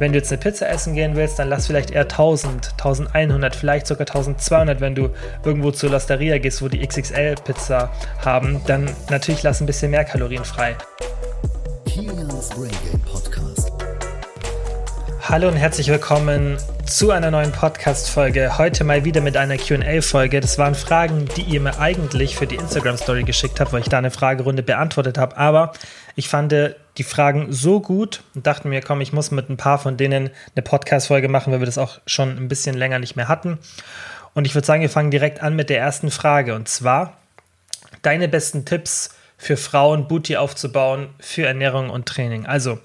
Wenn 0.00 0.10
du 0.10 0.18
jetzt 0.18 0.32
eine 0.32 0.40
Pizza 0.40 0.68
essen 0.68 0.94
gehen 0.94 1.14
willst, 1.14 1.38
dann 1.38 1.48
lass 1.48 1.68
vielleicht 1.68 1.92
eher 1.92 2.02
1000, 2.02 2.72
1100, 2.72 3.54
vielleicht 3.54 3.86
sogar 3.86 4.08
1200, 4.08 4.80
wenn 4.80 4.96
du 4.96 5.10
irgendwo 5.44 5.70
zur 5.70 5.90
Losteria 5.90 6.38
gehst, 6.38 6.62
wo 6.62 6.68
die 6.68 6.84
XXL-Pizza 6.84 7.92
haben, 8.24 8.60
dann 8.66 8.90
natürlich 9.08 9.44
lass 9.44 9.60
ein 9.60 9.66
bisschen 9.66 9.92
mehr 9.92 10.04
Kalorien 10.04 10.44
frei. 10.44 10.74
Podcast. 13.04 13.72
Hallo 15.22 15.46
und 15.46 15.56
herzlich 15.56 15.86
willkommen 15.88 16.56
zu 16.84 17.12
einer 17.12 17.30
neuen 17.30 17.52
Podcast-Folge. 17.52 18.58
Heute 18.58 18.82
mal 18.82 19.04
wieder 19.04 19.20
mit 19.20 19.36
einer 19.36 19.56
QA-Folge. 19.56 20.40
Das 20.40 20.58
waren 20.58 20.74
Fragen, 20.74 21.28
die 21.36 21.42
ihr 21.42 21.60
mir 21.60 21.78
eigentlich 21.78 22.36
für 22.36 22.48
die 22.48 22.56
Instagram-Story 22.56 23.22
geschickt 23.22 23.60
habt, 23.60 23.72
weil 23.72 23.82
ich 23.82 23.88
da 23.88 23.98
eine 23.98 24.10
Fragerunde 24.10 24.64
beantwortet 24.64 25.18
habe. 25.18 25.36
Aber 25.36 25.72
ich 26.16 26.28
fand 26.28 26.52
die 26.96 27.02
Fragen 27.02 27.52
so 27.52 27.80
gut 27.80 28.22
und 28.34 28.46
dachte 28.46 28.68
mir, 28.68 28.80
komm, 28.80 29.00
ich 29.00 29.12
muss 29.12 29.30
mit 29.30 29.50
ein 29.50 29.56
paar 29.56 29.78
von 29.78 29.96
denen 29.96 30.30
eine 30.54 30.62
Podcast-Folge 30.62 31.28
machen, 31.28 31.52
weil 31.52 31.60
wir 31.60 31.66
das 31.66 31.78
auch 31.78 32.00
schon 32.06 32.36
ein 32.36 32.48
bisschen 32.48 32.76
länger 32.76 32.98
nicht 32.98 33.16
mehr 33.16 33.28
hatten. 33.28 33.58
Und 34.34 34.46
ich 34.46 34.54
würde 34.54 34.66
sagen, 34.66 34.82
wir 34.82 34.90
fangen 34.90 35.10
direkt 35.10 35.42
an 35.42 35.56
mit 35.56 35.70
der 35.70 35.78
ersten 35.78 36.10
Frage. 36.10 36.54
Und 36.54 36.68
zwar 36.68 37.18
deine 38.02 38.28
besten 38.28 38.64
Tipps 38.64 39.14
für 39.36 39.56
Frauen, 39.56 40.08
Booty 40.08 40.36
aufzubauen 40.36 41.08
für 41.20 41.46
Ernährung 41.46 41.90
und 41.90 42.06
Training. 42.06 42.46
Also, 42.46 42.78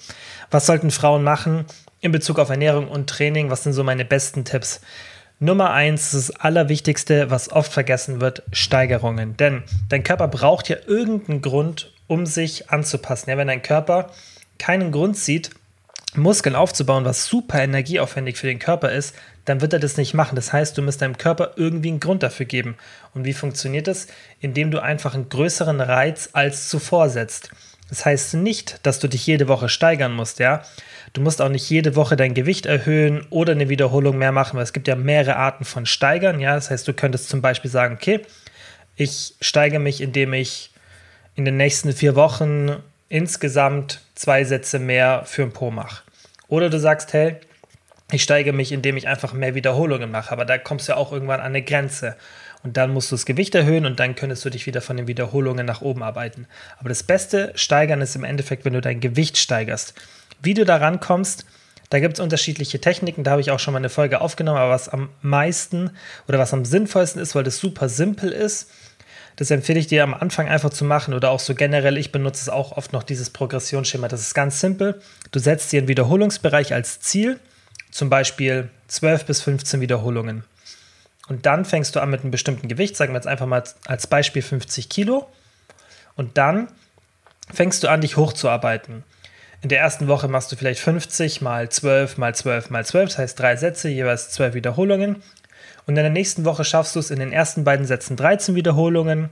was 0.52 0.66
sollten 0.66 0.92
Frauen 0.92 1.24
machen, 1.24 1.66
in 2.02 2.12
Bezug 2.12 2.40
auf 2.40 2.50
Ernährung 2.50 2.88
und 2.88 3.10
Training, 3.10 3.50
was 3.50 3.64
sind 3.64 3.74
so 3.74 3.84
meine 3.84 4.06
besten 4.06 4.46
Tipps? 4.46 4.82
Nummer 5.40 5.72
eins, 5.72 6.12
das 6.12 6.32
Allerwichtigste, 6.32 7.32
was 7.32 7.52
oft 7.52 7.72
vergessen 7.72 8.20
wird, 8.20 8.44
Steigerungen. 8.52 9.38
Denn 9.38 9.64
dein 9.88 10.04
Körper 10.04 10.28
braucht 10.28 10.68
ja 10.68 10.78
irgendeinen 10.86 11.42
Grund, 11.42 11.94
um 12.10 12.26
sich 12.26 12.70
anzupassen. 12.70 13.30
Ja, 13.30 13.38
wenn 13.38 13.48
dein 13.48 13.62
Körper 13.62 14.12
keinen 14.58 14.92
Grund 14.92 15.16
sieht, 15.16 15.52
Muskeln 16.16 16.56
aufzubauen, 16.56 17.06
was 17.06 17.28
super 17.28 17.62
energieaufwendig 17.62 18.36
für 18.38 18.48
den 18.48 18.60
Körper 18.60 18.92
ist, 18.92 19.16
dann 19.46 19.62
wird 19.62 19.74
er 19.74 19.80
das 19.80 19.96
nicht 19.96 20.16
machen. 20.16 20.36
Das 20.36 20.52
heißt, 20.52 20.78
du 20.78 20.82
musst 20.82 21.02
deinem 21.02 21.18
Körper 21.18 21.54
irgendwie 21.56 21.90
einen 21.90 22.00
Grund 22.00 22.24
dafür 22.24 22.48
geben. 22.48 22.76
Und 23.14 23.26
wie 23.26 23.34
funktioniert 23.34 23.88
das? 23.88 24.08
Indem 24.40 24.72
du 24.72 24.82
einfach 24.82 25.14
einen 25.14 25.30
größeren 25.30 25.80
Reiz 25.82 26.30
als 26.34 26.68
zuvor 26.68 27.10
setzt. 27.10 27.52
Das 27.90 28.06
heißt 28.06 28.36
nicht, 28.36 28.86
dass 28.86 29.00
du 29.00 29.08
dich 29.08 29.26
jede 29.26 29.48
Woche 29.48 29.70
steigern 29.70 30.14
musst, 30.14 30.40
ja. 30.40 30.64
Du 31.14 31.22
musst 31.22 31.42
auch 31.42 31.50
nicht 31.50 31.68
jede 31.70 31.96
Woche 31.96 32.16
dein 32.16 32.36
Gewicht 32.36 32.66
erhöhen 32.66 33.26
oder 33.30 33.54
eine 33.54 33.70
Wiederholung 33.70 34.18
mehr 34.18 34.32
machen, 34.32 34.58
weil 34.58 34.64
es 34.64 34.74
gibt 34.74 34.88
ja 34.88 34.96
mehrere 34.96 35.38
Arten 35.38 35.66
von 35.66 35.86
Steigern. 35.86 36.40
Ja, 36.40 36.56
das 36.56 36.70
heißt, 36.70 36.88
du 36.88 36.94
könntest 36.94 37.30
zum 37.30 37.42
Beispiel 37.42 37.72
sagen, 37.72 37.96
okay, 37.96 38.22
ich 38.96 39.36
steige 39.42 39.80
mich, 39.80 40.02
indem 40.02 40.34
ich 40.34 40.72
in 41.40 41.46
den 41.46 41.56
nächsten 41.56 41.94
vier 41.94 42.18
Wochen 42.18 42.76
insgesamt 43.08 44.02
zwei 44.14 44.44
Sätze 44.44 44.78
mehr 44.78 45.24
für 45.26 45.44
ein 45.44 45.54
Po 45.54 45.72
mache. 45.72 46.04
Oder 46.50 46.70
du 46.70 46.78
sagst, 46.78 47.14
hey, 47.14 47.38
ich 48.12 48.24
steige 48.24 48.52
mich, 48.52 48.74
indem 48.74 48.98
ich 48.98 49.08
einfach 49.08 49.32
mehr 49.32 49.56
Wiederholungen 49.56 50.12
mache. 50.12 50.34
Aber 50.34 50.44
da 50.44 50.58
kommst 50.58 50.90
du 50.90 50.92
ja 50.92 50.98
auch 50.98 51.14
irgendwann 51.14 51.40
an 51.40 51.46
eine 51.46 51.62
Grenze. 51.62 52.18
Und 52.62 52.76
dann 52.76 52.92
musst 52.92 53.10
du 53.10 53.16
das 53.16 53.26
Gewicht 53.26 53.56
erhöhen 53.56 53.86
und 53.86 54.02
dann 54.02 54.16
könntest 54.16 54.44
du 54.44 54.50
dich 54.50 54.66
wieder 54.66 54.82
von 54.82 54.98
den 54.98 55.08
Wiederholungen 55.08 55.66
nach 55.66 55.80
oben 55.80 56.04
arbeiten. 56.04 56.46
Aber 56.78 56.90
das 56.90 57.04
beste 57.04 57.54
Steigern 57.56 58.02
ist 58.02 58.18
im 58.18 58.26
Endeffekt, 58.26 58.66
wenn 58.66 58.74
du 58.74 58.82
dein 58.82 59.00
Gewicht 59.00 59.38
steigerst. 59.38 59.94
Wie 60.42 60.54
du 60.54 60.66
da 60.66 60.76
rankommst, 60.76 61.46
da 61.90 62.02
gibt 62.02 62.16
es 62.16 62.20
unterschiedliche 62.20 62.82
Techniken, 62.82 63.24
da 63.24 63.32
habe 63.32 63.42
ich 63.42 63.50
auch 63.52 63.60
schon 63.60 63.72
mal 63.72 63.80
eine 63.80 63.88
Folge 63.88 64.20
aufgenommen, 64.20 64.58
aber 64.58 64.72
was 64.72 64.90
am 64.90 65.10
meisten 65.22 65.92
oder 66.28 66.38
was 66.38 66.54
am 66.54 66.66
sinnvollsten 66.66 67.22
ist, 67.22 67.34
weil 67.34 67.46
das 67.46 67.60
super 67.60 67.88
simpel 67.88 68.34
ist, 68.34 68.70
das 69.40 69.52
empfehle 69.52 69.80
ich 69.80 69.88
dir 69.88 70.04
am 70.04 70.14
Anfang 70.14 70.50
einfach 70.50 70.70
zu 70.70 70.84
machen 70.84 71.14
oder 71.14 71.32
auch 71.32 71.40
so 71.40 71.56
generell. 71.56 71.98
Ich 71.98 72.12
benutze 72.12 72.42
es 72.42 72.50
auch 72.50 72.74
oft 72.74 72.92
noch 72.92 73.04
dieses 73.04 73.30
Progressionsschema. 73.30 74.10
Das 74.10 74.20
ist 74.20 74.34
ganz 74.34 74.60
simpel. 74.60 75.02
Du 75.32 75.40
setzt 75.40 75.72
dir 75.72 75.78
einen 75.78 75.88
Wiederholungsbereich 75.88 76.74
als 76.74 77.00
Ziel, 77.00 77.40
zum 77.90 78.10
Beispiel 78.10 78.70
12 78.90 79.24
bis 79.24 79.42
15 79.42 79.80
Wiederholungen. 79.80 80.44
Und 81.30 81.46
dann 81.46 81.64
fängst 81.64 81.96
du 81.96 82.02
an 82.02 82.10
mit 82.10 82.20
einem 82.20 82.32
bestimmten 82.32 82.68
Gewicht, 82.68 82.98
sagen 82.98 83.14
wir 83.14 83.18
jetzt 83.18 83.28
einfach 83.28 83.46
mal 83.46 83.64
als 83.86 84.08
Beispiel 84.08 84.42
50 84.42 84.90
Kilo. 84.90 85.30
Und 86.18 86.38
dann 86.38 86.68
fängst 87.50 87.82
du 87.86 87.88
an, 87.88 88.02
dich 88.02 88.18
hochzuarbeiten. 88.18 89.06
In 89.62 89.70
der 89.70 89.80
ersten 89.80 90.10
Woche 90.10 90.28
machst 90.28 90.52
du 90.52 90.58
vielleicht 90.58 90.82
50 90.82 91.40
mal 91.40 91.70
12 91.70 92.18
mal 92.18 92.36
12 92.36 92.72
mal 92.72 92.86
12, 92.86 93.12
das 93.12 93.18
heißt 93.18 93.40
drei 93.40 93.56
Sätze, 93.56 93.88
jeweils 93.88 94.32
12 94.32 94.54
Wiederholungen. 94.54 95.24
Und 95.90 95.98
in 95.98 96.04
der 96.04 96.12
nächsten 96.12 96.46
Woche 96.46 96.66
schaffst 96.66 96.96
du 96.96 97.00
es 97.00 97.10
in 97.10 97.18
den 97.18 97.32
ersten 97.32 97.64
beiden 97.64 97.84
Sätzen 97.84 98.16
13 98.16 98.54
Wiederholungen, 98.54 99.32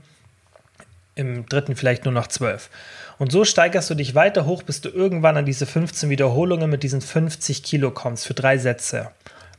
im 1.13 1.45
dritten 1.45 1.75
vielleicht 1.75 2.05
nur 2.05 2.15
noch 2.15 2.25
12. 2.25 2.71
Und 3.19 3.31
so 3.31 3.45
steigerst 3.45 3.91
du 3.91 3.93
dich 3.93 4.15
weiter 4.15 4.47
hoch, 4.47 4.63
bis 4.63 4.81
du 4.81 4.89
irgendwann 4.89 5.37
an 5.37 5.45
diese 5.45 5.67
15 5.67 6.09
Wiederholungen 6.09 6.67
mit 6.67 6.81
diesen 6.81 7.01
50 7.01 7.61
Kilo 7.61 7.91
kommst 7.91 8.25
für 8.25 8.33
drei 8.33 8.57
Sätze. 8.57 9.11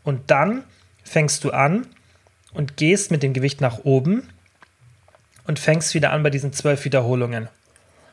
Und 0.03 0.32
dann 0.32 0.64
fängst 1.04 1.44
du 1.44 1.53
an 1.53 1.86
und 2.53 2.76
gehst 2.76 3.12
mit 3.12 3.22
dem 3.22 3.32
Gewicht 3.32 3.60
nach 3.60 3.84
oben 3.84 4.28
und 5.47 5.60
fängst 5.60 5.94
wieder 5.94 6.10
an 6.10 6.25
bei 6.25 6.30
diesen 6.30 6.53
12 6.53 6.84
Wiederholungen. 6.84 7.48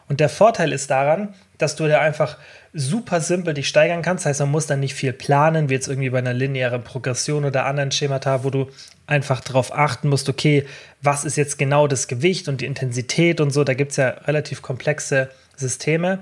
Und 0.07 0.19
der 0.19 0.29
Vorteil 0.29 0.71
ist 0.71 0.91
daran, 0.91 1.33
dass 1.57 1.75
du 1.75 1.87
da 1.87 2.01
einfach 2.01 2.37
super 2.75 3.21
simpel 3.21 3.53
dich 3.53 3.69
steigern 3.69 4.01
kannst. 4.01 4.25
Das 4.25 4.31
heißt, 4.31 4.39
man 4.41 4.51
muss 4.51 4.67
dann 4.67 4.81
nicht 4.81 4.93
viel 4.93 5.13
planen, 5.13 5.69
wie 5.69 5.73
jetzt 5.73 5.87
irgendwie 5.87 6.09
bei 6.09 6.19
einer 6.19 6.33
linearen 6.33 6.83
Progression 6.83 7.45
oder 7.45 7.65
anderen 7.65 7.91
Schemata, 7.91 8.43
wo 8.43 8.49
du 8.49 8.67
einfach 9.07 9.39
darauf 9.39 9.73
achten 9.73 10.09
musst, 10.09 10.27
okay, 10.27 10.65
was 11.01 11.23
ist 11.23 11.37
jetzt 11.37 11.57
genau 11.57 11.87
das 11.87 12.07
Gewicht 12.07 12.49
und 12.49 12.59
die 12.61 12.65
Intensität 12.65 13.39
und 13.39 13.51
so. 13.51 13.63
Da 13.63 13.73
gibt 13.73 13.91
es 13.91 13.97
ja 13.97 14.09
relativ 14.09 14.61
komplexe 14.61 15.29
Systeme. 15.55 16.19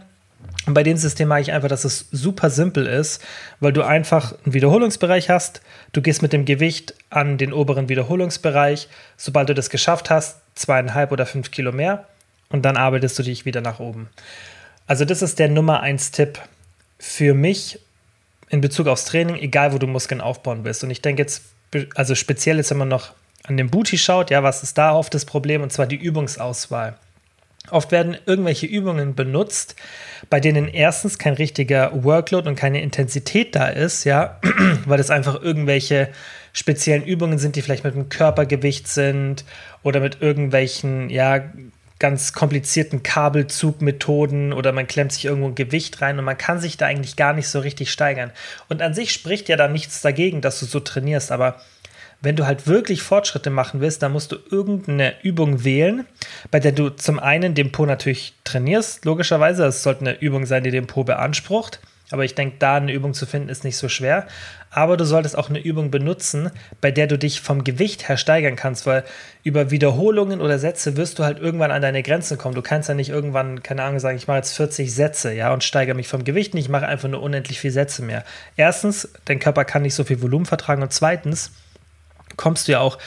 Und 0.68 0.74
bei 0.74 0.84
dem 0.84 0.98
System 0.98 1.30
mag 1.30 1.42
ich 1.42 1.52
einfach, 1.52 1.70
dass 1.70 1.86
es 1.86 2.08
super 2.12 2.50
simpel 2.50 2.86
ist, 2.86 3.24
weil 3.60 3.74
du 3.74 3.82
einfach 3.82 4.36
einen 4.44 4.54
Wiederholungsbereich 4.54 5.30
hast. 5.30 5.62
Du 5.92 6.02
gehst 6.02 6.22
mit 6.22 6.34
dem 6.34 6.46
Gewicht 6.46 6.94
an 7.10 7.38
den 7.38 7.52
oberen 7.52 7.90
Wiederholungsbereich. 7.90 8.90
Sobald 9.18 9.50
du 9.50 9.56
das 9.56 9.70
geschafft 9.70 10.10
hast, 10.10 10.42
zweieinhalb 10.56 11.12
oder 11.12 11.26
fünf 11.26 11.50
Kilo 11.50 11.72
mehr 11.72 12.06
und 12.50 12.64
dann 12.64 12.78
arbeitest 12.78 13.18
du 13.18 13.24
dich 13.24 13.46
wieder 13.46 13.62
nach 13.62 13.80
oben. 13.80 14.10
Also 14.88 15.06
das 15.06 15.22
ist 15.22 15.40
der 15.40 15.50
Nummer 15.50 15.82
1 15.82 16.12
Tipp 16.12 16.40
für 17.00 17.34
mich 17.34 17.80
in 18.50 18.62
Bezug 18.62 18.88
aufs 18.88 19.06
Training, 19.06 19.36
egal 19.36 19.74
wo 19.74 19.78
du 19.78 19.88
Muskeln 19.88 20.22
aufbauen 20.22 20.64
willst. 20.64 20.84
Und 20.84 20.92
ich 20.92 21.02
denke 21.02 21.22
jetzt, 21.22 21.44
also 21.96 22.16
speziell 22.16 22.58
jetzt, 22.58 22.70
wenn 22.70 22.78
man 22.78 22.88
noch 22.88 23.14
an 23.44 23.58
den 23.58 23.70
Booty 23.70 23.98
schaut, 23.98 24.30
ja, 24.30 24.44
was 24.44 24.64
ist 24.64 24.78
da 24.78 24.94
oft 24.94 25.14
das 25.14 25.26
Problem? 25.26 25.62
Und 25.62 25.72
zwar 25.74 25.88
die 25.88 25.96
Übungsauswahl. 25.96 26.96
Oft 27.70 27.92
werden 27.92 28.18
irgendwelche 28.26 28.66
Übungen 28.66 29.16
benutzt, 29.16 29.76
bei 30.30 30.42
denen 30.42 30.68
erstens 30.68 31.18
kein 31.18 31.34
richtiger 31.34 32.04
Workload 32.04 32.48
und 32.48 32.56
keine 32.56 32.82
Intensität 32.82 33.56
da 33.56 33.68
ist, 33.68 34.04
ja, 34.04 34.40
weil 34.86 35.00
es 35.00 35.10
einfach 35.10 35.42
irgendwelche 35.42 36.10
speziellen 36.52 37.04
Übungen 37.04 37.40
sind, 37.40 37.56
die 37.56 37.62
vielleicht 37.62 37.86
mit 37.86 37.96
dem 37.96 38.10
Körpergewicht 38.10 38.88
sind 38.88 39.46
oder 39.82 40.02
mit 40.02 40.22
irgendwelchen, 40.22 41.10
ja, 41.10 41.42
ganz 42.04 42.34
komplizierten 42.34 43.02
Kabelzugmethoden 43.02 44.52
oder 44.52 44.74
man 44.74 44.88
klemmt 44.88 45.14
sich 45.14 45.24
irgendwo 45.24 45.48
ein 45.48 45.56
Gewicht 45.56 46.02
rein 46.02 46.20
und 46.20 46.26
man 46.26 46.38
kann 46.38 46.60
sich 46.60 46.76
da 46.76 46.86
eigentlich 46.86 47.16
gar 47.16 47.32
nicht 47.32 47.48
so 47.48 47.62
richtig 47.62 47.94
steigern. 47.94 48.32
Und 48.68 48.82
an 48.82 48.94
sich 48.94 49.14
spricht 49.14 49.48
ja 49.48 49.56
da 49.56 49.70
nichts 49.70 50.02
dagegen, 50.02 50.42
dass 50.42 50.60
du 50.60 50.66
so 50.66 50.82
trainierst, 50.82 51.32
aber 51.32 51.62
wenn 52.20 52.36
du 52.36 52.46
halt 52.46 52.68
wirklich 52.68 53.02
Fortschritte 53.02 53.50
machen 53.50 53.80
willst, 53.80 54.04
dann 54.04 54.12
musst 54.12 54.34
du 54.34 54.38
irgendeine 54.52 55.14
Übung 55.24 55.64
wählen, 55.64 56.06
bei 56.52 56.60
der 56.60 56.74
du 56.74 56.90
zum 56.90 57.20
einen 57.20 57.56
den 57.56 57.72
Po 57.72 57.86
natürlich 57.86 58.34
trainierst, 58.44 59.06
logischerweise. 59.06 59.64
Es 59.64 59.82
sollte 59.82 60.02
eine 60.02 60.20
Übung 60.20 60.46
sein, 60.46 60.66
die 60.66 60.72
den 60.72 60.88
Po 60.88 61.06
beansprucht. 61.06 61.80
Aber 62.12 62.26
ich 62.26 62.36
denke, 62.36 62.58
da 62.60 62.76
eine 62.76 62.92
Übung 62.92 63.14
zu 63.14 63.26
finden, 63.26 63.48
ist 63.48 63.64
nicht 63.64 63.78
so 63.78 63.88
schwer. 63.88 64.28
Aber 64.74 64.98
du 64.98 65.06
solltest 65.06 65.38
auch 65.38 65.50
eine 65.50 65.60
Übung 65.60 65.92
benutzen, 65.92 66.50
bei 66.82 66.90
der 66.90 67.06
du 67.06 67.18
dich 67.18 67.42
vom 67.42 67.64
Gewicht 67.64 68.10
her 68.10 68.18
steigern 68.18 68.56
kannst, 68.56 68.88
weil 68.88 69.04
über 69.44 69.70
Wiederholungen 69.70 70.42
oder 70.42 70.58
Sätze 70.58 70.98
wirst 70.98 71.20
du 71.20 71.24
halt 71.24 71.40
irgendwann 71.40 71.70
an 71.72 71.84
deine 71.84 72.02
Grenzen 72.02 72.40
kommen. 72.40 72.56
Du 72.56 72.64
kannst 72.64 72.90
ja 72.90 72.96
nicht 72.96 73.10
irgendwann, 73.10 73.62
keine 73.62 73.84
Ahnung, 73.84 74.00
sagen, 74.00 74.18
ich 74.18 74.28
mache 74.28 74.38
jetzt 74.38 74.56
40 74.56 74.94
Sätze, 74.94 75.34
ja, 75.34 75.54
und 75.54 75.64
steigere 75.64 75.96
mich 75.96 76.08
vom 76.08 76.24
Gewicht 76.24 76.56
nicht, 76.56 76.66
ich 76.66 76.70
mache 76.70 76.88
einfach 76.88 77.08
nur 77.08 77.22
unendlich 77.22 77.60
viele 77.60 77.74
Sätze 77.74 78.02
mehr. 78.02 78.24
Erstens, 78.58 79.10
dein 79.26 79.40
Körper 79.40 79.64
kann 79.64 79.84
nicht 79.84 79.96
so 79.96 80.04
viel 80.04 80.22
Volumen 80.22 80.48
vertragen 80.48 80.82
und 80.82 80.92
zweitens 80.92 81.52
kommst 82.36 82.68
du 82.68 82.72
ja 82.72 82.80
auch 82.80 82.98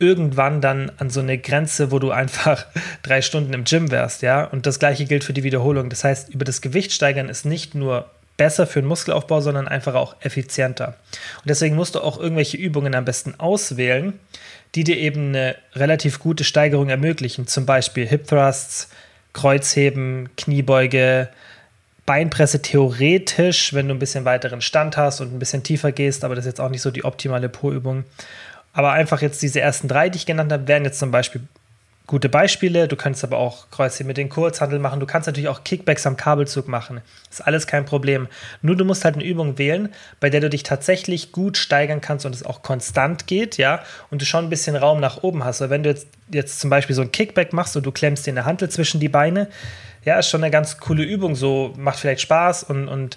irgendwann 0.00 0.60
dann 0.60 0.90
an 0.98 1.10
so 1.10 1.20
eine 1.20 1.38
Grenze, 1.38 1.92
wo 1.92 2.00
du 2.00 2.10
einfach 2.10 2.66
drei 3.04 3.22
Stunden 3.22 3.52
im 3.52 3.62
Gym 3.62 3.92
wärst, 3.92 4.22
ja. 4.22 4.44
Und 4.44 4.66
das 4.66 4.80
gleiche 4.80 5.04
gilt 5.04 5.22
für 5.22 5.32
die 5.32 5.44
Wiederholung. 5.44 5.88
Das 5.88 6.02
heißt, 6.02 6.30
über 6.30 6.44
das 6.44 6.60
Gewicht 6.60 6.90
steigern 6.90 7.28
ist 7.28 7.46
nicht 7.46 7.76
nur 7.76 8.10
besser 8.42 8.66
für 8.66 8.80
den 8.80 8.88
Muskelaufbau, 8.88 9.40
sondern 9.40 9.68
einfach 9.68 9.94
auch 9.94 10.16
effizienter. 10.18 10.96
Und 11.42 11.48
deswegen 11.48 11.76
musst 11.76 11.94
du 11.94 12.00
auch 12.00 12.18
irgendwelche 12.18 12.56
Übungen 12.56 12.92
am 12.96 13.04
besten 13.04 13.38
auswählen, 13.38 14.18
die 14.74 14.82
dir 14.82 14.96
eben 14.96 15.28
eine 15.28 15.54
relativ 15.76 16.18
gute 16.18 16.42
Steigerung 16.42 16.88
ermöglichen. 16.88 17.46
Zum 17.46 17.66
Beispiel 17.66 18.04
Hip 18.04 18.26
Thrusts, 18.26 18.88
Kreuzheben, 19.32 20.28
Kniebeuge, 20.36 21.28
Beinpresse 22.04 22.60
theoretisch, 22.60 23.74
wenn 23.74 23.86
du 23.86 23.94
ein 23.94 24.00
bisschen 24.00 24.24
weiteren 24.24 24.60
Stand 24.60 24.96
hast 24.96 25.20
und 25.20 25.32
ein 25.32 25.38
bisschen 25.38 25.62
tiefer 25.62 25.92
gehst, 25.92 26.24
aber 26.24 26.34
das 26.34 26.44
ist 26.44 26.54
jetzt 26.54 26.60
auch 26.60 26.70
nicht 26.70 26.82
so 26.82 26.90
die 26.90 27.04
optimale 27.04 27.48
Po-Übung. 27.48 28.02
Aber 28.72 28.90
einfach 28.90 29.22
jetzt 29.22 29.40
diese 29.40 29.60
ersten 29.60 29.86
drei, 29.86 30.08
die 30.08 30.16
ich 30.16 30.26
genannt 30.26 30.50
habe, 30.50 30.66
wären 30.66 30.84
jetzt 30.84 30.98
zum 30.98 31.12
Beispiel 31.12 31.42
gute 32.06 32.28
Beispiele. 32.28 32.88
Du 32.88 32.96
kannst 32.96 33.24
aber 33.24 33.38
auch 33.38 33.70
Kreuzheben 33.70 34.08
mit 34.08 34.16
den 34.16 34.28
Kurzhandel 34.28 34.78
machen. 34.78 35.00
Du 35.00 35.06
kannst 35.06 35.26
natürlich 35.26 35.48
auch 35.48 35.64
Kickbacks 35.64 36.06
am 36.06 36.16
Kabelzug 36.16 36.68
machen. 36.68 37.00
Ist 37.30 37.46
alles 37.46 37.66
kein 37.66 37.84
Problem. 37.84 38.28
Nur 38.60 38.76
du 38.76 38.84
musst 38.84 39.04
halt 39.04 39.14
eine 39.14 39.24
Übung 39.24 39.58
wählen, 39.58 39.88
bei 40.20 40.28
der 40.28 40.40
du 40.40 40.50
dich 40.50 40.62
tatsächlich 40.62 41.32
gut 41.32 41.56
steigern 41.56 42.00
kannst 42.00 42.26
und 42.26 42.34
es 42.34 42.44
auch 42.44 42.62
konstant 42.62 43.26
geht, 43.26 43.56
ja, 43.56 43.82
und 44.10 44.20
du 44.20 44.26
schon 44.26 44.44
ein 44.44 44.50
bisschen 44.50 44.76
Raum 44.76 45.00
nach 45.00 45.22
oben 45.22 45.44
hast. 45.44 45.60
Weil 45.60 45.70
wenn 45.70 45.82
du 45.82 45.90
jetzt, 45.90 46.06
jetzt 46.30 46.60
zum 46.60 46.70
Beispiel 46.70 46.96
so 46.96 47.02
ein 47.02 47.12
Kickback 47.12 47.52
machst 47.52 47.76
und 47.76 47.86
du 47.86 47.92
klemmst 47.92 48.26
dir 48.26 48.32
eine 48.32 48.44
Hantel 48.44 48.68
zwischen 48.68 49.00
die 49.00 49.08
Beine, 49.08 49.48
ja, 50.04 50.18
ist 50.18 50.28
schon 50.28 50.42
eine 50.42 50.50
ganz 50.50 50.78
coole 50.78 51.04
Übung. 51.04 51.36
So 51.36 51.72
macht 51.76 51.98
vielleicht 51.98 52.22
Spaß 52.22 52.64
und, 52.64 52.88
und 52.88 53.16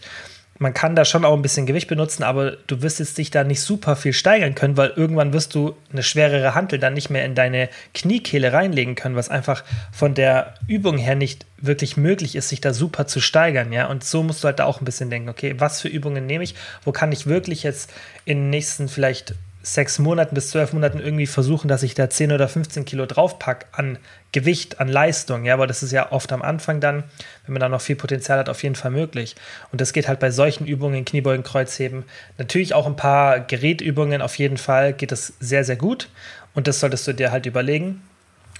man 0.58 0.74
kann 0.74 0.96
da 0.96 1.04
schon 1.04 1.26
auch 1.26 1.34
ein 1.34 1.42
bisschen 1.42 1.66
Gewicht 1.66 1.90
benutzen, 1.90 2.24
aber 2.24 2.52
du 2.68 2.82
wirst 2.82 3.00
jetzt 3.00 3.18
dich 3.18 3.30
da 3.30 3.44
nicht 3.44 3.60
super 3.60 3.98
viel 3.98 4.14
steigern 4.14 4.56
können, 4.56 4.78
weil 4.78 4.94
irgendwann 4.96 5.34
wirst 5.34 5.54
du 5.54 5.76
eine 5.92 6.02
schwerere 6.02 6.56
Hantel 6.56 6.80
dann 6.80 6.94
nicht 6.94 7.10
mehr 7.10 7.26
in 7.26 7.36
deine 7.36 7.70
Kniekehle 7.94 8.54
reinlegen 8.54 8.96
können, 8.96 9.18
was 9.18 9.30
einfach 9.30 9.66
von 9.92 10.14
der 10.14 10.54
Übung 10.68 10.98
her 10.98 11.16
nicht 11.16 11.46
wirklich 11.58 11.98
möglich 11.98 12.36
ist, 12.36 12.50
sich 12.50 12.62
da 12.62 12.74
super 12.74 13.06
zu 13.06 13.20
steigern, 13.20 13.74
ja. 13.74 13.88
Und 13.88 14.06
so 14.06 14.24
musst 14.24 14.44
du 14.44 14.46
halt 14.46 14.60
da 14.60 14.66
auch 14.66 14.80
ein 14.80 14.86
bisschen 14.86 15.10
denken, 15.10 15.28
okay, 15.28 15.56
was 15.58 15.82
für 15.82 15.90
Übungen 15.90 16.26
nehme 16.26 16.44
ich? 16.44 16.56
Wo 16.84 16.94
kann 16.94 17.12
ich 17.12 17.28
wirklich 17.28 17.64
jetzt 17.64 17.92
in 18.24 18.38
den 18.38 18.50
nächsten 18.50 18.88
vielleicht 18.88 19.36
sechs 19.66 19.98
Monaten 19.98 20.36
bis 20.36 20.52
zwölf 20.52 20.74
Monaten 20.74 21.00
irgendwie 21.00 21.26
versuchen, 21.26 21.68
dass 21.68 21.82
ich 21.82 21.96
da 21.96 22.08
10 22.08 22.32
oder 22.32 22.48
15 22.48 22.86
Kilo 22.86 23.08
draufpack 23.08 23.66
an 23.72 23.98
Gewicht, 24.32 24.80
an 24.80 24.88
Leistung. 24.88 25.44
Ja, 25.44 25.56
aber 25.56 25.66
das 25.66 25.82
ist 25.82 25.92
ja 25.92 26.12
oft 26.12 26.32
am 26.32 26.44
Anfang 26.44 26.80
dann, 26.80 27.04
wenn 27.46 27.54
man 27.54 27.62
da 27.62 27.68
noch 27.68 27.82
viel 27.82 27.96
Potenzial 27.96 28.38
hat, 28.38 28.48
auf 28.48 28.62
jeden 28.62 28.76
Fall 28.76 28.92
möglich. 28.92 29.36
Und 29.72 29.82
das 29.82 29.92
geht 29.92 30.08
halt 30.08 30.20
bei 30.20 30.30
solchen 30.30 30.68
Übungen, 30.68 31.04
Kniebeugen, 31.04 31.44
Kreuzheben, 31.44 32.04
natürlich 32.38 32.76
auch 32.76 32.86
ein 32.86 32.96
paar 32.96 33.40
Gerätübungen, 33.40 34.22
auf 34.22 34.38
jeden 34.38 34.58
Fall 34.58 34.94
geht 34.94 35.12
es 35.12 35.34
sehr, 35.40 35.64
sehr 35.64 35.78
gut. 35.78 36.10
Und 36.54 36.68
das 36.68 36.80
solltest 36.80 37.08
du 37.08 37.14
dir 37.14 37.32
halt 37.32 37.48
überlegen. 37.48 38.04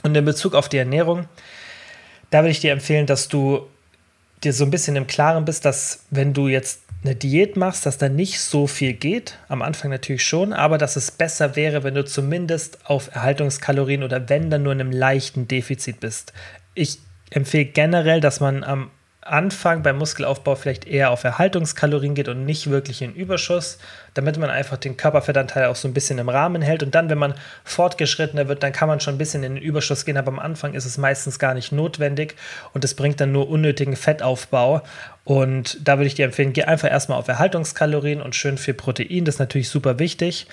Und 0.02 0.18
in 0.18 0.26
Bezug 0.26 0.56
auf 0.56 0.70
die 0.70 0.78
Ernährung, 0.78 1.28
da 2.32 2.40
würde 2.40 2.50
ich 2.50 2.62
dir 2.62 2.72
empfehlen, 2.72 3.06
dass 3.06 3.28
du 3.28 3.68
dir 4.46 4.54
so 4.54 4.64
ein 4.64 4.72
bisschen 4.72 4.96
im 4.96 5.08
Klaren 5.08 5.46
bist, 5.46 5.66
dass 5.66 6.06
wenn 6.10 6.34
du 6.34 6.48
jetzt 6.48 6.82
eine 7.04 7.16
Diät 7.16 7.56
machst, 7.56 7.86
dass 7.86 7.98
da 7.98 8.10
nicht 8.10 8.40
so 8.40 8.68
viel 8.68 8.94
geht, 8.94 9.38
am 9.48 9.62
Anfang 9.62 9.92
natürlich 9.92 10.26
schon, 10.26 10.54
aber 10.54 10.78
dass 10.78 10.96
es 10.96 11.12
besser 11.12 11.56
wäre, 11.56 11.84
wenn 11.84 11.94
du 11.94 12.04
zumindest 12.04 12.80
auf 12.86 13.14
Erhaltungskalorien 13.14 14.04
oder 14.04 14.28
wenn 14.30 14.50
dann 14.50 14.64
nur 14.64 14.74
in 14.74 14.82
einem 14.82 14.92
leichten 14.92 15.48
Defizit 15.48 16.00
bist. 16.00 16.34
Ich 16.74 17.00
empfehle 17.30 17.66
generell, 17.66 18.22
dass 18.22 18.40
man 18.40 18.64
am 18.64 18.90
Anfang 19.28 19.82
beim 19.82 19.98
Muskelaufbau 19.98 20.54
vielleicht 20.54 20.86
eher 20.86 21.10
auf 21.10 21.24
Erhaltungskalorien 21.24 22.14
geht 22.14 22.28
und 22.28 22.46
nicht 22.46 22.70
wirklich 22.70 23.02
in 23.02 23.16
Überschuss, 23.16 23.80
damit 24.14 24.38
man 24.38 24.52
einfach 24.52 24.78
den 24.78 24.98
Körperfettanteil 24.98 25.66
auch 25.66 25.76
so 25.76 25.88
ein 25.88 25.96
bisschen 25.96 26.20
im 26.20 26.30
Rahmen 26.30 26.62
hält. 26.62 26.84
Und 26.84 26.94
dann, 26.94 27.10
wenn 27.10 27.18
man 27.18 27.34
fortgeschrittener 27.64 28.48
wird, 28.48 28.62
dann 28.62 28.72
kann 28.72 28.88
man 28.88 29.00
schon 29.00 29.16
ein 29.16 29.18
bisschen 29.18 29.44
in 29.44 29.56
den 29.56 29.64
Überschuss 29.64 30.06
gehen, 30.06 30.18
aber 30.18 30.28
am 30.28 30.38
Anfang 30.38 30.76
ist 30.76 30.86
es 30.86 31.00
meistens 31.00 31.40
gar 31.40 31.56
nicht 31.56 31.72
notwendig 31.72 32.36
und 32.74 32.86
es 32.86 32.94
bringt 32.94 33.20
dann 33.20 33.32
nur 33.32 33.50
unnötigen 33.50 33.96
Fettaufbau. 33.96 34.84
Und 35.24 35.80
da 35.84 35.98
würde 35.98 36.06
ich 36.06 36.14
dir 36.14 36.26
empfehlen, 36.26 36.54
geh 36.54 36.66
einfach 36.66 36.92
erstmal 36.92 37.18
auf 37.18 37.28
Erhaltungskalorien 37.28 38.22
und 38.22 38.36
schön 38.36 38.60
viel 38.60 38.76
Protein, 38.76 39.26
das 39.26 39.36
ist 39.36 39.40
natürlich 39.40 39.70
super 39.70 39.98
wichtig. 39.98 40.46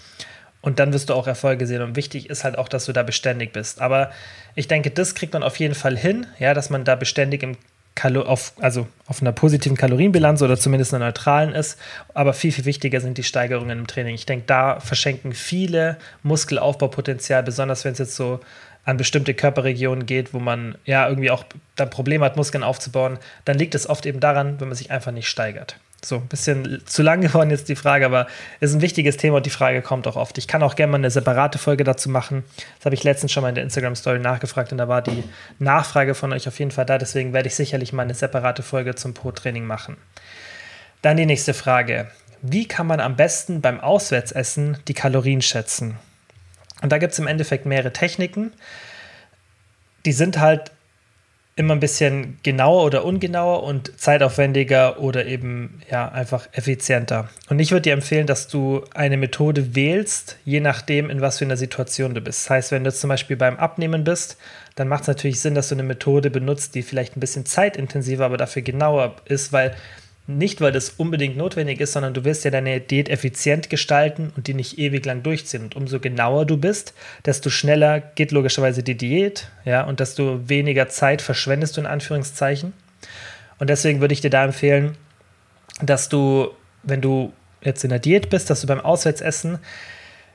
Und 0.63 0.79
dann 0.79 0.95
wirst 0.95 1.11
du 1.11 1.15
auch 1.15 1.27
Erfolge 1.27 1.67
sehen. 1.67 1.83
Und 1.83 1.97
wichtig 1.97 2.31
ist 2.31 2.45
halt 2.45 2.57
auch, 2.57 2.69
dass 2.69 2.85
du 2.87 2.93
da 2.93 3.03
beständig 3.03 3.53
bist. 3.53 3.81
Aber 3.81 4.13
ich 4.55 4.69
denke, 4.69 4.93
das 4.93 5.17
kriegt 5.17 5.33
man 5.33 5.43
auf 5.43 5.57
jeden 5.57 5.75
Fall 5.75 5.99
hin, 5.99 6.27
ja, 6.39 6.55
dass 6.55 6.71
man 6.71 6.85
da 6.85 6.95
beständig 6.95 7.43
im 7.43 7.57
Kalo 7.95 8.23
auf, 8.23 8.55
also 8.61 8.87
auf 9.07 9.21
einer 9.21 9.33
positiven 9.33 9.77
Kalorienbilanz 9.77 10.43
oder 10.43 10.57
zumindest 10.57 10.95
einer 10.95 11.07
neutralen 11.07 11.55
ist. 11.55 11.79
Aber 12.15 12.33
viel, 12.33 12.53
viel 12.53 12.65
wichtiger 12.65 13.01
sind 13.01 13.19
die 13.19 13.23
Steigerungen 13.23 13.81
im 13.81 13.87
Training. 13.87 14.15
Ich 14.15 14.27
denke, 14.27 14.45
da 14.47 14.81
verschenken 14.81 15.33
viele 15.33 15.99
Muskelaufbaupotenzial, 16.23 17.43
besonders 17.43 17.85
wenn 17.85 17.93
es 17.93 17.99
jetzt 17.99 18.17
so 18.17 18.41
an 18.85 18.97
bestimmte 18.97 19.35
Körperregionen 19.35 20.07
geht, 20.07 20.35
wo 20.35 20.41
man 20.41 20.77
ja 20.85 21.09
irgendwie 21.09 21.31
auch 21.31 21.45
dann 21.77 21.91
Probleme 21.91 22.25
hat, 22.25 22.37
Muskeln 22.37 22.65
aufzubauen, 22.65 23.19
dann 23.45 23.59
liegt 23.59 23.75
es 23.75 23.89
oft 23.89 24.07
eben 24.07 24.21
daran, 24.21 24.61
wenn 24.61 24.69
man 24.69 24.77
sich 24.77 24.91
einfach 24.91 25.13
nicht 25.13 25.29
steigert. 25.29 25.77
So, 26.05 26.17
ein 26.17 26.27
bisschen 26.27 26.83
zu 26.85 27.03
lang 27.03 27.21
geworden 27.23 27.51
jetzt 27.51 27.69
die 27.69 27.77
Frage, 27.77 28.07
aber 28.07 28.27
es 28.61 28.71
ist 28.71 28.77
ein 28.77 28.83
wichtiges 28.83 29.17
Thema 29.17 29.37
und 29.37 29.47
die 29.47 29.51
Frage 29.51 29.83
kommt 29.83 30.07
auch 30.09 30.17
oft. 30.17 30.37
Ich 30.37 30.49
kann 30.49 30.63
auch 30.63 30.75
gerne 30.75 30.91
mal 30.91 30.99
eine 30.99 31.11
separate 31.11 31.59
Folge 31.59 31.85
dazu 31.85 32.11
machen. 32.11 32.45
Das 32.79 32.87
habe 32.87 32.95
ich 32.95 33.05
letztens 33.05 33.33
schon 33.33 33.43
mal 33.43 33.51
in 33.51 33.55
der 33.55 33.65
Instagram-Story 33.65 34.19
nachgefragt 34.19 34.73
und 34.73 34.79
da 34.79 34.89
war 34.89 35.03
die 35.03 35.23
Nachfrage 35.59 36.15
von 36.15 36.33
euch 36.33 36.49
auf 36.49 36.59
jeden 36.59 36.73
Fall 36.73 36.87
da. 36.87 36.99
Deswegen 36.99 37.33
werde 37.33 37.49
ich 37.49 37.55
sicherlich 37.55 37.93
mal 37.93 38.03
eine 38.03 38.15
separate 38.15 38.63
Folge 38.63 38.95
zum 38.97 39.15
Pro-Training 39.15 39.65
machen. 39.65 39.97
Dann 41.03 41.17
die 41.17 41.27
nächste 41.27 41.55
Frage. 41.55 42.11
Wie 42.43 42.67
kann 42.67 42.89
man 42.89 42.99
am 42.99 43.15
besten 43.15 43.61
beim 43.61 43.79
Auswärtsessen 43.79 44.79
die 44.89 44.95
Kalorien 44.95 45.43
schätzen? 45.43 45.97
Und 46.83 46.91
da 46.91 46.99
gibt 46.99 47.13
es 47.13 47.19
im 47.21 47.29
Endeffekt 47.29 47.67
mehrere 47.67 47.93
Techniken. 47.93 48.53
Die 50.05 50.13
sind 50.13 50.41
halt 50.41 50.73
immer 51.55 51.75
ein 51.75 51.81
bisschen 51.81 52.39
genauer 52.43 52.85
oder 52.85 53.05
ungenauer 53.05 53.63
und 53.63 53.99
zeitaufwendiger 54.01 55.01
oder 55.01 55.27
eben 55.27 55.81
ja 55.91 56.09
einfach 56.09 56.49
effizienter. 56.53 57.29
Und 57.49 57.59
ich 57.59 57.73
würde 57.73 57.83
dir 57.83 57.93
empfehlen, 57.93 58.27
dass 58.27 58.49
du 58.49 58.85
eine 58.95 59.19
Methode 59.19 59.75
wählst, 59.75 60.39
je 60.45 60.61
nachdem, 60.61 61.11
in 61.11 61.21
was 61.21 61.39
für 61.39 61.45
einer 61.45 61.59
Situation 61.59 62.15
du 62.15 62.23
bist. 62.23 62.45
Das 62.45 62.51
heißt, 62.51 62.73
wenn 62.73 62.85
du 62.85 62.93
zum 62.93 63.09
Beispiel 63.09 63.37
beim 63.37 63.59
Abnehmen 63.59 64.03
bist, 64.03 64.39
dann 64.77 64.89
macht 64.89 65.03
es 65.03 65.09
natürlich 65.09 65.41
Sinn, 65.41 65.55
dass 65.55 65.69
du 65.69 65.75
eine 65.75 65.83
Methode 65.83 66.31
benutzt, 66.31 66.75
die 66.75 66.83
vielleicht 66.83 67.17
ein 67.17 67.21
bisschen 67.21 67.45
zeitintensiver, 67.45 68.25
aber 68.25 68.39
dafür 68.39 68.63
genauer 68.63 69.17
ist, 69.27 69.53
weil 69.53 69.75
nicht, 70.27 70.61
weil 70.61 70.73
das 70.73 70.91
unbedingt 70.91 71.37
notwendig 71.37 71.81
ist, 71.81 71.93
sondern 71.93 72.15
du 72.15 72.25
willst 72.25 72.45
ja 72.45 72.51
deine 72.51 72.81
Diät 72.81 73.09
effizient 73.09 73.71
gestalten 73.71 74.33
und 74.37 74.47
die 74.47 74.55
nicht 74.55 74.79
ewig 74.79 75.05
lang 75.05 75.23
durchziehen. 75.23 75.65
Und 75.65 75.77
umso 75.77 75.99
genauer 75.99 76.47
du 76.47 76.57
bist, 76.57 76.95
desto 77.27 77.51
schneller 77.51 78.01
geht 78.01 78.31
logischerweise 78.31 78.83
die 78.83 78.97
Diät, 78.97 79.49
ja, 79.65 79.83
und 79.83 79.99
desto 79.99 80.49
weniger 80.49 80.89
Zeit 80.89 81.23
verschwendest 81.23 81.77
du 81.77 81.81
in 81.81 81.87
Anführungszeichen. 81.87 82.73
Und 83.59 83.69
deswegen 83.69 84.01
würde 84.01 84.15
ich 84.15 84.21
dir 84.21 84.31
da 84.31 84.45
empfehlen, 84.45 84.97
dass 85.81 86.09
du, 86.09 86.51
wenn 86.85 87.01
du 87.01 87.33
jetzt 87.61 87.83
in 87.83 87.91
der 87.91 87.99
Diät 87.99 88.31
bist, 88.31 88.49
dass 88.49 88.61
du 88.61 88.67
beim 88.67 88.81
Auswärtsessen 88.81 89.59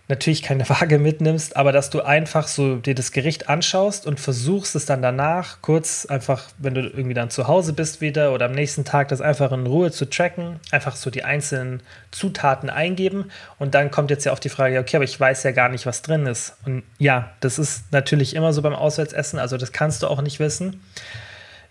natürlich 0.07 0.42
keine 0.42 0.68
Waage 0.69 1.00
mitnimmst, 1.00 1.56
aber 1.56 1.71
dass 1.71 1.89
du 1.89 2.01
einfach 2.01 2.48
so 2.48 2.77
dir 2.77 2.95
das 2.95 3.12
Gericht 3.12 3.50
anschaust 3.50 4.06
und 4.06 4.19
versuchst 4.19 4.75
es 4.75 4.86
dann 4.86 5.01
danach 5.01 5.62
kurz 5.62 6.06
einfach, 6.06 6.45
wenn 6.57 6.74
du 6.74 6.81
irgendwie 6.81 7.13
dann 7.13 7.30
zu 7.30 7.48
Hause 7.48 7.74
bist 7.74 8.01
wieder 8.01 8.33
oder 8.33 8.45
am 8.45 8.54
nächsten 8.54 8.86
Tag 8.86 9.09
das 9.09 9.21
einfach 9.21 9.51
in 9.51 9.68
Ruhe 9.68 9.92
zu 9.92 10.09
tracken, 10.09 10.59
einfach 10.71 10.95
so 10.95 11.09
die 11.09 11.24
einzelnen 11.24 11.81
Zutaten 12.12 12.69
eingeben 12.69 13.31
und 13.59 13.75
dann 13.75 13.92
kommt 13.92 14.09
jetzt 14.09 14.25
ja 14.25 14.31
auch 14.31 14.39
die 14.39 14.50
Frage, 14.50 14.80
okay, 14.80 14.98
aber 14.98 15.06
ich 15.06 15.19
weiß 15.19 15.44
ja 15.44 15.51
gar 15.51 15.69
nicht, 15.69 15.86
was 15.86 16.01
drin 16.01 16.25
ist. 16.25 16.56
Und 16.65 16.83
ja, 16.98 17.31
das 17.39 17.59
ist 17.59 17.92
natürlich 17.92 18.36
immer 18.36 18.54
so 18.54 18.62
beim 18.62 18.75
Auswärtsessen, 18.75 19.39
also 19.39 19.57
das 19.57 19.71
kannst 19.71 20.04
du 20.04 20.07
auch 20.07 20.21
nicht 20.21 20.39
wissen. 20.39 20.81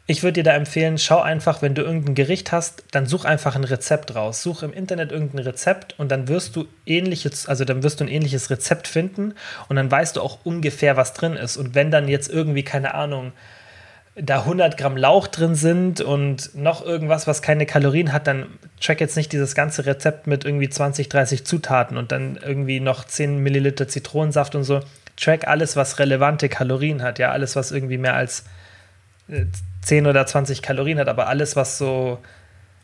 Ich 0.08 0.22
würde 0.22 0.34
dir 0.34 0.44
da 0.44 0.54
empfehlen, 0.54 0.98
schau 0.98 1.20
einfach, 1.20 1.62
wenn 1.62 1.74
du 1.74 1.82
irgendein 1.82 2.14
Gericht 2.14 2.52
hast, 2.52 2.84
dann 2.92 3.06
such 3.06 3.24
einfach 3.24 3.56
ein 3.56 3.64
Rezept 3.64 4.14
raus. 4.14 4.40
Such 4.40 4.62
im 4.62 4.72
Internet 4.72 5.10
irgendein 5.10 5.40
Rezept 5.40 5.98
und 5.98 6.12
dann 6.12 6.28
wirst 6.28 6.54
du 6.54 6.66
ähnliches, 6.86 7.48
also 7.48 7.64
dann 7.64 7.82
wirst 7.82 7.98
du 7.98 8.04
ein 8.04 8.08
ähnliches 8.08 8.48
Rezept 8.48 8.86
finden 8.86 9.34
und 9.68 9.74
dann 9.74 9.90
weißt 9.90 10.16
du 10.16 10.20
auch 10.20 10.38
ungefähr, 10.44 10.96
was 10.96 11.12
drin 11.12 11.32
ist. 11.32 11.56
Und 11.56 11.74
wenn 11.74 11.90
dann 11.90 12.06
jetzt 12.06 12.30
irgendwie, 12.30 12.62
keine 12.62 12.94
Ahnung, 12.94 13.32
da 14.14 14.38
100 14.40 14.78
Gramm 14.78 14.96
Lauch 14.96 15.26
drin 15.26 15.56
sind 15.56 16.00
und 16.00 16.54
noch 16.54 16.84
irgendwas, 16.84 17.26
was 17.26 17.42
keine 17.42 17.66
Kalorien 17.66 18.12
hat, 18.12 18.28
dann 18.28 18.46
track 18.80 19.00
jetzt 19.00 19.16
nicht 19.16 19.32
dieses 19.32 19.56
ganze 19.56 19.86
Rezept 19.86 20.28
mit 20.28 20.44
irgendwie 20.44 20.70
20, 20.70 21.08
30 21.08 21.44
Zutaten 21.44 21.98
und 21.98 22.12
dann 22.12 22.38
irgendwie 22.42 22.78
noch 22.78 23.04
10 23.04 23.38
Milliliter 23.38 23.88
Zitronensaft 23.88 24.54
und 24.54 24.62
so. 24.62 24.80
Track 25.16 25.48
alles, 25.48 25.74
was 25.74 25.98
relevante 25.98 26.48
Kalorien 26.48 27.02
hat, 27.02 27.18
ja, 27.18 27.32
alles, 27.32 27.56
was 27.56 27.72
irgendwie 27.72 27.98
mehr 27.98 28.14
als 28.14 28.44
10 29.82 30.06
oder 30.06 30.26
20 30.26 30.62
Kalorien 30.62 30.98
hat, 30.98 31.08
aber 31.08 31.28
alles, 31.28 31.56
was 31.56 31.78
so, 31.78 32.18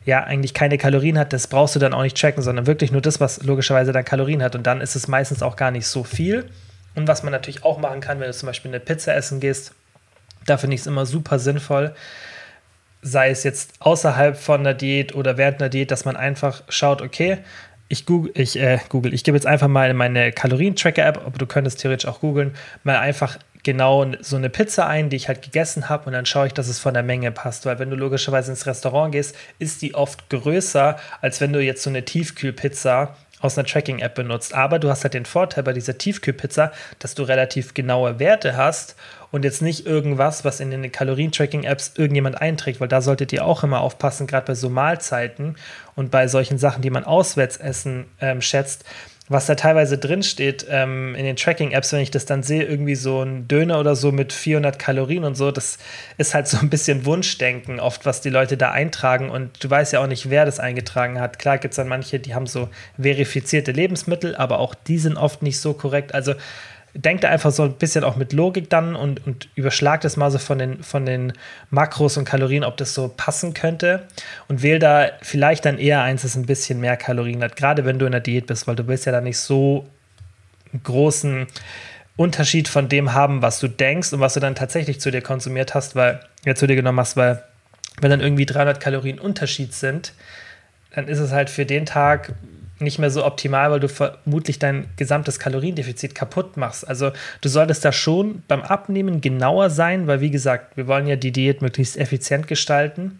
ja, 0.05 0.23
eigentlich 0.23 0.53
keine 0.53 0.77
Kalorien 0.77 1.17
hat, 1.17 1.33
das 1.33 1.47
brauchst 1.47 1.75
du 1.75 1.79
dann 1.79 1.93
auch 1.93 2.03
nicht 2.03 2.19
tracken, 2.19 2.43
sondern 2.43 2.67
wirklich 2.67 2.91
nur 2.91 3.01
das, 3.01 3.19
was 3.19 3.43
logischerweise 3.43 3.91
dann 3.91 4.05
Kalorien 4.05 4.43
hat. 4.43 4.55
Und 4.55 4.67
dann 4.67 4.81
ist 4.81 4.95
es 4.95 5.07
meistens 5.07 5.41
auch 5.41 5.55
gar 5.55 5.71
nicht 5.71 5.87
so 5.87 6.03
viel. 6.03 6.49
Und 6.95 7.07
was 7.07 7.23
man 7.23 7.31
natürlich 7.31 7.63
auch 7.63 7.79
machen 7.79 8.01
kann, 8.01 8.19
wenn 8.19 8.27
du 8.27 8.33
zum 8.33 8.47
Beispiel 8.47 8.71
eine 8.71 8.79
Pizza 8.79 9.15
essen 9.15 9.39
gehst, 9.39 9.73
da 10.45 10.57
finde 10.57 10.75
ich 10.75 10.81
es 10.81 10.87
immer 10.87 11.05
super 11.05 11.39
sinnvoll, 11.39 11.95
sei 13.01 13.29
es 13.29 13.43
jetzt 13.43 13.73
außerhalb 13.79 14.37
von 14.37 14.63
der 14.63 14.73
Diät 14.73 15.15
oder 15.15 15.37
während 15.37 15.61
der 15.61 15.69
Diät, 15.69 15.91
dass 15.91 16.05
man 16.05 16.15
einfach 16.15 16.63
schaut, 16.69 17.01
okay, 17.01 17.39
ich 17.87 18.05
google, 18.05 18.31
ich, 18.35 18.59
äh, 18.59 18.79
google, 18.89 19.13
ich 19.13 19.23
gebe 19.23 19.37
jetzt 19.37 19.45
einfach 19.45 19.67
mal 19.67 19.89
in 19.89 19.97
meine 19.97 20.31
Kalorien-Tracker-App, 20.31 21.17
aber 21.25 21.37
du 21.37 21.45
könntest 21.45 21.79
theoretisch 21.79 22.09
auch 22.09 22.21
googeln, 22.21 22.55
mal 22.83 22.97
einfach 22.97 23.37
genau 23.63 24.05
so 24.21 24.35
eine 24.35 24.49
Pizza 24.49 24.87
ein, 24.87 25.09
die 25.09 25.15
ich 25.15 25.27
halt 25.27 25.41
gegessen 25.41 25.89
habe 25.89 26.05
und 26.07 26.13
dann 26.13 26.25
schaue 26.25 26.47
ich, 26.47 26.53
dass 26.53 26.67
es 26.67 26.79
von 26.79 26.93
der 26.93 27.03
Menge 27.03 27.31
passt, 27.31 27.65
weil 27.65 27.79
wenn 27.79 27.89
du 27.89 27.95
logischerweise 27.95 28.51
ins 28.51 28.65
Restaurant 28.65 29.13
gehst, 29.13 29.35
ist 29.57 29.81
die 29.81 29.95
oft 29.95 30.29
größer, 30.29 30.97
als 31.21 31.41
wenn 31.41 31.53
du 31.53 31.61
jetzt 31.61 31.83
so 31.83 31.89
eine 31.89 32.03
Tiefkühlpizza 32.03 33.15
aus 33.43 33.57
einer 33.57 33.67
Tracking-App 33.67 34.15
benutzt. 34.15 34.53
Aber 34.53 34.79
du 34.79 34.89
hast 34.89 35.03
halt 35.03 35.13
den 35.13 35.25
Vorteil 35.25 35.63
bei 35.63 35.73
dieser 35.73 35.97
Tiefkühlpizza, 35.97 36.71
dass 36.99 37.13
du 37.13 37.23
relativ 37.23 37.73
genaue 37.73 38.17
Werte 38.19 38.55
hast 38.55 38.95
und 39.31 39.43
jetzt 39.43 39.61
nicht 39.61 39.85
irgendwas, 39.85 40.45
was 40.45 40.59
in 40.59 40.71
den 40.71 40.91
Kalorien-Tracking-Apps 40.91 41.93
irgendjemand 41.97 42.39
einträgt, 42.39 42.79
weil 42.79 42.87
da 42.87 43.01
solltet 43.01 43.33
ihr 43.33 43.45
auch 43.45 43.63
immer 43.63 43.81
aufpassen, 43.81 44.27
gerade 44.27 44.45
bei 44.45 44.55
so 44.55 44.69
Mahlzeiten 44.69 45.55
und 45.95 46.09
bei 46.09 46.27
solchen 46.27 46.57
Sachen, 46.57 46.81
die 46.81 46.89
man 46.89 47.03
auswärts 47.03 47.57
essen 47.57 48.05
ähm, 48.21 48.41
schätzt, 48.41 48.85
was 49.29 49.45
da 49.45 49.55
teilweise 49.55 49.97
drinsteht 49.97 50.65
ähm, 50.69 51.15
in 51.15 51.23
den 51.23 51.37
Tracking-Apps, 51.37 51.93
wenn 51.93 52.01
ich 52.01 52.11
das 52.11 52.25
dann 52.25 52.43
sehe, 52.43 52.63
irgendwie 52.63 52.95
so 52.95 53.21
ein 53.21 53.47
Döner 53.47 53.79
oder 53.79 53.95
so 53.95 54.11
mit 54.11 54.33
400 54.33 54.77
Kalorien 54.77 55.23
und 55.23 55.35
so, 55.35 55.49
das 55.49 55.77
ist 56.17 56.33
halt 56.33 56.47
so 56.47 56.57
ein 56.57 56.69
bisschen 56.69 57.05
Wunschdenken, 57.05 57.79
oft, 57.79 58.05
was 58.05 58.19
die 58.19 58.29
Leute 58.29 58.57
da 58.57 58.71
eintragen. 58.71 59.29
Und 59.29 59.63
du 59.63 59.69
weißt 59.69 59.93
ja 59.93 60.01
auch 60.01 60.07
nicht, 60.07 60.29
wer 60.29 60.45
das 60.45 60.59
eingetragen 60.59 61.21
hat. 61.21 61.39
Klar 61.39 61.57
gibt 61.57 61.71
es 61.71 61.77
dann 61.77 61.87
manche, 61.87 62.19
die 62.19 62.35
haben 62.35 62.47
so 62.47 62.69
verifizierte 62.99 63.71
Lebensmittel, 63.71 64.35
aber 64.35 64.59
auch 64.59 64.75
die 64.75 64.97
sind 64.97 65.15
oft 65.15 65.41
nicht 65.41 65.59
so 65.59 65.73
korrekt. 65.73 66.13
Also 66.13 66.33
denkt 66.95 67.25
einfach 67.25 67.51
so 67.51 67.63
ein 67.63 67.73
bisschen 67.73 68.03
auch 68.03 68.15
mit 68.15 68.33
Logik 68.33 68.69
dann 68.69 68.95
und, 68.95 69.25
und 69.25 69.49
überschlagt 69.55 70.05
es 70.05 70.15
mal 70.15 70.29
so 70.29 70.37
von 70.37 70.59
den, 70.59 70.83
von 70.83 71.05
den 71.05 71.33
Makros 71.71 72.17
und 72.17 72.25
Kalorien, 72.25 72.63
ob 72.63 72.77
das 72.77 72.93
so 72.93 73.11
passen 73.15 73.53
könnte. 73.53 74.07
Und 74.47 74.61
wähl 74.61 74.77
da 74.77 75.09
vielleicht 75.21 75.65
dann 75.65 75.79
eher 75.79 76.01
eins, 76.03 76.21
das 76.21 76.35
ein 76.35 76.45
bisschen 76.45 76.79
mehr 76.79 76.95
Kalorien 76.95 77.41
hat, 77.41 77.55
gerade 77.55 77.85
wenn 77.85 77.97
du 77.97 78.05
in 78.05 78.11
der 78.11 78.21
Diät 78.21 78.45
bist, 78.45 78.67
weil 78.67 78.75
du 78.75 78.87
willst 78.87 79.05
ja 79.05 79.11
da 79.11 79.21
nicht 79.21 79.39
so 79.39 79.87
einen 80.71 80.83
großen 80.83 81.47
Unterschied 82.15 82.67
von 82.67 82.89
dem 82.89 83.13
haben, 83.13 83.41
was 83.41 83.59
du 83.59 83.67
denkst 83.67 84.13
und 84.13 84.19
was 84.19 84.35
du 84.35 84.39
dann 84.39 84.53
tatsächlich 84.53 85.01
zu 85.01 85.09
dir 85.09 85.21
konsumiert 85.21 85.73
hast, 85.73 85.95
weil, 85.95 86.19
ja, 86.45 86.53
zu 86.53 86.67
dir 86.67 86.75
genommen 86.75 86.99
hast, 86.99 87.17
weil 87.17 87.43
wenn 88.01 88.11
dann 88.11 88.21
irgendwie 88.21 88.45
300 88.45 88.79
Kalorien 88.79 89.19
Unterschied 89.19 89.73
sind, 89.73 90.13
dann 90.91 91.07
ist 91.07 91.19
es 91.19 91.31
halt 91.31 91.49
für 91.49 91.65
den 91.65 91.87
Tag 91.87 92.33
nicht 92.83 92.99
mehr 92.99 93.09
so 93.09 93.25
optimal, 93.25 93.71
weil 93.71 93.79
du 93.79 93.89
vermutlich 93.89 94.59
dein 94.59 94.87
gesamtes 94.97 95.39
Kaloriendefizit 95.39 96.15
kaputt 96.15 96.57
machst. 96.57 96.87
Also 96.87 97.11
du 97.41 97.49
solltest 97.49 97.83
da 97.83 97.91
schon 97.91 98.43
beim 98.47 98.61
Abnehmen 98.61 99.21
genauer 99.21 99.69
sein, 99.69 100.07
weil 100.07 100.21
wie 100.21 100.31
gesagt, 100.31 100.77
wir 100.77 100.87
wollen 100.87 101.07
ja 101.07 101.15
die 101.15 101.31
Diät 101.31 101.61
möglichst 101.61 101.97
effizient 101.97 102.47
gestalten, 102.47 103.19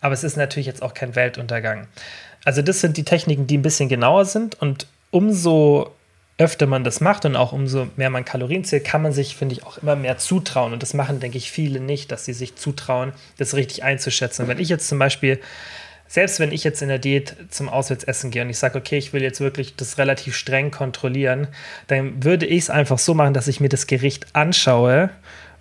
aber 0.00 0.14
es 0.14 0.24
ist 0.24 0.36
natürlich 0.36 0.66
jetzt 0.66 0.82
auch 0.82 0.94
kein 0.94 1.14
Weltuntergang. 1.14 1.86
Also 2.44 2.62
das 2.62 2.80
sind 2.80 2.96
die 2.96 3.04
Techniken, 3.04 3.46
die 3.46 3.58
ein 3.58 3.62
bisschen 3.62 3.88
genauer 3.88 4.24
sind 4.24 4.60
und 4.60 4.86
umso 5.10 5.92
öfter 6.38 6.66
man 6.66 6.82
das 6.82 7.00
macht 7.00 7.24
und 7.24 7.36
auch 7.36 7.52
umso 7.52 7.88
mehr 7.96 8.10
man 8.10 8.24
Kalorien 8.24 8.64
zählt, 8.64 8.84
kann 8.84 9.02
man 9.02 9.12
sich, 9.12 9.36
finde 9.36 9.54
ich, 9.54 9.64
auch 9.64 9.78
immer 9.78 9.96
mehr 9.96 10.18
zutrauen. 10.18 10.72
Und 10.72 10.82
das 10.82 10.94
machen, 10.94 11.20
denke 11.20 11.38
ich, 11.38 11.50
viele 11.50 11.78
nicht, 11.78 12.10
dass 12.10 12.24
sie 12.24 12.32
sich 12.32 12.56
zutrauen, 12.56 13.12
das 13.38 13.54
richtig 13.54 13.84
einzuschätzen. 13.84 14.42
Und 14.42 14.48
wenn 14.48 14.58
ich 14.58 14.68
jetzt 14.68 14.88
zum 14.88 14.98
Beispiel 14.98 15.40
selbst 16.12 16.40
wenn 16.40 16.52
ich 16.52 16.62
jetzt 16.62 16.82
in 16.82 16.88
der 16.88 16.98
Diät 16.98 17.36
zum 17.48 17.70
Auswärtsessen 17.70 18.30
gehe 18.30 18.42
und 18.42 18.50
ich 18.50 18.58
sage, 18.58 18.76
okay, 18.76 18.98
ich 18.98 19.14
will 19.14 19.22
jetzt 19.22 19.40
wirklich 19.40 19.76
das 19.76 19.96
relativ 19.96 20.36
streng 20.36 20.70
kontrollieren, 20.70 21.48
dann 21.86 22.22
würde 22.22 22.44
ich 22.44 22.64
es 22.64 22.70
einfach 22.70 22.98
so 22.98 23.14
machen, 23.14 23.32
dass 23.32 23.48
ich 23.48 23.60
mir 23.60 23.70
das 23.70 23.86
Gericht 23.86 24.26
anschaue 24.34 25.08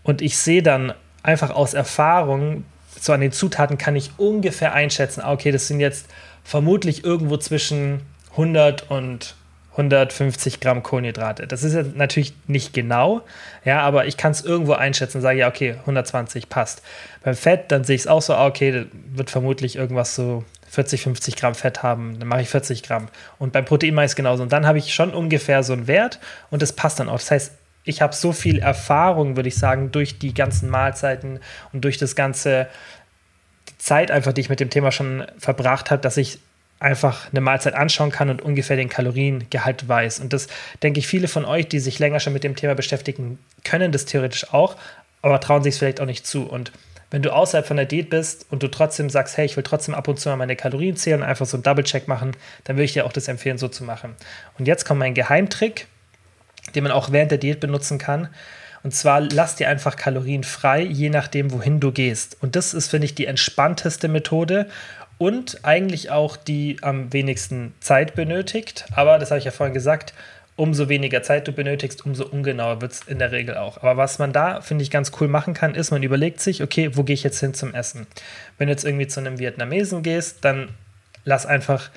und 0.03 0.21
ich 0.21 0.37
sehe 0.37 0.61
dann 0.61 0.93
einfach 1.23 1.51
aus 1.51 1.73
Erfahrung, 1.73 2.65
so 2.99 3.13
an 3.13 3.21
den 3.21 3.31
Zutaten 3.31 3.77
kann 3.77 3.95
ich 3.95 4.11
ungefähr 4.17 4.73
einschätzen, 4.73 5.21
ah, 5.21 5.31
okay, 5.31 5.53
das 5.53 5.69
sind 5.69 5.79
jetzt 5.79 6.07
vermutlich 6.43 7.05
irgendwo 7.05 7.37
zwischen 7.37 8.01
100 8.31 8.91
und 8.91 9.35
150 9.71 10.59
Gramm 10.59 10.83
Kohlenhydrate. 10.83 11.47
Das 11.47 11.63
ist 11.63 11.73
ja 11.73 11.83
natürlich 11.83 12.33
nicht 12.47 12.73
genau, 12.73 13.21
ja, 13.63 13.81
aber 13.81 14.05
ich 14.05 14.17
kann 14.17 14.31
es 14.31 14.41
irgendwo 14.41 14.73
einschätzen 14.73 15.17
und 15.17 15.21
sage, 15.21 15.39
ja, 15.39 15.47
okay, 15.47 15.75
120 15.81 16.49
passt. 16.49 16.81
Beim 17.23 17.35
Fett, 17.35 17.71
dann 17.71 17.83
sehe 17.83 17.95
ich 17.95 18.01
es 18.01 18.07
auch 18.07 18.21
so, 18.21 18.33
ah, 18.33 18.47
okay, 18.47 18.85
wird 19.13 19.29
vermutlich 19.29 19.77
irgendwas 19.77 20.13
so 20.15 20.43
40, 20.69 21.03
50 21.03 21.35
Gramm 21.35 21.55
Fett 21.55 21.83
haben, 21.83 22.19
dann 22.19 22.27
mache 22.27 22.41
ich 22.41 22.49
40 22.49 22.83
Gramm. 22.83 23.07
Und 23.39 23.53
beim 23.53 23.65
Protein 23.65 23.93
mache 23.93 24.05
ich 24.05 24.11
es 24.11 24.15
genauso. 24.15 24.43
Und 24.43 24.51
dann 24.51 24.65
habe 24.65 24.77
ich 24.77 24.93
schon 24.93 25.13
ungefähr 25.13 25.63
so 25.63 25.73
einen 25.73 25.87
Wert 25.87 26.19
und 26.49 26.61
das 26.61 26.73
passt 26.73 26.99
dann 26.99 27.09
auch. 27.09 27.19
Das 27.19 27.31
heißt, 27.31 27.53
ich 27.83 28.01
habe 28.01 28.13
so 28.13 28.31
viel 28.31 28.59
Erfahrung, 28.59 29.35
würde 29.35 29.49
ich 29.49 29.55
sagen, 29.55 29.91
durch 29.91 30.19
die 30.19 30.33
ganzen 30.33 30.69
Mahlzeiten 30.69 31.39
und 31.73 31.83
durch 31.83 31.97
das 31.97 32.15
ganze 32.15 32.67
die 33.69 33.77
Zeit 33.77 34.11
einfach, 34.11 34.33
die 34.33 34.41
ich 34.41 34.49
mit 34.49 34.59
dem 34.59 34.69
Thema 34.69 34.91
schon 34.91 35.25
verbracht 35.37 35.91
habe, 35.91 36.01
dass 36.01 36.17
ich 36.17 36.39
einfach 36.81 37.31
eine 37.31 37.41
Mahlzeit 37.41 37.75
anschauen 37.75 38.11
kann 38.11 38.29
und 38.29 38.41
ungefähr 38.41 38.75
den 38.75 38.89
Kaloriengehalt 38.89 39.87
weiß. 39.87 40.19
Und 40.19 40.33
das 40.33 40.47
denke 40.81 40.99
ich, 40.99 41.07
viele 41.07 41.27
von 41.27 41.45
euch, 41.45 41.67
die 41.67 41.79
sich 41.79 41.99
länger 41.99 42.19
schon 42.19 42.33
mit 42.33 42.43
dem 42.43 42.55
Thema 42.55 42.73
beschäftigen, 42.73 43.37
können 43.63 43.91
das 43.91 44.05
theoretisch 44.05 44.51
auch, 44.51 44.75
aber 45.21 45.39
trauen 45.39 45.61
sich 45.61 45.75
es 45.75 45.79
vielleicht 45.79 46.01
auch 46.01 46.05
nicht 46.07 46.25
zu. 46.25 46.43
Und 46.43 46.71
wenn 47.11 47.21
du 47.21 47.31
außerhalb 47.31 47.67
von 47.67 47.77
der 47.77 47.85
Diät 47.85 48.09
bist 48.09 48.47
und 48.49 48.63
du 48.63 48.67
trotzdem 48.67 49.09
sagst, 49.09 49.37
hey, 49.37 49.45
ich 49.45 49.55
will 49.55 49.63
trotzdem 49.63 49.93
ab 49.93 50.07
und 50.07 50.19
zu 50.19 50.29
mal 50.29 50.37
meine 50.37 50.55
Kalorien 50.55 50.95
zählen 50.95 51.21
und 51.21 51.27
einfach 51.27 51.45
so 51.45 51.55
einen 51.55 51.63
Double-Check 51.63 52.07
machen, 52.07 52.31
dann 52.63 52.77
würde 52.77 52.85
ich 52.85 52.93
dir 52.93 53.05
auch 53.05 53.13
das 53.13 53.27
empfehlen, 53.27 53.59
so 53.59 53.67
zu 53.67 53.83
machen. 53.83 54.15
Und 54.57 54.67
jetzt 54.67 54.85
kommt 54.85 54.99
mein 54.99 55.13
Geheimtrick, 55.13 55.87
den 56.73 56.83
man 56.83 56.91
auch 56.91 57.11
während 57.11 57.29
der 57.29 57.37
Diät 57.37 57.59
benutzen 57.59 57.99
kann. 57.99 58.29
Und 58.83 58.95
zwar 58.95 59.21
lass 59.21 59.55
dir 59.55 59.69
einfach 59.69 59.95
Kalorien 59.95 60.43
frei, 60.43 60.81
je 60.81 61.09
nachdem, 61.09 61.51
wohin 61.51 61.79
du 61.79 61.91
gehst. 61.91 62.37
Und 62.41 62.55
das 62.55 62.73
ist, 62.73 62.87
finde 62.87 63.05
ich, 63.05 63.13
die 63.13 63.27
entspannteste 63.27 64.07
Methode 64.07 64.67
und 65.21 65.59
eigentlich 65.61 66.09
auch 66.09 66.35
die 66.35 66.77
am 66.81 67.13
wenigsten 67.13 67.75
Zeit 67.79 68.15
benötigt. 68.15 68.85
Aber 68.95 69.19
das 69.19 69.29
habe 69.29 69.37
ich 69.37 69.45
ja 69.45 69.51
vorhin 69.51 69.75
gesagt, 69.75 70.15
umso 70.55 70.89
weniger 70.89 71.21
Zeit 71.21 71.47
du 71.47 71.51
benötigst, 71.51 72.03
umso 72.07 72.25
ungenauer 72.25 72.81
wird 72.81 72.93
es 72.93 73.01
in 73.03 73.19
der 73.19 73.31
Regel 73.31 73.55
auch. 73.55 73.77
Aber 73.77 73.97
was 73.97 74.17
man 74.17 74.33
da, 74.33 74.61
finde 74.61 74.81
ich, 74.81 74.89
ganz 74.89 75.11
cool 75.19 75.27
machen 75.27 75.53
kann, 75.53 75.75
ist, 75.75 75.91
man 75.91 76.01
überlegt 76.01 76.41
sich, 76.41 76.63
okay, 76.63 76.97
wo 76.97 77.03
gehe 77.03 77.13
ich 77.13 77.21
jetzt 77.21 77.39
hin 77.39 77.53
zum 77.53 77.75
Essen? 77.75 78.07
Wenn 78.57 78.65
du 78.65 78.73
jetzt 78.73 78.83
irgendwie 78.83 79.05
zu 79.05 79.19
einem 79.19 79.37
Vietnamesen 79.37 80.01
gehst, 80.01 80.37
dann 80.41 80.69
lass 81.23 81.45
einfach 81.45 81.91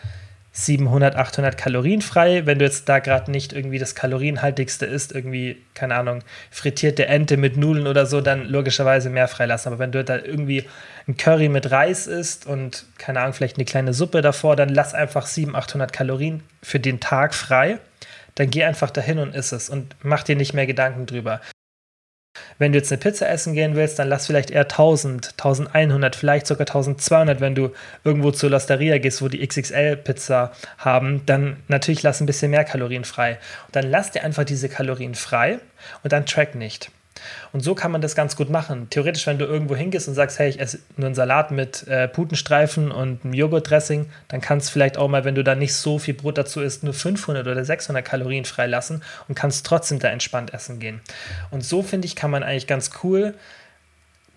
700, 0.57 1.17
800 1.17 1.59
Kalorien 1.59 2.01
frei. 2.01 2.47
Wenn 2.47 2.61
du 2.61 2.65
jetzt 2.65 2.89
da 2.89 3.01
gerade 3.01 3.31
nicht 3.31 3.53
irgendwie 3.53 3.81
das 3.81 3.97
kalorienhaltigste 3.97 4.87
isst, 4.87 5.13
irgendwie, 5.13 5.61
keine 5.75 5.97
Ahnung, 5.97 6.23
frittierte 6.53 7.07
Ente 7.07 7.37
mit 7.37 7.57
Nudeln 7.57 7.89
oder 7.89 8.07
so, 8.07 8.21
dann 8.21 8.47
logischerweise 8.47 9.11
mehr 9.11 9.27
freilassen. 9.27 9.73
Aber 9.73 9.81
wenn 9.81 9.91
du 9.91 10.05
da 10.05 10.17
irgendwie 10.17 10.65
ein 11.09 11.17
Curry 11.17 11.49
mit 11.49 11.73
Reis 11.73 12.07
isst 12.07 12.47
und, 12.47 12.87
keine 12.99 13.21
Ahnung, 13.21 13.33
vielleicht 13.33 13.57
eine 13.57 13.65
kleine 13.65 13.93
Suppe 13.93 14.23
davor, 14.23 14.55
dann 14.55 14.69
lass 14.69 14.95
einfach 14.95 15.27
700, 15.27 15.65
800 15.65 15.93
Kalorien 15.93 16.45
für 16.63 16.79
den 16.79 17.01
Tag 17.01 17.35
frei. 17.35 17.79
Dann 18.37 18.51
geh 18.51 18.63
einfach 18.63 18.91
dahin 18.91 19.19
und 19.19 19.35
iss 19.35 19.51
es 19.51 19.69
und 19.69 19.97
mach 20.03 20.23
dir 20.23 20.37
nicht 20.37 20.55
mehr 20.55 20.67
Gedanken 20.67 21.07
drüber. 21.07 21.41
Wenn 22.59 22.73
du 22.73 22.79
jetzt 22.79 22.93
eine 22.93 23.01
Pizza 23.01 23.29
essen 23.29 23.55
gehen 23.55 23.77
willst, 23.77 23.99
dann 23.99 24.09
lass 24.09 24.27
vielleicht 24.27 24.51
eher 24.51 24.63
1000, 24.63 25.35
1100, 25.39 26.17
vielleicht 26.17 26.47
sogar 26.47 26.67
1200, 26.67 27.41
wenn 27.41 27.55
du 27.55 27.71
irgendwo 28.05 28.31
zur 28.31 28.51
Losteria 28.51 28.99
gehst, 28.99 29.23
wo 29.23 29.29
die 29.29 29.47
XXL-Pizza 29.47 30.53
haben, 30.79 31.25
dann 31.27 31.57
natürlich 31.69 32.03
lass 32.03 32.21
ein 32.21 32.27
bisschen 32.27 32.51
mehr 32.51 32.65
Kalorien 32.65 33.05
frei. 33.05 33.39
Und 33.67 33.77
dann 33.77 33.91
lass 33.91 34.11
dir 34.11 34.25
einfach 34.25 34.45
diese 34.45 34.69
Kalorien 34.69 35.15
frei 35.15 35.59
und 36.03 36.13
dann 36.13 36.27
track 36.27 36.55
nicht. 36.55 36.91
Und 37.53 37.61
so 37.61 37.75
kann 37.75 37.93
man 37.93 38.01
das 38.01 38.15
ganz 38.15 38.37
gut 38.37 38.51
machen. 38.51 38.89
Theoretisch, 38.91 39.27
wenn 39.27 39.39
du 39.39 39.45
irgendwo 39.45 39.77
hingehst 39.77 40.09
und 40.09 40.15
sagst, 40.15 40.39
hey, 40.39 40.49
ich 40.49 40.61
esse 40.61 40.81
nur 40.97 41.07
einen 41.07 41.15
Salat 41.15 41.51
mit 41.51 41.87
äh, 41.87 42.09
Putenstreifen 42.09 42.91
und 42.91 43.25
einem 43.25 43.35
Joghurtdressing, 43.35 44.07
dann 44.29 44.41
kannst 44.41 44.69
du 44.69 44.73
vielleicht 44.73 44.97
auch 44.97 45.09
mal, 45.09 45.25
wenn 45.25 45.35
du 45.35 45.45
da 45.45 45.55
nicht 45.55 45.75
so 45.75 45.99
viel 45.99 46.15
Brot 46.15 46.39
dazu 46.39 46.61
isst, 46.61 46.83
nur 46.83 46.95
500 46.95 47.47
oder 47.47 47.65
600 47.65 48.05
Kalorien 48.05 48.45
freilassen 48.45 49.03
und 49.29 49.35
kannst 49.35 49.67
trotzdem 49.67 49.99
da 49.99 50.09
entspannt 50.09 50.53
essen 50.53 50.79
gehen. 50.81 51.01
Und 51.51 51.65
so, 51.65 51.83
finde 51.83 52.07
ich, 52.07 52.17
kann 52.17 52.31
man 52.31 52.43
eigentlich 52.43 52.67
ganz 52.67 52.91
cool 53.03 53.35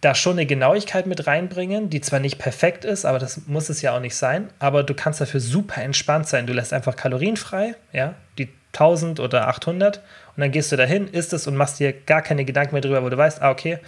da 0.01 0.13
schon 0.13 0.34
eine 0.34 0.46
Genauigkeit 0.46 1.07
mit 1.07 1.25
reinbringen, 1.25 1.89
die 1.89 2.01
zwar 2.01 2.19
nicht 2.19 2.38
perfekt 2.38 2.86
ist, 2.86 3.05
aber 3.05 3.17
das 3.17 3.48
muss 3.48 3.69
es 3.69 3.81
ja 3.81 3.96
auch 3.96 4.00
nicht 4.00 4.15
sein, 4.15 4.50
aber 4.60 4.84
du 4.84 4.93
kannst 4.93 5.22
dafür 5.22 5.39
super 5.39 5.81
entspannt 5.81 6.27
sein. 6.27 6.46
Du 6.46 6.53
lässt 6.53 6.72
einfach 6.72 6.96
Kalorien 6.96 7.36
frei, 7.36 7.75
ja, 7.93 8.13
die 8.38 8.50
1000 8.74 9.19
oder 9.19 9.48
800 9.48 10.01
und 10.38 10.41
dann 10.41 10.51
gehst 10.51 10.72
du 10.72 10.75
dahin, 10.75 11.08
isst 11.08 11.34
es 11.34 11.48
und 11.48 11.56
machst 11.56 11.79
dir 11.79 11.91
gar 11.91 12.22
keine 12.22 12.46
Gedanken 12.46 12.75
mehr 12.75 12.82
drüber, 12.82 13.03
wo 13.03 13.10
du 13.10 13.17
weißt, 13.17 13.41
ah, 13.41 13.50
okay, 13.50 13.79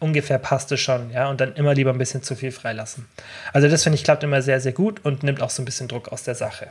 ungefähr 0.00 0.38
passt 0.38 0.72
es 0.72 0.80
schon, 0.80 1.10
ja, 1.12 1.30
und 1.30 1.40
dann 1.40 1.54
immer 1.54 1.74
lieber 1.74 1.90
ein 1.90 1.98
bisschen 1.98 2.24
zu 2.24 2.34
viel 2.34 2.50
freilassen. 2.50 3.06
Also 3.52 3.68
das 3.68 3.84
finde 3.84 3.94
ich 3.94 4.02
klappt 4.02 4.24
immer 4.24 4.42
sehr, 4.42 4.60
sehr 4.60 4.72
gut 4.72 5.04
und 5.04 5.22
nimmt 5.22 5.40
auch 5.40 5.50
so 5.50 5.62
ein 5.62 5.64
bisschen 5.64 5.86
Druck 5.86 6.08
aus 6.08 6.24
der 6.24 6.34
Sache. 6.34 6.66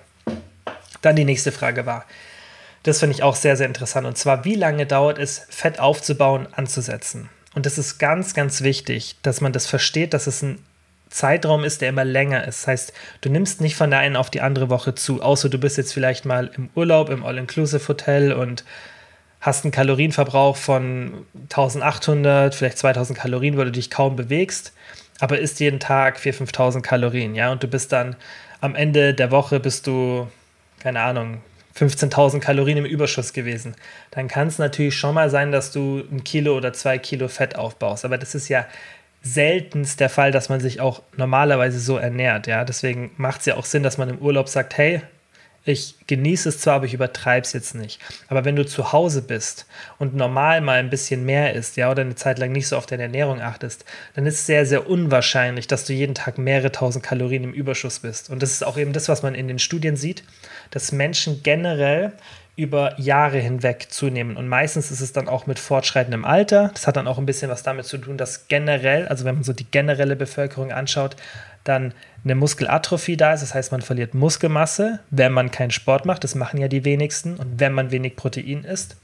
Dann 1.02 1.16
die 1.16 1.24
nächste 1.24 1.54
Frage 1.54 1.86
war, 1.86 2.04
das 2.84 3.00
finde 3.00 3.16
ich 3.16 3.24
auch 3.24 3.38
sehr, 3.38 3.56
sehr 3.56 3.68
interessant, 3.68 4.06
und 4.06 4.18
zwar, 4.18 4.44
wie 4.44 4.56
lange 4.56 4.86
dauert 4.86 5.18
es, 5.18 5.46
Fett 5.50 5.80
aufzubauen, 5.80 6.48
anzusetzen? 6.52 7.30
Und 7.56 7.66
das 7.66 7.78
ist 7.78 8.00
ganz, 8.00 8.34
ganz 8.34 8.64
wichtig, 8.64 9.16
dass 9.24 9.40
man 9.40 9.54
das 9.54 9.66
versteht, 9.66 10.14
dass 10.14 10.28
es 10.28 10.42
ein 10.42 10.60
Zeitraum 11.10 11.64
ist, 11.64 11.82
der 11.82 11.90
immer 11.90 12.06
länger 12.06 12.48
ist. 12.48 12.62
Das 12.62 12.68
heißt, 12.68 12.94
du 13.22 13.30
nimmst 13.30 13.62
nicht 13.62 13.76
von 13.76 13.90
der 13.92 14.00
einen 14.00 14.16
auf 14.16 14.30
die 14.30 14.42
andere 14.42 14.70
Woche 14.70 14.96
zu, 14.96 15.22
außer 15.22 15.50
du 15.50 15.58
bist 15.58 15.78
jetzt 15.78 15.94
vielleicht 15.94 16.26
mal 16.26 16.50
im 16.56 16.70
Urlaub, 16.76 17.10
im 17.10 17.26
All-Inclusive-Hotel 17.26 18.34
und 18.34 18.64
hast 19.42 19.66
einen 19.66 19.72
Kalorienverbrauch 19.72 20.56
von 20.56 21.26
1800, 21.50 22.56
vielleicht 22.56 22.78
2000 22.78 23.18
Kalorien, 23.18 23.58
weil 23.58 23.66
du 23.66 23.72
dich 23.72 23.90
kaum 23.90 24.16
bewegst, 24.16 24.74
aber 25.20 25.40
isst 25.40 25.60
jeden 25.60 25.80
Tag 25.80 26.18
4.000, 26.18 26.52
5.000 26.52 26.82
Kalorien, 26.82 27.36
ja, 27.36 27.52
und 27.52 27.62
du 27.64 27.68
bist 27.68 27.92
dann 27.92 28.16
am 28.62 28.76
Ende 28.76 29.14
der 29.14 29.32
Woche 29.32 29.60
bist 29.60 29.88
du, 29.88 30.28
keine 30.80 31.02
Ahnung, 31.02 31.42
15.000 31.76 32.40
Kalorien 32.40 32.78
im 32.78 32.86
Überschuss 32.86 33.34
gewesen. 33.34 33.76
Dann 34.12 34.28
kann 34.28 34.48
es 34.48 34.60
natürlich 34.60 34.96
schon 34.96 35.16
mal 35.16 35.30
sein, 35.30 35.52
dass 35.52 35.72
du 35.72 36.04
ein 36.12 36.24
Kilo 36.24 36.56
oder 36.56 36.74
zwei 36.74 36.98
Kilo 36.98 37.28
Fett 37.28 37.56
aufbaust, 37.56 38.06
aber 38.06 38.18
das 38.18 38.36
ist 38.36 38.50
ja 38.50 38.66
seltenst 39.24 40.00
der 40.00 40.10
Fall, 40.10 40.32
dass 40.32 40.50
man 40.50 40.60
sich 40.60 40.80
auch 40.80 41.02
normalerweise 41.16 41.80
so 41.80 41.98
ernährt. 41.98 42.48
Ja, 42.48 42.64
deswegen 42.66 43.12
macht 43.18 43.42
es 43.42 43.46
ja 43.46 43.56
auch 43.56 43.66
Sinn, 43.66 43.84
dass 43.84 43.98
man 43.98 44.10
im 44.10 44.18
Urlaub 44.18 44.50
sagt, 44.50 44.78
hey, 44.78 45.02
ich 45.64 45.96
genieße 46.08 46.50
es 46.50 46.60
zwar, 46.60 46.76
aber 46.76 46.86
ich 46.86 46.94
übertreibe 46.94 47.46
es 47.46 47.54
jetzt 47.54 47.76
nicht. 47.76 48.00
Aber 48.30 48.46
wenn 48.46 48.56
du 48.56 48.66
zu 48.66 48.92
Hause 48.94 49.22
bist 49.22 49.68
und 50.00 50.16
normal 50.16 50.62
mal 50.62 50.80
ein 50.80 50.90
bisschen 50.90 51.24
mehr 51.24 51.54
isst, 51.54 51.78
ja, 51.78 51.92
oder 51.92 52.02
eine 52.02 52.16
Zeit 52.16 52.40
lang 52.40 52.52
nicht 52.52 52.68
so 52.68 52.78
auf 52.78 52.88
deine 52.88 53.04
Ernährung 53.04 53.42
achtest, 53.42 53.86
dann 54.16 54.26
ist 54.26 54.40
es 54.40 54.46
sehr, 54.48 54.66
sehr 54.66 54.90
unwahrscheinlich, 54.90 55.68
dass 55.68 55.86
du 55.86 55.94
jeden 55.94 56.16
Tag 56.16 56.40
mehrere 56.40 56.72
tausend 56.72 57.06
Kalorien 57.06 57.44
im 57.44 57.54
Überschuss 57.54 58.00
bist. 58.00 58.30
Und 58.32 58.42
das 58.42 58.52
ist 58.52 58.66
auch 58.66 58.78
eben 58.78 58.94
das, 58.94 59.08
was 59.08 59.22
man 59.22 59.36
in 59.36 59.48
den 59.48 59.60
Studien 59.60 59.96
sieht, 59.96 60.24
dass 60.72 60.92
Menschen 60.92 61.44
generell 61.44 62.14
über 62.56 63.00
Jahre 63.00 63.40
hinweg 63.40 63.88
zunehmen. 63.90 64.36
Und 64.36 64.48
meistens 64.48 64.92
ist 64.92 65.00
es 65.00 65.14
dann 65.14 65.30
auch 65.30 65.48
mit 65.48 65.58
fortschreitendem 65.58 66.26
Alter. 66.26 66.72
Das 66.74 66.86
hat 66.86 66.98
dann 66.98 67.08
auch 67.08 67.18
ein 67.18 67.26
bisschen 67.26 67.50
was 67.50 67.64
damit 67.64 67.86
zu 67.86 67.98
tun, 67.98 68.18
dass 68.18 68.48
generell, 68.50 69.08
also 69.08 69.26
wenn 69.26 69.36
man 69.36 69.44
so 69.44 69.54
die 69.54 69.70
generelle 69.70 70.16
Bevölkerung 70.16 70.72
anschaut, 70.72 71.16
dann 71.64 71.94
eine 72.24 72.36
Muskelatrophie 72.36 73.18
da 73.18 73.34
ist. 73.34 73.42
Das 73.42 73.54
heißt, 73.54 73.72
man 73.72 73.82
verliert 73.82 74.14
Muskelmasse, 74.14 75.00
wenn 75.10 75.32
man 75.32 75.52
keinen 75.52 75.72
Sport 75.72 76.06
macht. 76.06 76.24
Das 76.24 76.36
machen 76.36 76.60
ja 76.60 76.68
die 76.68 76.86
wenigsten. 76.86 77.36
Und 77.36 77.60
wenn 77.60 77.74
man 77.74 77.92
wenig 77.92 78.16
Protein 78.16 78.64
isst. 78.64 78.98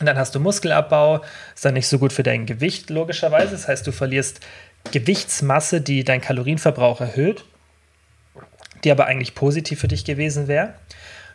Und 0.00 0.06
dann 0.06 0.18
hast 0.18 0.34
du 0.34 0.40
Muskelabbau, 0.40 1.22
ist 1.54 1.64
dann 1.64 1.74
nicht 1.74 1.86
so 1.86 1.98
gut 1.98 2.12
für 2.12 2.22
dein 2.22 2.46
Gewicht, 2.46 2.90
logischerweise. 2.90 3.52
Das 3.52 3.68
heißt, 3.68 3.86
du 3.86 3.92
verlierst 3.92 4.40
Gewichtsmasse, 4.90 5.80
die 5.80 6.02
deinen 6.02 6.20
Kalorienverbrauch 6.20 7.00
erhöht, 7.00 7.44
die 8.82 8.90
aber 8.90 9.06
eigentlich 9.06 9.34
positiv 9.34 9.80
für 9.80 9.88
dich 9.88 10.04
gewesen 10.04 10.48
wäre. 10.48 10.74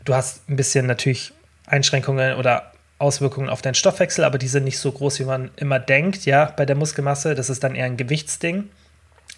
Du 0.03 0.15
hast 0.15 0.49
ein 0.49 0.55
bisschen 0.55 0.85
natürlich 0.85 1.33
Einschränkungen 1.65 2.35
oder 2.35 2.71
Auswirkungen 2.99 3.49
auf 3.49 3.61
deinen 3.61 3.75
Stoffwechsel, 3.75 4.23
aber 4.23 4.37
die 4.37 4.47
sind 4.47 4.63
nicht 4.63 4.79
so 4.79 4.91
groß, 4.91 5.19
wie 5.19 5.25
man 5.25 5.51
immer 5.55 5.79
denkt, 5.79 6.25
ja, 6.25 6.45
bei 6.57 6.65
der 6.65 6.75
Muskelmasse. 6.75 7.35
Das 7.35 7.49
ist 7.49 7.63
dann 7.63 7.75
eher 7.75 7.85
ein 7.85 7.97
Gewichtsding. 7.97 8.69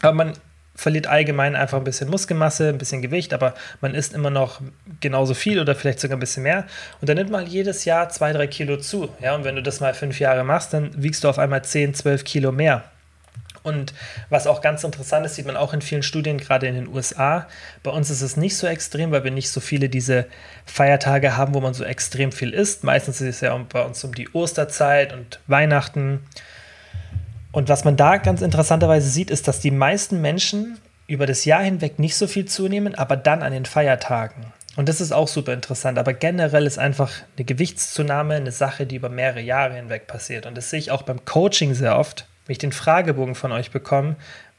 Aber 0.02 0.14
man 0.14 0.34
verliert 0.80 1.08
allgemein 1.08 1.58
einfach 1.58 1.78
ein 1.78 1.84
bisschen 1.84 2.10
Muskelmasse, 2.10 2.70
ein 2.70 2.78
bisschen 2.78 3.02
Gewicht, 3.02 3.34
aber 3.34 3.54
man 3.82 3.94
isst 3.94 4.14
immer 4.14 4.30
noch 4.30 4.62
genauso 5.02 5.34
viel 5.34 5.60
oder 5.60 5.76
vielleicht 5.76 6.00
sogar 6.00 6.16
ein 6.16 6.22
bisschen 6.22 6.44
mehr. 6.44 6.66
Und 7.02 7.10
dann 7.10 7.18
nimmt 7.18 7.32
man 7.32 7.46
jedes 7.46 7.84
Jahr 7.84 8.08
zwei, 8.08 8.32
drei 8.32 8.48
Kilo 8.48 8.78
zu. 8.78 9.10
Ja, 9.22 9.36
und 9.36 9.44
wenn 9.44 9.58
du 9.58 9.62
das 9.62 9.82
mal 9.82 9.94
fünf 9.94 10.22
Jahre 10.22 10.46
machst, 10.46 10.74
dann 10.74 10.92
wiegst 10.96 11.26
du 11.26 11.30
auf 11.30 11.38
einmal 11.38 11.66
10, 11.66 11.96
12 11.96 12.24
Kilo 12.24 12.54
mehr. 12.54 12.86
Und 13.62 13.94
was 14.30 14.48
auch 14.48 14.62
ganz 14.62 14.86
interessant 14.86 15.26
ist, 15.26 15.36
sieht 15.36 15.46
man 15.46 15.58
auch 15.58 15.74
in 15.74 15.82
vielen 15.82 16.02
Studien, 16.02 16.38
gerade 16.38 16.68
in 16.68 16.76
den 16.76 16.88
USA. 16.88 17.46
Bei 17.84 17.92
uns 17.92 18.10
ist 18.10 18.22
es 18.22 18.38
nicht 18.38 18.56
so 18.56 18.66
extrem, 18.66 19.12
weil 19.12 19.26
wir 19.26 19.32
nicht 19.32 19.50
so 19.50 19.60
viele 19.60 19.90
diese 19.90 20.28
Feiertage 20.66 21.36
haben, 21.36 21.54
wo 21.54 21.60
man 21.60 21.74
so 21.74 21.84
extrem 21.84 22.32
viel 22.32 22.54
isst. 22.54 22.86
Meistens 22.86 23.20
ist 23.20 23.36
es 23.36 23.42
ja 23.42 23.58
bei 23.58 23.82
uns 23.82 24.02
um 24.06 24.16
die 24.16 24.34
Osterzeit 24.34 25.12
und 25.12 25.42
Weihnachten. 25.48 26.22
Und 27.52 27.70
was 27.70 27.84
man 27.84 27.98
da 27.98 28.18
ganz 28.18 28.42
interessanterweise 28.42 29.10
sieht, 29.10 29.32
ist, 29.32 29.48
dass 29.48 29.60
die 29.60 29.72
meisten 29.72 30.22
Menschen 30.22 30.78
über 31.08 31.26
das 31.26 31.46
Jahr 31.46 31.64
hinweg 31.64 31.98
nicht 31.98 32.16
so 32.16 32.28
viel 32.28 32.46
zunehmen, 32.46 32.96
aber 32.96 33.18
dann 33.18 33.42
an 33.42 33.52
den 33.52 33.66
Feiertagen. 33.66 34.54
Und 34.76 34.88
das 34.88 35.02
ist 35.02 35.12
auch 35.12 35.28
super 35.28 35.54
interessant. 35.54 35.98
Aber 35.98 36.14
generell 36.14 36.68
ist 36.68 36.78
einfach 36.78 37.12
eine 37.36 37.46
Gewichtszunahme 37.46 38.36
eine 38.36 38.52
Sache, 38.52 38.86
die 38.86 38.98
über 38.98 39.10
mehrere 39.10 39.42
Jahre 39.42 39.76
hinweg 39.76 40.08
passiert. 40.08 40.46
Und 40.46 40.56
das 40.56 40.70
sehe 40.70 40.80
ich 40.80 40.92
auch 40.92 41.02
beim 41.02 41.26
Coaching 41.26 41.74
sehr 41.74 41.98
oft 41.98 42.28
wenn 42.50 42.54
ich 42.54 42.58
den 42.58 42.72
Fragebogen 42.72 43.36
von 43.36 43.52
euch 43.52 43.70
bekomme, 43.70 44.16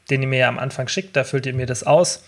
den 0.09 0.21
ihr 0.21 0.27
mir 0.29 0.39
ja 0.39 0.47
am 0.47 0.59
Anfang 0.59 0.87
schickt, 0.87 1.17
da 1.17 1.25
füllt 1.25 1.45
ihr 1.45 1.53
mir 1.53 1.65
das 1.65 1.83
aus 1.83 2.23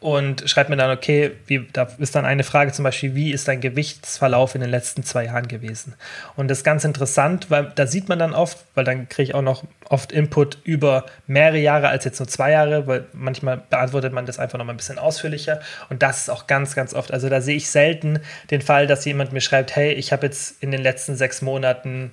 und 0.00 0.48
schreibt 0.48 0.70
mir 0.70 0.76
dann, 0.76 0.90
okay, 0.90 1.32
wie, 1.46 1.66
da 1.72 1.88
ist 1.98 2.14
dann 2.14 2.24
eine 2.24 2.44
Frage 2.44 2.72
zum 2.72 2.82
Beispiel, 2.82 3.14
wie 3.14 3.32
ist 3.32 3.48
dein 3.48 3.60
Gewichtsverlauf 3.60 4.54
in 4.54 4.60
den 4.60 4.70
letzten 4.70 5.04
zwei 5.04 5.24
Jahren 5.24 5.48
gewesen? 5.48 5.94
Und 6.36 6.48
das 6.48 6.58
ist 6.58 6.64
ganz 6.64 6.84
interessant, 6.84 7.50
weil 7.50 7.72
da 7.74 7.86
sieht 7.86 8.08
man 8.08 8.18
dann 8.18 8.34
oft, 8.34 8.58
weil 8.74 8.84
dann 8.84 9.08
kriege 9.08 9.30
ich 9.30 9.34
auch 9.34 9.42
noch 9.42 9.64
oft 9.88 10.12
Input 10.12 10.58
über 10.64 11.06
mehrere 11.26 11.58
Jahre 11.58 11.88
als 11.88 12.04
jetzt 12.04 12.18
nur 12.18 12.28
zwei 12.28 12.50
Jahre, 12.50 12.86
weil 12.86 13.06
manchmal 13.12 13.62
beantwortet 13.70 14.12
man 14.12 14.26
das 14.26 14.38
einfach 14.38 14.58
noch 14.58 14.64
mal 14.64 14.74
ein 14.74 14.78
bisschen 14.78 14.98
ausführlicher. 14.98 15.60
Und 15.88 16.02
das 16.02 16.22
ist 16.22 16.30
auch 16.30 16.46
ganz, 16.46 16.74
ganz 16.74 16.92
oft. 16.94 17.12
Also 17.12 17.28
da 17.28 17.40
sehe 17.40 17.56
ich 17.56 17.70
selten 17.70 18.20
den 18.50 18.60
Fall, 18.60 18.86
dass 18.86 19.04
jemand 19.04 19.32
mir 19.32 19.40
schreibt, 19.40 19.76
hey, 19.76 19.92
ich 19.92 20.12
habe 20.12 20.26
jetzt 20.26 20.62
in 20.62 20.70
den 20.70 20.82
letzten 20.82 21.16
sechs 21.16 21.42
Monaten 21.42 22.10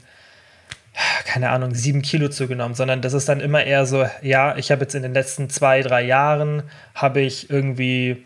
keine 1.26 1.50
Ahnung, 1.50 1.74
sieben 1.74 2.02
Kilo 2.02 2.30
zugenommen, 2.30 2.76
sondern 2.76 3.02
das 3.02 3.14
ist 3.14 3.28
dann 3.28 3.40
immer 3.40 3.64
eher 3.64 3.86
so, 3.86 4.06
ja, 4.22 4.56
ich 4.58 4.72
habe 4.72 4.82
jetzt 4.82 4.96
in 4.96 5.04
den 5.04 5.14
letzten 5.14 5.50
zwei, 5.50 5.82
drei 5.82 6.04
Jahren, 6.04 6.64
habe 6.94 7.22
ich 7.22 7.50
irgendwie 7.50 8.24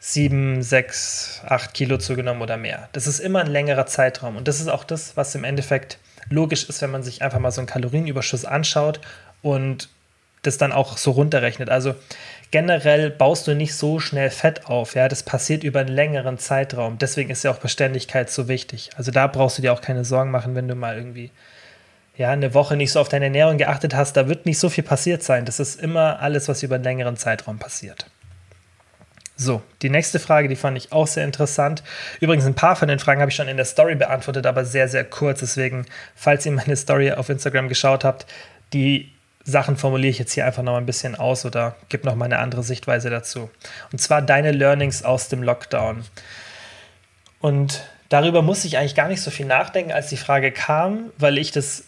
sieben, 0.00 0.62
sechs, 0.62 1.42
acht 1.46 1.74
Kilo 1.74 1.98
zugenommen 1.98 2.42
oder 2.42 2.56
mehr. 2.56 2.88
Das 2.92 3.06
ist 3.06 3.20
immer 3.20 3.40
ein 3.40 3.46
längerer 3.46 3.86
Zeitraum 3.86 4.36
und 4.36 4.48
das 4.48 4.60
ist 4.60 4.68
auch 4.68 4.84
das, 4.84 5.16
was 5.16 5.34
im 5.34 5.44
Endeffekt 5.44 5.98
logisch 6.30 6.68
ist, 6.68 6.80
wenn 6.82 6.90
man 6.90 7.02
sich 7.02 7.22
einfach 7.22 7.38
mal 7.38 7.50
so 7.50 7.60
einen 7.60 7.68
Kalorienüberschuss 7.68 8.44
anschaut 8.44 9.00
und 9.42 9.88
das 10.42 10.56
dann 10.56 10.72
auch 10.72 10.96
so 10.96 11.10
runterrechnet. 11.10 11.68
Also 11.68 11.94
generell 12.50 13.10
baust 13.10 13.46
du 13.46 13.54
nicht 13.54 13.74
so 13.74 14.00
schnell 14.00 14.30
Fett 14.30 14.66
auf, 14.66 14.94
ja, 14.94 15.08
das 15.08 15.22
passiert 15.22 15.64
über 15.64 15.80
einen 15.80 15.94
längeren 15.94 16.38
Zeitraum. 16.38 16.98
Deswegen 16.98 17.30
ist 17.30 17.44
ja 17.44 17.50
auch 17.50 17.58
Beständigkeit 17.58 18.30
so 18.30 18.48
wichtig. 18.48 18.90
Also 18.96 19.10
da 19.10 19.26
brauchst 19.26 19.58
du 19.58 19.62
dir 19.62 19.72
auch 19.72 19.82
keine 19.82 20.04
Sorgen 20.04 20.30
machen, 20.30 20.54
wenn 20.54 20.66
du 20.66 20.74
mal 20.74 20.96
irgendwie 20.96 21.30
ja, 22.20 22.28
eine 22.28 22.52
Woche 22.52 22.76
nicht 22.76 22.92
so 22.92 23.00
auf 23.00 23.08
deine 23.08 23.24
Ernährung 23.24 23.56
geachtet 23.56 23.94
hast, 23.94 24.14
da 24.14 24.28
wird 24.28 24.44
nicht 24.44 24.58
so 24.58 24.68
viel 24.68 24.84
passiert 24.84 25.22
sein. 25.22 25.46
Das 25.46 25.58
ist 25.58 25.80
immer 25.80 26.20
alles, 26.20 26.48
was 26.48 26.62
über 26.62 26.74
einen 26.74 26.84
längeren 26.84 27.16
Zeitraum 27.16 27.58
passiert. 27.58 28.10
So, 29.36 29.62
die 29.80 29.88
nächste 29.88 30.18
Frage, 30.18 30.46
die 30.46 30.56
fand 30.56 30.76
ich 30.76 30.92
auch 30.92 31.06
sehr 31.06 31.24
interessant. 31.24 31.82
Übrigens, 32.20 32.44
ein 32.44 32.54
paar 32.54 32.76
von 32.76 32.88
den 32.88 32.98
Fragen 32.98 33.22
habe 33.22 33.30
ich 33.30 33.36
schon 33.36 33.48
in 33.48 33.56
der 33.56 33.64
Story 33.64 33.94
beantwortet, 33.94 34.44
aber 34.44 34.66
sehr, 34.66 34.86
sehr 34.86 35.04
kurz. 35.04 35.40
Deswegen, 35.40 35.86
falls 36.14 36.44
ihr 36.44 36.52
meine 36.52 36.76
Story 36.76 37.10
auf 37.10 37.30
Instagram 37.30 37.70
geschaut 37.70 38.04
habt, 38.04 38.26
die 38.74 39.10
Sachen 39.42 39.78
formuliere 39.78 40.10
ich 40.10 40.18
jetzt 40.18 40.34
hier 40.34 40.44
einfach 40.44 40.62
noch 40.62 40.76
ein 40.76 40.84
bisschen 40.84 41.14
aus 41.14 41.46
oder 41.46 41.74
gebe 41.88 42.06
noch 42.06 42.16
mal 42.16 42.26
eine 42.26 42.40
andere 42.40 42.62
Sichtweise 42.62 43.08
dazu. 43.08 43.48
Und 43.92 43.98
zwar 43.98 44.20
deine 44.20 44.52
Learnings 44.52 45.04
aus 45.04 45.28
dem 45.28 45.42
Lockdown. 45.42 46.04
Und 47.40 47.80
darüber 48.10 48.42
musste 48.42 48.66
ich 48.66 48.76
eigentlich 48.76 48.94
gar 48.94 49.08
nicht 49.08 49.22
so 49.22 49.30
viel 49.30 49.46
nachdenken, 49.46 49.90
als 49.90 50.08
die 50.08 50.18
Frage 50.18 50.52
kam, 50.52 51.12
weil 51.16 51.38
ich 51.38 51.50
das 51.50 51.84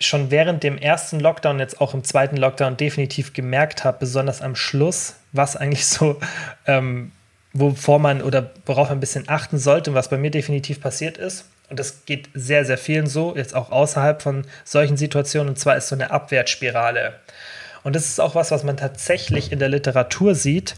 schon 0.00 0.30
während 0.30 0.62
dem 0.62 0.78
ersten 0.78 1.20
Lockdown, 1.20 1.58
jetzt 1.58 1.80
auch 1.80 1.94
im 1.94 2.04
zweiten 2.04 2.36
Lockdown, 2.36 2.76
definitiv 2.76 3.32
gemerkt 3.32 3.84
habe, 3.84 3.98
besonders 4.00 4.42
am 4.42 4.54
Schluss, 4.54 5.16
was 5.32 5.56
eigentlich 5.56 5.86
so, 5.86 6.20
ähm, 6.66 7.12
wovor 7.52 7.98
man 7.98 8.22
oder 8.22 8.50
worauf 8.66 8.88
man 8.88 8.98
ein 8.98 9.00
bisschen 9.00 9.28
achten 9.28 9.58
sollte 9.58 9.90
und 9.90 9.96
was 9.96 10.08
bei 10.08 10.18
mir 10.18 10.30
definitiv 10.30 10.80
passiert 10.80 11.18
ist. 11.18 11.46
Und 11.68 11.78
das 11.78 12.06
geht 12.06 12.30
sehr, 12.32 12.64
sehr 12.64 12.78
vielen 12.78 13.06
so, 13.06 13.36
jetzt 13.36 13.54
auch 13.54 13.70
außerhalb 13.70 14.22
von 14.22 14.46
solchen 14.64 14.96
Situationen. 14.96 15.50
Und 15.50 15.58
zwar 15.58 15.76
ist 15.76 15.88
so 15.88 15.94
eine 15.94 16.10
Abwärtsspirale. 16.10 17.14
Und 17.82 17.94
das 17.94 18.06
ist 18.06 18.20
auch 18.20 18.34
was, 18.34 18.50
was 18.50 18.64
man 18.64 18.76
tatsächlich 18.76 19.52
in 19.52 19.58
der 19.58 19.68
Literatur 19.68 20.34
sieht, 20.34 20.76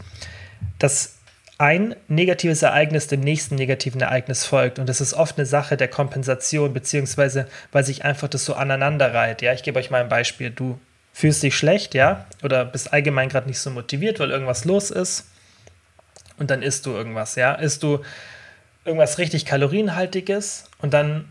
dass 0.78 1.19
ein 1.60 1.94
negatives 2.08 2.62
Ereignis 2.62 3.06
dem 3.06 3.20
nächsten 3.20 3.56
negativen 3.56 4.00
Ereignis 4.00 4.46
folgt. 4.46 4.78
Und 4.78 4.88
das 4.88 5.02
ist 5.02 5.12
oft 5.12 5.36
eine 5.36 5.44
Sache 5.44 5.76
der 5.76 5.88
Kompensation, 5.88 6.72
beziehungsweise 6.72 7.46
weil 7.70 7.84
sich 7.84 8.02
einfach 8.02 8.28
das 8.28 8.46
so 8.46 8.54
aneinander 8.54 9.12
reiht. 9.12 9.42
Ja, 9.42 9.52
ich 9.52 9.62
gebe 9.62 9.78
euch 9.78 9.90
mal 9.90 10.00
ein 10.00 10.08
Beispiel. 10.08 10.48
Du 10.48 10.80
fühlst 11.12 11.42
dich 11.42 11.54
schlecht, 11.54 11.92
ja, 11.92 12.24
oder 12.42 12.64
bist 12.64 12.94
allgemein 12.94 13.28
gerade 13.28 13.46
nicht 13.46 13.58
so 13.58 13.68
motiviert, 13.70 14.20
weil 14.20 14.30
irgendwas 14.30 14.64
los 14.64 14.90
ist. 14.90 15.26
Und 16.38 16.50
dann 16.50 16.62
isst 16.62 16.86
du 16.86 16.92
irgendwas, 16.92 17.34
ja. 17.34 17.52
Isst 17.52 17.82
du 17.82 18.00
irgendwas 18.86 19.18
richtig 19.18 19.44
kalorienhaltiges 19.44 20.64
und 20.78 20.94
dann 20.94 21.28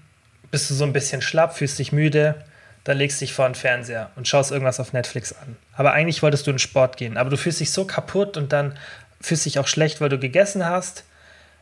bist 0.51 0.69
du 0.69 0.75
so 0.75 0.83
ein 0.83 0.93
bisschen 0.93 1.23
schlapp, 1.23 1.57
fühlst 1.57 1.79
dich 1.79 1.91
müde, 1.91 2.35
dann 2.83 2.99
legst 2.99 3.19
du 3.19 3.25
dich 3.25 3.33
vor 3.33 3.49
den 3.49 3.55
Fernseher 3.55 4.11
und 4.15 4.27
schaust 4.27 4.51
irgendwas 4.51 4.79
auf 4.79 4.93
Netflix 4.93 5.33
an. 5.33 5.57
Aber 5.73 5.93
eigentlich 5.93 6.21
wolltest 6.21 6.45
du 6.45 6.51
in 6.51 6.59
Sport 6.59 6.97
gehen, 6.97 7.17
aber 7.17 7.31
du 7.31 7.37
fühlst 7.37 7.59
dich 7.59 7.71
so 7.71 7.85
kaputt 7.85 8.37
und 8.37 8.53
dann 8.53 8.77
fühlst 9.21 9.45
dich 9.45 9.59
auch 9.59 9.67
schlecht, 9.67 10.01
weil 10.01 10.09
du 10.09 10.19
gegessen 10.19 10.65
hast, 10.65 11.03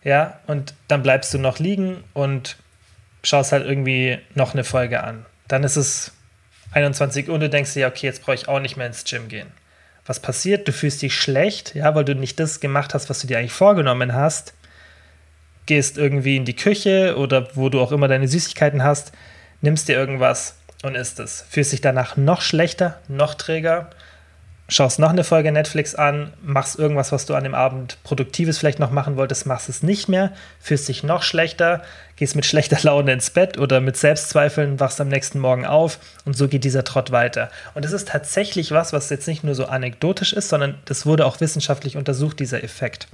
ja, 0.04 0.40
und 0.48 0.74
dann 0.88 1.04
bleibst 1.04 1.34
du 1.34 1.38
noch 1.38 1.60
liegen 1.60 2.04
und 2.14 2.58
schaust 3.24 3.52
halt 3.52 3.66
irgendwie 3.66 4.20
noch 4.36 4.54
eine 4.54 4.64
Folge 4.64 5.04
an. 5.04 5.26
Dann 5.48 5.64
ist 5.64 5.76
es 5.76 6.12
21 6.72 7.28
Uhr 7.28 7.36
und 7.36 7.42
du 7.42 7.50
denkst 7.50 7.74
dir, 7.74 7.88
okay, 7.88 8.08
jetzt 8.08 8.22
brauche 8.22 8.36
ich 8.36 8.48
auch 8.48 8.60
nicht 8.60 8.78
mehr 8.78 8.88
ins 8.88 9.04
Gym 9.04 9.28
gehen. 9.28 9.48
Was 10.06 10.20
passiert? 10.22 10.68
Du 10.68 10.72
fühlst 10.72 11.02
dich 11.02 11.16
schlecht, 11.16 11.76
ja, 11.76 11.94
weil 11.96 12.06
du 12.06 12.16
nicht 12.16 12.40
das 12.40 12.60
gemacht 12.60 12.94
hast, 12.94 13.10
was 13.10 13.20
du 13.20 13.28
dir 13.28 13.40
eigentlich 13.40 13.52
vorgenommen 13.52 14.14
hast. 14.14 14.54
Gehst 15.66 15.98
irgendwie 15.98 16.38
in 16.38 16.46
die 16.46 16.56
Küche 16.56 17.18
oder 17.18 17.50
wo 17.56 17.68
du 17.68 17.82
auch 17.82 17.92
immer 17.92 18.08
deine 18.08 18.28
Süßigkeiten 18.28 18.84
hast, 18.84 19.12
nimmst 19.60 19.90
dir 19.90 19.98
irgendwas 19.98 20.56
und 20.84 20.96
isst 20.96 21.20
es. 21.20 21.46
Fühlst 21.50 21.74
dich 21.74 21.82
danach 21.82 22.16
noch 22.16 22.42
schlechter, 22.42 23.02
noch 23.10 23.34
träger 23.34 23.90
schaust 24.70 25.00
noch 25.00 25.10
eine 25.10 25.24
Folge 25.24 25.52
Netflix 25.52 25.96
an, 25.96 26.34
machst 26.44 26.78
irgendwas, 26.78 27.12
was 27.12 27.26
du 27.26 27.36
an 27.36 27.44
dem 27.44 27.56
Abend 27.56 27.98
Produktives 28.04 28.58
vielleicht 28.58 28.80
noch 28.80 28.92
machen 28.92 29.16
wolltest, 29.16 29.46
machst 29.46 29.70
es 29.70 29.82
nicht 29.82 30.10
mehr, 30.10 30.34
fühlst 30.60 30.90
dich 30.90 31.04
noch 31.04 31.24
schlechter, 31.24 31.84
gehst 32.18 32.36
mit 32.36 32.46
schlechter 32.46 32.78
Laune 32.82 33.14
ins 33.14 33.30
Bett 33.30 33.58
oder 33.58 33.80
mit 33.80 33.96
Selbstzweifeln, 33.96 34.80
wachst 34.80 35.00
am 35.00 35.08
nächsten 35.08 35.40
Morgen 35.40 35.66
auf 35.66 36.00
und 36.26 36.36
so 36.36 36.50
geht 36.50 36.66
dieser 36.66 36.84
Trott 36.84 37.12
weiter. 37.12 37.50
Und 37.76 37.86
das 37.86 37.94
ist 37.94 38.10
tatsächlich 38.10 38.72
was, 38.72 38.92
was 38.92 39.10
jetzt 39.10 39.28
nicht 39.28 39.44
nur 39.44 39.56
so 39.56 39.68
anekdotisch 39.68 40.34
ist, 40.34 40.50
sondern 40.50 40.76
das 40.86 41.06
wurde 41.06 41.26
auch 41.26 41.40
wissenschaftlich 41.40 41.96
untersucht, 41.96 42.40
dieser 42.40 42.64
Effekt. 42.64 43.08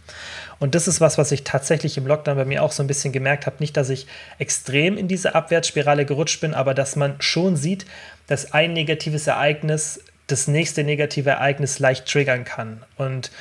Und 0.60 0.74
das 0.74 0.88
ist 0.88 1.02
was, 1.02 1.18
was 1.18 1.32
ich 1.32 1.44
tatsächlich 1.44 1.98
im 1.98 2.08
Lockdown 2.08 2.38
bei 2.38 2.46
mir 2.46 2.64
auch 2.64 2.72
so 2.72 2.82
ein 2.82 2.88
bisschen 2.88 3.14
gemerkt 3.14 3.46
habe. 3.46 3.58
Nicht, 3.60 3.78
dass 3.78 3.90
ich 3.90 4.08
extrem 4.40 4.98
in 4.98 5.08
diese 5.08 5.36
Abwärtsspirale 5.36 6.06
gerutscht 6.06 6.42
bin, 6.42 6.54
aber 6.54 6.74
dass 6.74 6.96
man 6.96 7.16
schon 7.20 7.58
sieht, 7.58 7.86
dass 8.28 8.54
ein 8.54 8.74
negatives 8.74 9.28
Ereignis 9.28 10.00
das 10.34 10.48
nächste 10.48 10.84
negative 10.84 11.30
Ereignis 11.30 11.80
leicht 11.80 12.12
triggern 12.12 12.44
kann. 12.44 12.84
Und 12.98 13.32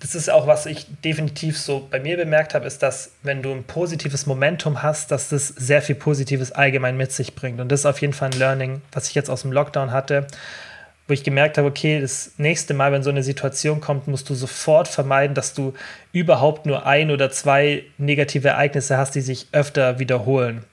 das 0.00 0.14
ist 0.14 0.28
auch, 0.28 0.46
was 0.46 0.66
ich 0.66 0.86
definitiv 1.02 1.58
so 1.58 1.88
bei 1.90 1.98
mir 1.98 2.18
bemerkt 2.18 2.52
habe, 2.52 2.66
ist, 2.66 2.82
dass 2.82 3.12
wenn 3.22 3.42
du 3.42 3.50
ein 3.52 3.64
positives 3.64 4.26
Momentum 4.26 4.82
hast, 4.82 5.10
dass 5.10 5.30
das 5.30 5.48
sehr 5.48 5.80
viel 5.80 5.94
Positives 5.94 6.52
allgemein 6.52 6.96
mit 6.98 7.10
sich 7.10 7.34
bringt. 7.34 7.58
Und 7.58 7.72
das 7.72 7.80
ist 7.80 7.86
auf 7.86 8.02
jeden 8.02 8.12
Fall 8.12 8.30
ein 8.30 8.38
Learning, 8.38 8.82
was 8.92 9.08
ich 9.08 9.14
jetzt 9.14 9.30
aus 9.30 9.42
dem 9.42 9.52
Lockdown 9.52 9.92
hatte. 9.92 10.26
wo 11.06 11.12
ich 11.12 11.22
gemerkt 11.22 11.58
habe, 11.58 11.68
okay, 11.68 12.00
das 12.00 12.32
nächste 12.38 12.72
Mal, 12.72 12.90
wenn 12.92 13.02
so 13.02 13.10
eine 13.10 13.22
Situation 13.22 13.80
kommt, 13.80 14.08
musst 14.08 14.30
du 14.30 14.34
sofort 14.34 14.88
vermeiden, 14.88 15.34
dass 15.34 15.52
du 15.52 15.74
überhaupt 16.12 16.64
nur 16.64 16.86
ein 16.86 17.10
oder 17.10 17.30
zwei 17.30 17.84
negative 17.98 18.48
Ereignisse 18.48 18.96
hast, 18.96 19.14
die 19.14 19.20
sich 19.20 19.48
öfter 19.52 19.98
wiederholen. 19.98 20.64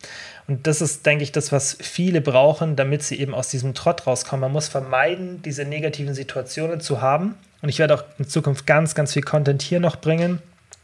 Und 0.51 0.67
das 0.67 0.81
ist, 0.81 1.05
denke 1.05 1.23
ich, 1.23 1.31
das, 1.31 1.53
was 1.53 1.77
viele 1.79 2.19
brauchen, 2.19 2.75
damit 2.75 3.03
sie 3.03 3.17
eben 3.17 3.33
aus 3.33 3.47
diesem 3.47 3.73
Trott 3.73 4.05
rauskommen. 4.05 4.41
Man 4.41 4.51
muss 4.51 4.67
vermeiden, 4.67 5.41
diese 5.43 5.63
negativen 5.63 6.13
Situationen 6.13 6.81
zu 6.81 7.01
haben. 7.01 7.35
Und 7.61 7.69
ich 7.69 7.79
werde 7.79 7.93
auch 7.95 8.03
in 8.19 8.27
Zukunft 8.27 8.67
ganz, 8.67 8.93
ganz 8.93 9.13
viel 9.13 9.21
Content 9.21 9.61
hier 9.61 9.79
noch 9.79 9.95
bringen 9.95 10.41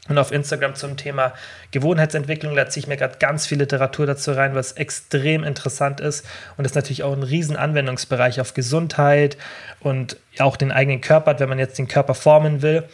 und 0.08 0.18
auf 0.18 0.32
Instagram 0.32 0.76
zum 0.76 0.96
Thema 0.96 1.34
Gewohnheitsentwicklung. 1.72 2.56
Da 2.56 2.70
ziehe 2.70 2.84
ich 2.84 2.88
mir 2.88 2.96
gerade 2.96 3.18
ganz 3.20 3.46
viel 3.46 3.58
Literatur 3.58 4.06
dazu 4.06 4.32
rein, 4.32 4.56
was 4.56 4.72
extrem 4.72 5.44
interessant 5.44 6.00
ist. 6.00 6.24
Und 6.56 6.64
das 6.64 6.72
ist 6.72 6.76
natürlich 6.76 7.04
auch 7.04 7.12
ein 7.12 7.24
riesen 7.24 7.58
Anwendungsbereich 7.58 8.40
auf 8.40 8.54
Gesundheit 8.54 9.36
und 9.82 10.16
auch 10.40 10.56
den 10.56 10.72
eigenen 10.72 11.02
Körper 11.02 11.38
wenn 11.42 11.50
man 11.50 11.60
jetzt 11.60 11.78
den 11.78 11.90
Körper 11.90 12.14
formen 12.14 12.62
will, 12.62 12.86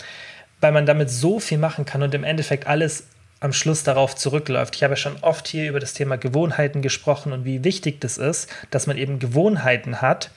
weil 0.60 0.72
man 0.72 0.88
damit 0.88 1.12
so 1.12 1.40
viel 1.40 1.60
machen 1.60 1.86
kann 1.86 2.02
und 2.02 2.16
im 2.16 2.24
Endeffekt 2.24 2.66
alles 2.66 3.04
am 3.44 3.52
Schluss 3.52 3.84
darauf 3.84 4.16
zurückläuft. 4.16 4.76
Ich 4.76 4.84
habe 4.84 4.94
ja 4.94 4.98
schon 4.98 5.18
oft 5.22 5.50
hier 5.50 5.68
über 5.68 5.82
das 5.82 5.94
Thema 5.94 6.16
Gewohnheiten 6.16 6.82
gesprochen 6.82 7.34
und 7.34 7.44
wie 7.44 7.66
wichtig 7.66 8.00
das 8.00 8.18
ist, 8.18 8.50
dass 8.72 8.88
man 8.88 8.98
eben 8.98 9.20
Gewohnheiten 9.20 10.02
hat 10.02 10.32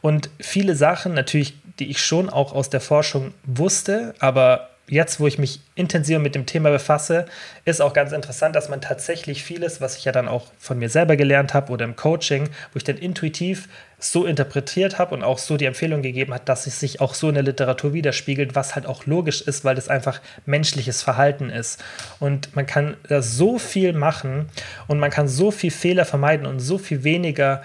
und 0.00 0.30
viele 0.38 0.76
Sachen 0.76 1.12
natürlich, 1.12 1.54
die 1.80 1.90
ich 1.90 2.00
schon 2.00 2.30
auch 2.30 2.52
aus 2.52 2.70
der 2.70 2.80
Forschung 2.80 3.34
wusste, 3.44 4.14
aber 4.20 4.70
jetzt, 4.88 5.20
wo 5.20 5.26
ich 5.26 5.38
mich 5.38 5.60
intensiver 5.74 6.18
mit 6.18 6.34
dem 6.34 6.46
Thema 6.46 6.70
befasse, 6.70 7.26
ist 7.64 7.80
auch 7.80 7.92
ganz 7.92 8.12
interessant, 8.12 8.56
dass 8.56 8.68
man 8.68 8.80
tatsächlich 8.80 9.42
vieles, 9.42 9.80
was 9.80 9.96
ich 9.96 10.04
ja 10.04 10.12
dann 10.12 10.28
auch 10.28 10.46
von 10.58 10.78
mir 10.78 10.88
selber 10.88 11.16
gelernt 11.16 11.54
habe 11.54 11.72
oder 11.72 11.84
im 11.84 11.96
Coaching, 11.96 12.48
wo 12.72 12.76
ich 12.76 12.84
dann 12.84 12.98
intuitiv 12.98 13.68
so 13.98 14.26
interpretiert 14.26 14.98
habe 14.98 15.14
und 15.14 15.22
auch 15.22 15.38
so 15.38 15.56
die 15.56 15.64
Empfehlung 15.64 16.02
gegeben 16.02 16.34
hat, 16.34 16.48
dass 16.48 16.66
es 16.66 16.80
sich 16.80 17.00
auch 17.00 17.14
so 17.14 17.28
in 17.28 17.34
der 17.34 17.44
Literatur 17.44 17.92
widerspiegelt, 17.92 18.54
was 18.54 18.74
halt 18.74 18.86
auch 18.86 19.06
logisch 19.06 19.42
ist, 19.42 19.64
weil 19.64 19.76
das 19.76 19.88
einfach 19.88 20.20
menschliches 20.44 21.02
Verhalten 21.02 21.50
ist. 21.50 21.82
Und 22.18 22.54
man 22.56 22.66
kann 22.66 22.96
da 23.08 23.22
so 23.22 23.58
viel 23.58 23.92
machen 23.92 24.48
und 24.88 24.98
man 24.98 25.10
kann 25.10 25.28
so 25.28 25.50
viel 25.52 25.70
Fehler 25.70 26.04
vermeiden 26.04 26.46
und 26.46 26.58
so 26.58 26.78
viel 26.78 27.04
weniger 27.04 27.62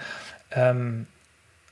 ähm, 0.52 1.06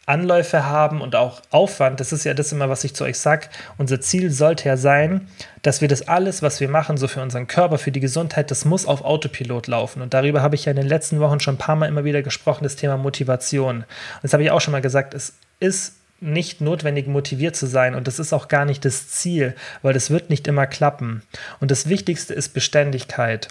Anläufe 0.06 0.64
haben 0.64 1.00
und 1.00 1.16
auch 1.16 1.42
Aufwand, 1.50 1.98
das 1.98 2.12
ist 2.12 2.24
ja 2.24 2.32
das 2.32 2.52
immer, 2.52 2.68
was 2.68 2.84
ich 2.84 2.94
zu 2.94 3.04
euch 3.04 3.18
sage. 3.18 3.48
Unser 3.76 4.00
Ziel 4.00 4.30
sollte 4.30 4.68
ja 4.68 4.76
sein, 4.76 5.26
dass 5.62 5.80
wir 5.80 5.88
das 5.88 6.06
alles, 6.06 6.42
was 6.42 6.60
wir 6.60 6.68
machen, 6.68 6.96
so 6.96 7.08
für 7.08 7.20
unseren 7.20 7.48
Körper, 7.48 7.76
für 7.76 7.90
die 7.90 8.00
Gesundheit, 8.00 8.52
das 8.52 8.64
muss 8.64 8.86
auf 8.86 9.04
Autopilot 9.04 9.66
laufen. 9.66 10.02
Und 10.02 10.14
darüber 10.14 10.42
habe 10.42 10.54
ich 10.54 10.64
ja 10.64 10.70
in 10.70 10.76
den 10.76 10.86
letzten 10.86 11.18
Wochen 11.18 11.40
schon 11.40 11.56
ein 11.56 11.58
paar 11.58 11.74
Mal 11.74 11.88
immer 11.88 12.04
wieder 12.04 12.22
gesprochen, 12.22 12.62
das 12.62 12.76
Thema 12.76 12.96
Motivation. 12.96 13.78
Und 13.78 13.86
das 14.22 14.32
habe 14.32 14.44
ich 14.44 14.52
auch 14.52 14.60
schon 14.60 14.72
mal 14.72 14.80
gesagt, 14.80 15.12
es 15.12 15.34
ist 15.58 15.96
nicht 16.20 16.60
notwendig 16.60 17.08
motiviert 17.08 17.56
zu 17.56 17.66
sein 17.66 17.94
und 17.94 18.06
das 18.06 18.18
ist 18.18 18.32
auch 18.32 18.48
gar 18.48 18.64
nicht 18.64 18.84
das 18.84 19.08
Ziel, 19.08 19.54
weil 19.82 19.92
das 19.92 20.10
wird 20.10 20.30
nicht 20.30 20.46
immer 20.48 20.66
klappen. 20.66 21.22
Und 21.60 21.70
das 21.70 21.88
Wichtigste 21.88 22.32
ist 22.32 22.50
Beständigkeit. 22.50 23.48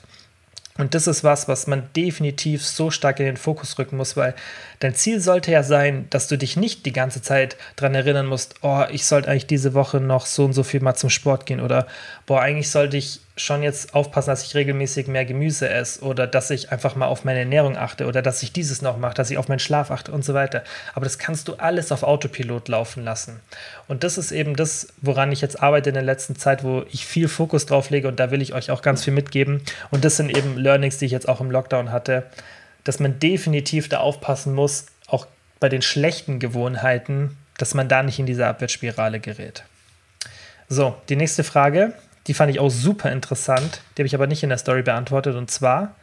Und 0.77 0.93
das 0.93 1.07
ist 1.07 1.23
was, 1.23 1.47
was 1.47 1.67
man 1.67 1.87
definitiv 1.95 2.65
so 2.65 2.91
stark 2.91 3.19
in 3.21 3.27
den 3.27 3.37
Fokus 3.37 3.79
rücken 3.79 3.95
muss, 3.95 4.17
weil 4.17 4.35
dein 4.79 4.95
Ziel 4.95 5.19
sollte 5.19 5.51
ja 5.51 5.63
sein, 5.63 6.07
dass 6.09 6.27
du 6.27 6.37
dich 6.37 6.57
nicht 6.57 6.85
die 6.85 6.93
ganze 6.93 7.21
Zeit 7.21 7.57
daran 7.75 7.95
erinnern 7.95 8.25
musst, 8.25 8.55
oh, 8.61 8.83
ich 8.91 9.05
sollte 9.05 9.29
eigentlich 9.29 9.47
diese 9.47 9.73
Woche 9.73 9.99
noch 9.99 10.25
so 10.25 10.45
und 10.45 10.53
so 10.53 10.63
viel 10.63 10.81
mal 10.81 10.95
zum 10.95 11.09
Sport 11.09 11.45
gehen 11.45 11.61
oder 11.61 11.87
boah, 12.25 12.41
eigentlich 12.41 12.69
sollte 12.69 12.97
ich 12.97 13.21
schon 13.37 13.63
jetzt 13.63 13.93
aufpassen, 13.93 14.29
dass 14.29 14.43
ich 14.43 14.55
regelmäßig 14.55 15.07
mehr 15.07 15.25
Gemüse 15.25 15.69
esse 15.69 16.01
oder 16.01 16.25
dass 16.25 16.49
ich 16.51 16.71
einfach 16.71 16.95
mal 16.95 17.07
auf 17.07 17.25
meine 17.25 17.39
Ernährung 17.39 17.75
achte 17.75 18.05
oder 18.05 18.21
dass 18.21 18.41
ich 18.43 18.53
dieses 18.53 18.81
noch 18.81 18.97
mache, 18.97 19.13
dass 19.13 19.29
ich 19.29 19.37
auf 19.37 19.49
meinen 19.49 19.59
Schlaf 19.59 19.91
achte 19.91 20.11
und 20.11 20.23
so 20.23 20.33
weiter. 20.33 20.63
Aber 20.93 21.03
das 21.03 21.19
kannst 21.19 21.47
du 21.47 21.55
alles 21.55 21.91
auf 21.91 22.03
Autopilot 22.03 22.69
laufen 22.69 23.03
lassen. 23.03 23.41
Und 23.87 24.03
das 24.03 24.17
ist 24.17 24.31
eben 24.31 24.55
das, 24.55 24.87
woran 25.01 25.31
ich 25.33 25.41
jetzt 25.41 25.61
arbeite 25.61 25.89
in 25.89 25.95
der 25.95 26.03
letzten 26.03 26.37
Zeit, 26.37 26.63
wo 26.63 26.85
ich 26.91 27.05
viel 27.05 27.27
Fokus 27.27 27.65
drauf 27.65 27.89
lege 27.89 28.07
und 28.07 28.19
da 28.19 28.31
will 28.31 28.41
ich 28.41 28.53
euch 28.53 28.71
auch 28.71 28.81
ganz 28.81 29.03
viel 29.03 29.13
mitgeben. 29.13 29.61
Und 29.91 30.05
das 30.05 30.15
sind 30.15 30.35
eben 30.35 30.57
Learnings, 30.57 30.97
die 30.97 31.05
ich 31.05 31.11
jetzt 31.11 31.27
auch 31.27 31.41
im 31.41 31.51
Lockdown 31.51 31.91
hatte, 31.91 32.23
dass 32.85 32.99
man 32.99 33.19
definitiv 33.19 33.89
da 33.89 33.99
aufpassen 33.99 34.55
muss, 34.55 34.85
auch 35.07 35.27
bei 35.59 35.67
den 35.67 35.81
schlechten 35.81 36.39
Gewohnheiten, 36.39 37.37
dass 37.57 37.73
man 37.73 37.89
da 37.89 38.01
nicht 38.01 38.19
in 38.19 38.25
diese 38.25 38.47
Abwärtsspirale 38.47 39.19
gerät. 39.19 39.63
So, 40.69 40.95
die 41.09 41.17
nächste 41.17 41.43
Frage 41.43 41.93
die 42.27 42.33
fand 42.33 42.51
ich 42.51 42.59
auch 42.59 42.69
super 42.69 43.11
interessant. 43.11 43.81
Die 43.95 44.01
habe 44.01 44.07
ich 44.07 44.15
aber 44.15 44.27
nicht 44.27 44.43
in 44.43 44.49
der 44.49 44.57
Story 44.57 44.81
beantwortet. 44.81 45.35
Und 45.35 45.51
zwar 45.51 45.95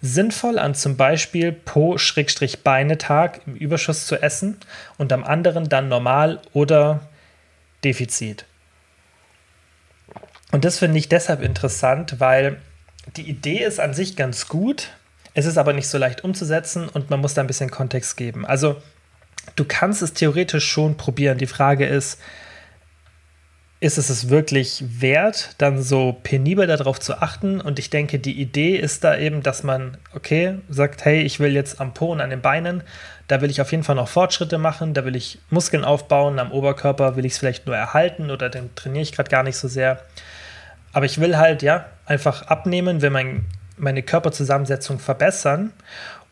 sinnvoll 0.00 0.58
an 0.58 0.74
zum 0.74 0.96
Beispiel 0.96 1.52
Po-Beine-Tag 1.52 3.40
im 3.46 3.54
Überschuss 3.54 4.06
zu 4.06 4.16
essen 4.16 4.56
und 4.96 5.12
am 5.12 5.24
anderen 5.24 5.68
dann 5.68 5.88
normal 5.88 6.40
oder 6.52 7.00
Defizit. 7.84 8.44
Und 10.50 10.64
das 10.64 10.78
finde 10.78 10.98
ich 10.98 11.08
deshalb 11.08 11.42
interessant, 11.42 12.20
weil 12.20 12.56
die 13.16 13.28
Idee 13.28 13.64
ist 13.64 13.80
an 13.80 13.92
sich 13.92 14.16
ganz 14.16 14.48
gut. 14.48 14.90
Es 15.38 15.46
ist 15.46 15.56
aber 15.56 15.72
nicht 15.72 15.86
so 15.86 15.98
leicht 15.98 16.24
umzusetzen 16.24 16.88
und 16.88 17.10
man 17.10 17.20
muss 17.20 17.34
da 17.34 17.42
ein 17.42 17.46
bisschen 17.46 17.70
Kontext 17.70 18.16
geben. 18.16 18.44
Also 18.44 18.74
du 19.54 19.64
kannst 19.64 20.02
es 20.02 20.12
theoretisch 20.12 20.66
schon 20.66 20.96
probieren. 20.96 21.38
Die 21.38 21.46
Frage 21.46 21.86
ist, 21.86 22.18
ist 23.78 23.98
es 23.98 24.10
es 24.10 24.30
wirklich 24.30 24.82
wert, 25.00 25.54
dann 25.58 25.80
so 25.80 26.16
penibel 26.24 26.66
darauf 26.66 26.98
zu 26.98 27.22
achten. 27.22 27.60
Und 27.60 27.78
ich 27.78 27.88
denke, 27.88 28.18
die 28.18 28.40
Idee 28.40 28.74
ist 28.74 29.04
da 29.04 29.16
eben, 29.16 29.44
dass 29.44 29.62
man, 29.62 29.96
okay, 30.12 30.56
sagt, 30.68 31.04
hey, 31.04 31.22
ich 31.22 31.38
will 31.38 31.52
jetzt 31.52 31.80
am 31.80 31.94
Po 31.94 32.10
und 32.10 32.20
an 32.20 32.30
den 32.30 32.40
Beinen, 32.40 32.82
da 33.28 33.40
will 33.40 33.48
ich 33.48 33.60
auf 33.60 33.70
jeden 33.70 33.84
Fall 33.84 33.94
noch 33.94 34.08
Fortschritte 34.08 34.58
machen, 34.58 34.92
da 34.92 35.04
will 35.04 35.14
ich 35.14 35.38
Muskeln 35.50 35.84
aufbauen, 35.84 36.40
am 36.40 36.50
Oberkörper 36.50 37.14
will 37.14 37.24
ich 37.24 37.34
es 37.34 37.38
vielleicht 37.38 37.68
nur 37.68 37.76
erhalten 37.76 38.32
oder 38.32 38.48
den 38.48 38.74
trainiere 38.74 39.04
ich 39.04 39.12
gerade 39.12 39.30
gar 39.30 39.44
nicht 39.44 39.56
so 39.56 39.68
sehr. 39.68 40.02
Aber 40.92 41.06
ich 41.06 41.20
will 41.20 41.36
halt, 41.36 41.62
ja, 41.62 41.86
einfach 42.06 42.42
abnehmen, 42.42 43.02
will 43.02 43.10
mein, 43.10 43.46
meine 43.78 44.02
Körperzusammensetzung 44.02 44.98
verbessern 44.98 45.72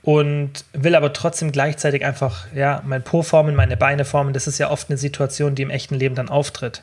und 0.06 0.64
will 0.72 0.94
aber 0.94 1.12
trotzdem 1.12 1.50
gleichzeitig 1.50 2.04
einfach 2.04 2.46
ja 2.54 2.80
mein 2.86 3.02
Po 3.02 3.22
formen, 3.22 3.56
meine 3.56 3.76
Beine 3.76 4.04
formen. 4.04 4.32
Das 4.32 4.46
ist 4.46 4.56
ja 4.58 4.70
oft 4.70 4.88
eine 4.88 4.98
Situation, 4.98 5.56
die 5.56 5.62
im 5.62 5.70
echten 5.70 5.96
Leben 5.96 6.14
dann 6.14 6.28
auftritt. 6.28 6.82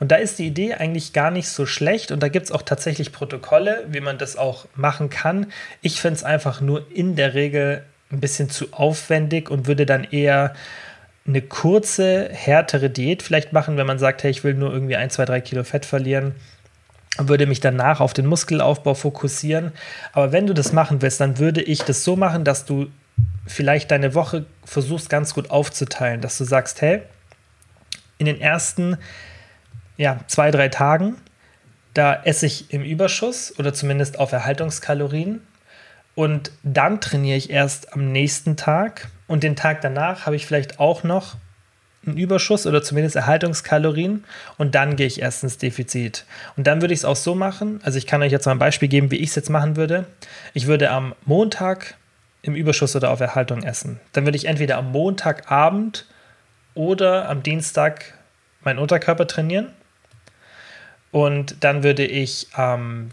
Und 0.00 0.10
da 0.10 0.16
ist 0.16 0.38
die 0.38 0.46
Idee 0.46 0.72
eigentlich 0.72 1.12
gar 1.12 1.30
nicht 1.30 1.50
so 1.50 1.66
schlecht 1.66 2.10
und 2.12 2.22
da 2.22 2.28
gibt 2.28 2.46
es 2.46 2.50
auch 2.50 2.62
tatsächlich 2.62 3.12
Protokolle, 3.12 3.84
wie 3.88 4.00
man 4.00 4.16
das 4.16 4.36
auch 4.36 4.64
machen 4.74 5.10
kann. 5.10 5.52
Ich 5.82 6.00
finde 6.00 6.16
es 6.16 6.24
einfach 6.24 6.62
nur 6.62 6.86
in 6.90 7.14
der 7.14 7.34
Regel 7.34 7.82
ein 8.10 8.20
bisschen 8.20 8.48
zu 8.48 8.72
aufwendig 8.72 9.50
und 9.50 9.66
würde 9.66 9.84
dann 9.84 10.04
eher 10.04 10.54
eine 11.26 11.42
kurze, 11.42 12.30
härtere 12.32 12.88
Diät 12.88 13.22
vielleicht 13.22 13.52
machen, 13.52 13.76
wenn 13.76 13.86
man 13.86 13.98
sagt, 13.98 14.22
hey, 14.22 14.30
ich 14.30 14.44
will 14.44 14.54
nur 14.54 14.72
irgendwie 14.72 14.96
ein, 14.96 15.10
zwei, 15.10 15.26
drei 15.26 15.42
Kilo 15.42 15.62
Fett 15.62 15.84
verlieren 15.84 16.34
würde 17.18 17.46
mich 17.46 17.60
danach 17.60 18.00
auf 18.00 18.14
den 18.14 18.26
Muskelaufbau 18.26 18.94
fokussieren. 18.94 19.72
Aber 20.12 20.32
wenn 20.32 20.46
du 20.46 20.54
das 20.54 20.72
machen 20.72 21.02
willst, 21.02 21.20
dann 21.20 21.38
würde 21.38 21.62
ich 21.62 21.82
das 21.82 22.04
so 22.04 22.16
machen, 22.16 22.44
dass 22.44 22.64
du 22.64 22.88
vielleicht 23.46 23.90
deine 23.90 24.14
Woche 24.14 24.46
versuchst 24.64 25.10
ganz 25.10 25.34
gut 25.34 25.50
aufzuteilen, 25.50 26.20
dass 26.20 26.38
du 26.38 26.44
sagst, 26.44 26.80
hey, 26.80 27.02
in 28.18 28.26
den 28.26 28.40
ersten 28.40 28.96
ja, 29.96 30.20
zwei, 30.26 30.50
drei 30.50 30.68
Tagen, 30.68 31.16
da 31.94 32.22
esse 32.24 32.46
ich 32.46 32.72
im 32.72 32.82
Überschuss 32.82 33.58
oder 33.58 33.74
zumindest 33.74 34.18
auf 34.18 34.32
Erhaltungskalorien. 34.32 35.42
Und 36.14 36.50
dann 36.62 37.00
trainiere 37.00 37.36
ich 37.36 37.50
erst 37.50 37.92
am 37.92 38.12
nächsten 38.12 38.56
Tag. 38.56 39.08
Und 39.26 39.42
den 39.42 39.56
Tag 39.56 39.80
danach 39.80 40.26
habe 40.26 40.36
ich 40.36 40.46
vielleicht 40.46 40.78
auch 40.78 41.04
noch 41.04 41.36
einen 42.04 42.16
Überschuss 42.16 42.66
oder 42.66 42.82
zumindest 42.82 43.16
Erhaltungskalorien 43.16 44.24
und 44.58 44.74
dann 44.74 44.96
gehe 44.96 45.06
ich 45.06 45.20
erst 45.20 45.42
ins 45.44 45.58
Defizit. 45.58 46.24
Und 46.56 46.66
dann 46.66 46.80
würde 46.80 46.94
ich 46.94 47.00
es 47.00 47.04
auch 47.04 47.16
so 47.16 47.34
machen, 47.34 47.80
also 47.84 47.98
ich 47.98 48.06
kann 48.06 48.22
euch 48.22 48.32
jetzt 48.32 48.46
mal 48.46 48.52
ein 48.52 48.58
Beispiel 48.58 48.88
geben, 48.88 49.10
wie 49.10 49.16
ich 49.16 49.30
es 49.30 49.34
jetzt 49.36 49.50
machen 49.50 49.76
würde. 49.76 50.06
Ich 50.52 50.66
würde 50.66 50.90
am 50.90 51.14
Montag 51.24 51.94
im 52.42 52.54
Überschuss 52.54 52.96
oder 52.96 53.10
auf 53.10 53.20
Erhaltung 53.20 53.62
essen. 53.62 54.00
Dann 54.12 54.24
würde 54.24 54.36
ich 54.36 54.46
entweder 54.46 54.78
am 54.78 54.90
Montagabend 54.90 56.06
oder 56.74 57.28
am 57.28 57.42
Dienstag 57.42 58.14
meinen 58.62 58.78
Unterkörper 58.78 59.26
trainieren. 59.26 59.68
Und 61.12 61.62
dann 61.62 61.82
würde 61.82 62.04
ich 62.04 62.48
am 62.54 63.10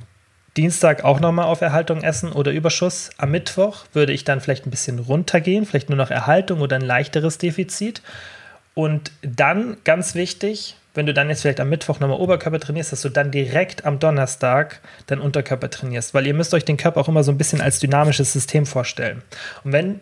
Dienstag 0.58 1.04
auch 1.04 1.20
nochmal 1.20 1.46
auf 1.46 1.62
Erhaltung 1.62 2.02
essen 2.02 2.32
oder 2.32 2.52
Überschuss. 2.52 3.12
Am 3.18 3.32
Mittwoch 3.32 3.86
würde 3.94 4.14
ich 4.14 4.24
dann 4.24 4.42
vielleicht 4.42 4.66
ein 4.66 4.72
bisschen 4.72 5.00
runtergehen, 5.00 5.66
vielleicht 5.66 5.90
nur 5.90 5.98
noch 5.98 6.10
Erhaltung 6.10 6.62
oder 6.62 6.76
ein 6.76 6.82
leichteres 6.82 7.38
Defizit. 7.38 8.02
Und 8.80 9.12
dann, 9.22 9.76
ganz 9.84 10.16
wichtig, 10.16 10.78
wenn 10.94 11.06
du 11.06 11.14
dann 11.14 11.28
jetzt 11.28 11.42
vielleicht 11.42 11.60
am 11.60 11.68
Mittwoch 11.68 12.00
nochmal 12.00 12.18
Oberkörper 12.18 12.62
trainierst, 12.62 12.94
dass 12.94 13.02
du 13.02 13.10
dann 13.10 13.30
direkt 13.30 13.84
am 13.84 14.00
Donnerstag 14.00 14.80
deinen 15.08 15.20
Unterkörper 15.20 15.70
trainierst, 15.70 16.14
weil 16.14 16.26
ihr 16.26 16.34
müsst 16.34 16.54
euch 16.54 16.64
den 16.64 16.78
Körper 16.78 17.02
auch 17.02 17.10
immer 17.10 17.26
so 17.26 17.32
ein 17.34 17.38
bisschen 17.38 17.60
als 17.60 17.80
dynamisches 17.80 18.32
System 18.32 18.66
vorstellen. 18.66 19.22
Und 19.66 19.74
wenn 19.74 20.00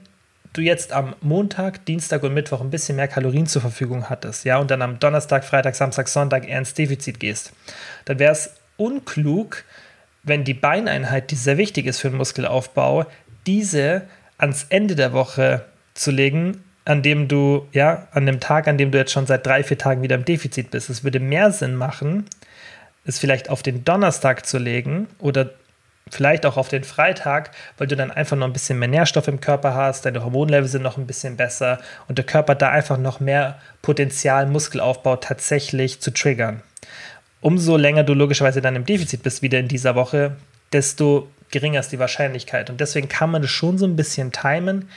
du 0.53 0.61
jetzt 0.61 0.93
am 0.93 1.15
Montag, 1.21 1.85
Dienstag 1.85 2.21
und 2.21 2.35
Mittwoch 2.35 2.61
ein 2.61 2.69
bisschen 2.69 2.97
mehr 2.97 3.07
Kalorien 3.07 3.47
zur 3.47 3.63
Verfügung 3.63 4.11
hattest, 4.11 4.45
ja, 4.45 4.59
und 4.59 4.69
dann 4.69 4.83
am 4.83 4.99
Donnerstag, 4.99 5.43
Freitag, 5.43 5.73
Samstag, 5.73 6.07
Sonntag 6.07 6.47
eher 6.47 6.59
ins 6.59 6.75
Defizit 6.75 7.19
gehst, 7.19 7.53
dann 8.05 8.19
wäre 8.19 8.33
es 8.33 8.51
unklug, 8.77 9.63
wenn 10.21 10.43
die 10.43 10.53
Beineinheit, 10.53 11.31
die 11.31 11.35
sehr 11.35 11.57
wichtig 11.57 11.87
ist 11.87 11.99
für 11.99 12.11
den 12.11 12.17
Muskelaufbau, 12.17 13.07
diese 13.47 14.03
ans 14.37 14.67
Ende 14.69 14.95
der 14.95 15.13
Woche 15.13 15.65
zu 15.95 16.11
legen, 16.11 16.63
an 16.87 17.01
dem 17.01 17.27
du, 17.27 17.67
ja, 17.73 18.07
an 18.11 18.25
dem 18.25 18.39
Tag, 18.39 18.67
an 18.69 18.77
dem 18.77 18.91
du 18.91 18.97
jetzt 18.97 19.11
schon 19.11 19.27
seit 19.27 19.45
drei, 19.45 19.61
vier 19.61 19.77
Tagen 19.77 20.01
wieder 20.01 20.15
im 20.15 20.23
Defizit 20.23 20.71
bist. 20.71 20.89
Es 20.89 21.03
würde 21.03 21.19
mehr 21.19 21.51
Sinn 21.51 21.75
machen, 21.75 22.25
es 23.05 23.19
vielleicht 23.19 23.49
auf 23.49 23.61
den 23.61 23.83
Donnerstag 23.83 24.45
zu 24.45 24.57
legen 24.57 25.07
oder 25.19 25.49
vielleicht 26.09 26.45
auch 26.45 26.55
auf 26.55 26.69
den 26.69 26.85
Freitag, 26.85 27.51
weil 27.77 27.87
du 27.87 27.97
dann 27.97 28.09
einfach 28.09 28.37
noch 28.37 28.47
ein 28.47 28.53
bisschen 28.53 28.79
mehr 28.79 28.87
Nährstoff 28.87 29.27
im 29.27 29.41
Körper 29.41 29.73
hast, 29.73 30.05
deine 30.05 30.23
Hormonlevel 30.23 30.69
sind 30.69 30.81
noch 30.81 30.97
ein 30.97 31.07
bisschen 31.07 31.35
besser 31.35 31.79
und 32.07 32.17
der 32.17 32.25
Körper 32.25 32.55
da 32.55 32.69
einfach 32.69 32.97
noch 32.97 33.19
mehr 33.19 33.59
Potenzial, 33.81 34.45
Muskelaufbau 34.45 35.17
tatsächlich 35.17 35.99
zu 35.99 36.13
triggern. 36.13 36.61
Umso 37.41 37.75
länger 37.75 38.05
du 38.05 38.13
logischerweise 38.13 38.61
dann 38.61 38.77
im 38.77 38.85
Defizit 38.85 39.23
bist, 39.23 39.41
wieder 39.41 39.59
in 39.59 39.67
dieser 39.67 39.95
Woche, 39.95 40.37
desto 40.71 41.27
geringer 41.51 41.81
ist 41.81 41.91
die 41.91 41.99
Wahrscheinlichkeit. 41.99 42.69
Und 42.69 42.79
deswegen 42.79 43.09
kann 43.09 43.29
man 43.29 43.41
das 43.41 43.51
schon 43.51 43.77
so 43.77 43.85
ein 43.85 43.97
bisschen 43.97 44.31
timen 44.31 44.87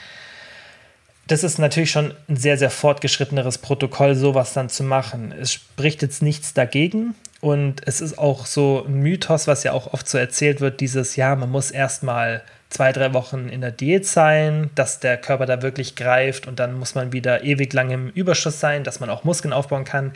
das 1.31 1.45
ist 1.45 1.59
natürlich 1.59 1.91
schon 1.91 2.13
ein 2.27 2.35
sehr, 2.35 2.57
sehr 2.57 2.69
fortgeschritteneres 2.69 3.59
Protokoll, 3.59 4.15
sowas 4.15 4.51
dann 4.51 4.67
zu 4.67 4.83
machen. 4.83 5.33
Es 5.39 5.53
spricht 5.53 6.01
jetzt 6.01 6.21
nichts 6.21 6.53
dagegen 6.53 7.15
und 7.39 7.87
es 7.87 8.01
ist 8.01 8.19
auch 8.19 8.45
so 8.45 8.83
ein 8.85 8.95
Mythos, 8.95 9.47
was 9.47 9.63
ja 9.63 9.71
auch 9.71 9.93
oft 9.93 10.09
so 10.09 10.17
erzählt 10.17 10.59
wird, 10.59 10.81
dieses, 10.81 11.15
ja, 11.15 11.33
man 11.37 11.49
muss 11.49 11.71
erstmal 11.71 12.43
zwei, 12.69 12.91
drei 12.91 13.13
Wochen 13.13 13.47
in 13.47 13.61
der 13.61 13.71
Diät 13.71 14.05
sein, 14.05 14.71
dass 14.75 14.99
der 14.99 15.15
Körper 15.15 15.45
da 15.45 15.61
wirklich 15.61 15.95
greift 15.95 16.47
und 16.47 16.59
dann 16.59 16.77
muss 16.77 16.95
man 16.95 17.13
wieder 17.13 17.45
ewig 17.45 17.71
lang 17.71 17.91
im 17.91 18.09
Überschuss 18.09 18.59
sein, 18.59 18.83
dass 18.83 18.99
man 18.99 19.09
auch 19.09 19.23
Muskeln 19.23 19.53
aufbauen 19.53 19.85
kann 19.85 20.11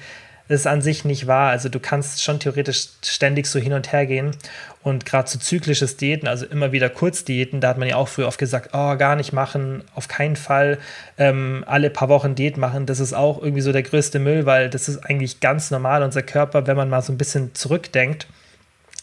ist 0.47 0.67
an 0.67 0.81
sich 0.81 1.05
nicht 1.05 1.27
wahr. 1.27 1.49
Also 1.49 1.69
du 1.69 1.79
kannst 1.79 2.21
schon 2.21 2.39
theoretisch 2.39 2.89
ständig 3.03 3.47
so 3.47 3.59
hin 3.59 3.73
und 3.73 3.91
her 3.91 4.05
gehen. 4.05 4.31
Und 4.85 5.03
gerade 5.03 5.27
so 5.27 5.39
zyklisches 5.39 5.97
Diäten, 5.97 6.27
also 6.27 6.45
immer 6.45 6.71
wieder 6.71 6.91
Kurzdiäten, 6.91 7.59
da 7.59 7.69
hat 7.69 7.79
man 7.79 7.87
ja 7.87 7.95
auch 7.95 8.07
früher 8.07 8.27
oft 8.27 8.37
gesagt, 8.37 8.69
oh, 8.73 8.95
gar 8.97 9.15
nicht 9.15 9.33
machen, 9.33 9.83
auf 9.95 10.07
keinen 10.07 10.35
Fall 10.35 10.77
ähm, 11.17 11.63
alle 11.65 11.89
paar 11.89 12.07
Wochen 12.07 12.35
Diät 12.35 12.57
machen. 12.57 12.85
Das 12.85 12.99
ist 12.99 13.11
auch 13.11 13.41
irgendwie 13.41 13.63
so 13.63 13.71
der 13.71 13.81
größte 13.81 14.19
Müll, 14.19 14.45
weil 14.45 14.69
das 14.69 14.87
ist 14.87 14.99
eigentlich 14.99 15.39
ganz 15.39 15.71
normal. 15.71 16.03
Unser 16.03 16.21
Körper, 16.21 16.67
wenn 16.67 16.77
man 16.77 16.87
mal 16.87 17.01
so 17.01 17.11
ein 17.11 17.17
bisschen 17.17 17.55
zurückdenkt, 17.55 18.27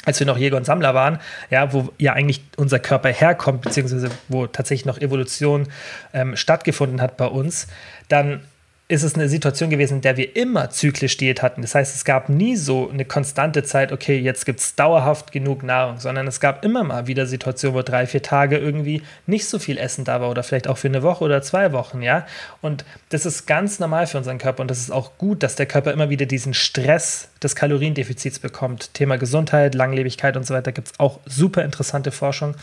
als 0.04 0.20
wir 0.20 0.26
noch 0.28 0.38
Jäger 0.38 0.56
und 0.56 0.66
Sammler 0.66 0.94
waren, 0.94 1.18
ja, 1.50 1.72
wo 1.72 1.88
ja 1.98 2.12
eigentlich 2.12 2.44
unser 2.56 2.78
Körper 2.78 3.08
herkommt, 3.08 3.62
beziehungsweise 3.62 4.12
wo 4.28 4.46
tatsächlich 4.46 4.86
noch 4.86 4.98
Evolution 4.98 5.66
ähm, 6.12 6.36
stattgefunden 6.36 7.00
hat 7.00 7.16
bei 7.16 7.26
uns, 7.26 7.66
dann 8.08 8.44
ist 8.88 9.04
es 9.04 9.14
eine 9.14 9.28
Situation 9.28 9.70
gewesen, 9.70 9.94
in 9.94 10.00
der 10.02 10.18
wir 10.18 10.36
immer 10.36 10.68
zyklisch 10.68 11.16
Diät 11.16 11.40
hatten. 11.40 11.62
Das 11.62 11.74
heißt, 11.74 11.96
es 11.96 12.04
gab 12.04 12.28
nie 12.28 12.56
so 12.56 12.90
eine 12.90 13.06
konstante 13.06 13.62
Zeit, 13.62 13.90
okay, 13.90 14.18
jetzt 14.18 14.44
gibt 14.44 14.60
es 14.60 14.74
dauerhaft 14.74 15.32
genug 15.32 15.62
Nahrung, 15.62 15.98
sondern 15.98 16.26
es 16.26 16.40
gab 16.40 16.62
immer 16.62 16.84
mal 16.84 17.06
wieder 17.06 17.26
Situationen, 17.26 17.74
wo 17.74 17.82
drei, 17.82 18.06
vier 18.06 18.22
Tage 18.22 18.58
irgendwie 18.58 19.02
nicht 19.26 19.46
so 19.46 19.58
viel 19.58 19.78
Essen 19.78 20.04
da 20.04 20.20
war 20.20 20.28
oder 20.28 20.42
vielleicht 20.42 20.68
auch 20.68 20.76
für 20.76 20.88
eine 20.88 21.02
Woche 21.02 21.24
oder 21.24 21.40
zwei 21.40 21.72
Wochen, 21.72 22.02
ja. 22.02 22.26
Und 22.60 22.84
das 23.08 23.24
ist 23.24 23.46
ganz 23.46 23.78
normal 23.78 24.06
für 24.06 24.18
unseren 24.18 24.38
Körper 24.38 24.60
und 24.60 24.70
das 24.70 24.80
ist 24.80 24.90
auch 24.90 25.16
gut, 25.16 25.42
dass 25.42 25.56
der 25.56 25.66
Körper 25.66 25.92
immer 25.92 26.10
wieder 26.10 26.26
diesen 26.26 26.52
Stress 26.52 27.28
des 27.42 27.56
Kaloriendefizits 27.56 28.40
bekommt. 28.40 28.92
Thema 28.92 29.16
Gesundheit, 29.16 29.74
Langlebigkeit 29.74 30.36
und 30.36 30.46
so 30.46 30.52
weiter 30.52 30.72
gibt 30.72 30.88
es 30.88 31.00
auch 31.00 31.20
super 31.24 31.64
interessante 31.64 32.10
Forschung. 32.10 32.56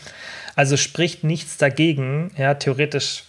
Also 0.54 0.76
spricht 0.76 1.24
nichts 1.24 1.56
dagegen, 1.56 2.30
ja, 2.36 2.54
theoretisch 2.54 3.24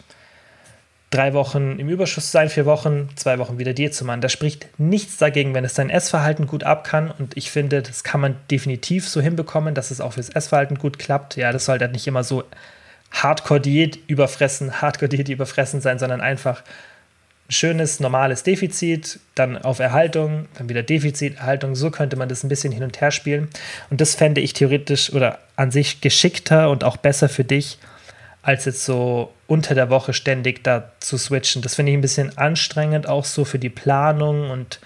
drei 1.12 1.34
Wochen 1.34 1.78
im 1.78 1.89
Überschuss 1.89 2.32
sein, 2.32 2.50
vier 2.50 2.65
Wochen, 2.65 3.10
zwei 3.15 3.38
Wochen 3.38 3.60
wieder 3.60 3.74
Diät 3.74 3.93
zu 3.93 4.06
machen. 4.06 4.21
Da 4.21 4.30
spricht 4.30 4.67
nichts 4.80 5.17
dagegen, 5.17 5.54
wenn 5.54 5.65
es 5.65 5.74
dein 5.74 5.89
Essverhalten 5.89 6.47
gut 6.47 6.63
ab 6.63 6.86
kann. 6.86 7.12
Und 7.12 7.38
ich 7.38 7.52
finde, 7.52 7.82
das 7.82 8.04
kann 8.04 8.21
man 8.21 8.38
definitiv 8.50 9.08
so 9.08 9.21
hinbekommen, 9.21 9.76
dass 9.76 9.91
es 9.91 10.02
auch 10.02 10.13
fürs 10.13 10.30
Essverhalten 10.30 10.78
gut 10.78 10.97
klappt. 10.97 11.36
Ja, 11.36 11.52
das 11.52 11.65
sollte 11.65 11.86
halt 11.86 11.93
nicht 11.93 12.08
immer 12.08 12.24
so 12.24 12.45
Hardcore-Diät 13.12 14.00
überfressen, 14.08 14.82
Hardcore-Diät 14.82 15.28
überfressen 15.28 15.82
sein, 15.82 16.00
sondern 16.00 16.21
einfach 16.21 16.63
ein 17.50 17.52
schönes, 17.52 18.00
normales 18.00 18.43
Defizit, 18.43 19.19
dann 19.36 19.58
auf 19.58 19.80
Erhaltung, 19.80 20.45
dann 20.58 20.69
wieder 20.69 20.82
Defizit, 20.82 21.39
Erhaltung. 21.39 21.76
So 21.76 21.91
könnte 21.91 22.15
man 22.15 22.30
das 22.30 22.45
ein 22.45 22.50
bisschen 22.50 22.71
hin 22.71 22.84
und 22.84 23.02
her 23.02 23.12
spielen. 23.12 23.50
Und 23.89 24.00
das 24.00 24.15
fände 24.15 24.39
ich 24.39 24.54
theoretisch 24.54 25.12
oder 25.12 25.39
an 25.58 25.71
sich 25.71 26.00
geschickter 26.00 26.69
und 26.69 26.86
auch 26.86 26.95
besser 26.95 27.28
für 27.28 27.43
dich, 27.43 27.80
als 28.43 28.65
jetzt 28.65 28.86
so 28.86 29.32
unter 29.47 29.75
der 29.75 29.89
Woche 29.89 30.13
ständig 30.13 30.63
da 30.63 30.91
zu 30.99 31.17
switchen. 31.17 31.62
Das 31.62 31.75
finde 31.75 31.91
ich 31.91 31.97
ein 31.97 32.01
bisschen 32.01 32.38
anstrengend, 32.38 33.08
auch 33.08 33.25
so 33.25 33.45
für 33.45 33.60
die 33.60 33.69
Planung. 33.69 34.49
Und 34.49 34.80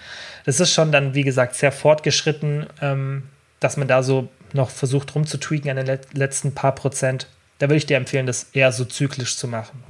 das 0.45 0.59
ist 0.59 0.73
schon 0.73 0.91
dann, 0.91 1.13
wie 1.13 1.23
gesagt, 1.23 1.55
sehr 1.55 1.71
fortgeschritten, 1.71 2.67
ähm, 2.81 3.23
dass 3.59 3.77
man 3.77 3.87
da 3.87 4.03
so 4.03 4.29
noch 4.53 4.69
versucht 4.69 5.15
rumzutweaken 5.15 5.69
an 5.77 5.85
den 5.85 5.99
letzten 6.13 6.53
paar 6.53 6.75
Prozent. 6.75 7.27
Da 7.59 7.67
würde 7.67 7.77
ich 7.77 7.85
dir 7.85 7.97
empfehlen, 7.97 8.25
das 8.25 8.47
eher 8.53 8.71
so 8.71 8.83
zyklisch 8.83 9.37
zu 9.37 9.47
machen. 9.47 9.83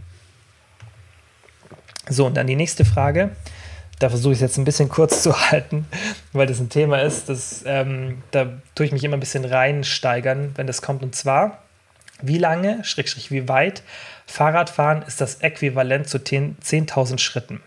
So, 2.08 2.28
und 2.28 2.36
dann 2.38 2.48
die 2.48 2.56
nächste 2.56 2.86
Frage. 2.86 3.32
Da 3.98 4.10
versuche 4.10 4.34
ich 4.34 4.38
es 4.38 4.42
jetzt 4.42 4.58
ein 4.58 4.66
bisschen 4.66 4.90
kurz 4.90 5.24
zu 5.24 5.34
halten, 5.50 5.88
weil 6.34 6.48
das 6.48 6.60
ein 6.60 6.70
Thema 6.70 7.02
ist, 7.02 7.30
das, 7.30 7.64
ähm, 7.66 8.22
da 8.32 8.52
tue 8.76 8.86
ich 8.86 8.92
mich 8.92 9.04
immer 9.04 9.18
ein 9.18 9.22
bisschen 9.22 9.46
reinsteigern, 9.46 10.52
wenn 10.56 10.68
das 10.68 10.82
kommt. 10.82 11.02
Und 11.02 11.16
zwar, 11.16 11.64
wie 12.22 12.38
lange, 12.38 12.84
Schrägstrich, 12.84 13.32
wie 13.32 13.48
weit 13.48 13.84
Fahrradfahren 14.26 15.04
ist 15.04 15.22
das 15.22 15.36
Äquivalent 15.42 16.10
zu 16.10 16.18
10.000 16.18 17.20
Schritten. 17.20 17.62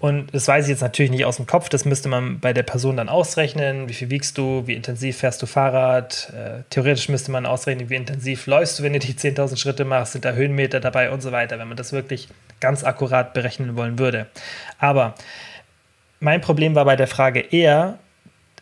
Und 0.00 0.34
das 0.34 0.48
weiß 0.48 0.64
ich 0.64 0.70
jetzt 0.70 0.80
natürlich 0.80 1.12
nicht 1.12 1.24
aus 1.24 1.36
dem 1.36 1.46
Kopf, 1.46 1.68
das 1.68 1.84
müsste 1.84 2.08
man 2.08 2.40
bei 2.40 2.52
der 2.52 2.64
Person 2.64 2.96
dann 2.96 3.08
ausrechnen. 3.08 3.88
Wie 3.88 3.92
viel 3.92 4.10
wiegst 4.10 4.36
du, 4.36 4.66
wie 4.66 4.74
intensiv 4.74 5.18
fährst 5.18 5.40
du 5.40 5.46
Fahrrad? 5.46 6.32
Äh, 6.34 6.64
theoretisch 6.70 7.08
müsste 7.08 7.30
man 7.30 7.46
ausrechnen, 7.46 7.88
wie 7.88 7.94
intensiv 7.94 8.48
läufst 8.48 8.78
du, 8.80 8.82
wenn 8.82 8.94
du 8.94 8.98
die 8.98 9.14
10.000 9.14 9.56
Schritte 9.56 9.84
machst, 9.84 10.12
sind 10.12 10.24
da 10.24 10.32
Höhenmeter 10.32 10.80
dabei 10.80 11.12
und 11.12 11.20
so 11.20 11.30
weiter, 11.30 11.60
wenn 11.60 11.68
man 11.68 11.76
das 11.76 11.92
wirklich 11.92 12.28
ganz 12.58 12.82
akkurat 12.82 13.32
berechnen 13.32 13.76
wollen 13.76 14.00
würde. 14.00 14.26
Aber 14.80 15.14
mein 16.18 16.40
Problem 16.40 16.74
war 16.74 16.84
bei 16.84 16.96
der 16.96 17.06
Frage 17.06 17.38
eher, 17.38 18.00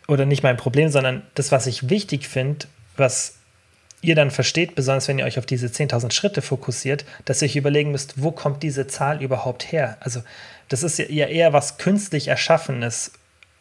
oder 0.07 0.25
nicht 0.27 0.43
mein 0.43 0.57
Problem, 0.57 0.89
sondern 0.89 1.23
das, 1.33 1.51
was 1.51 1.65
ich 1.65 1.89
wichtig 1.89 2.27
finde, 2.27 2.67
was 2.97 3.40
ihr 4.01 4.15
dann 4.15 4.31
versteht, 4.31 4.75
besonders 4.75 5.07
wenn 5.07 5.19
ihr 5.19 5.25
euch 5.25 5.37
auf 5.37 5.45
diese 5.45 5.67
10.000 5.67 6.11
Schritte 6.11 6.41
fokussiert, 6.41 7.05
dass 7.25 7.41
ihr 7.41 7.45
euch 7.45 7.55
überlegen 7.55 7.91
müsst, 7.91 8.21
wo 8.21 8.31
kommt 8.31 8.63
diese 8.63 8.87
Zahl 8.87 9.21
überhaupt 9.21 9.71
her? 9.71 9.97
Also 9.99 10.23
das 10.69 10.83
ist 10.83 10.97
ja 10.97 11.27
eher 11.27 11.53
was 11.53 11.77
künstlich 11.77 12.27
Erschaffenes, 12.27 13.11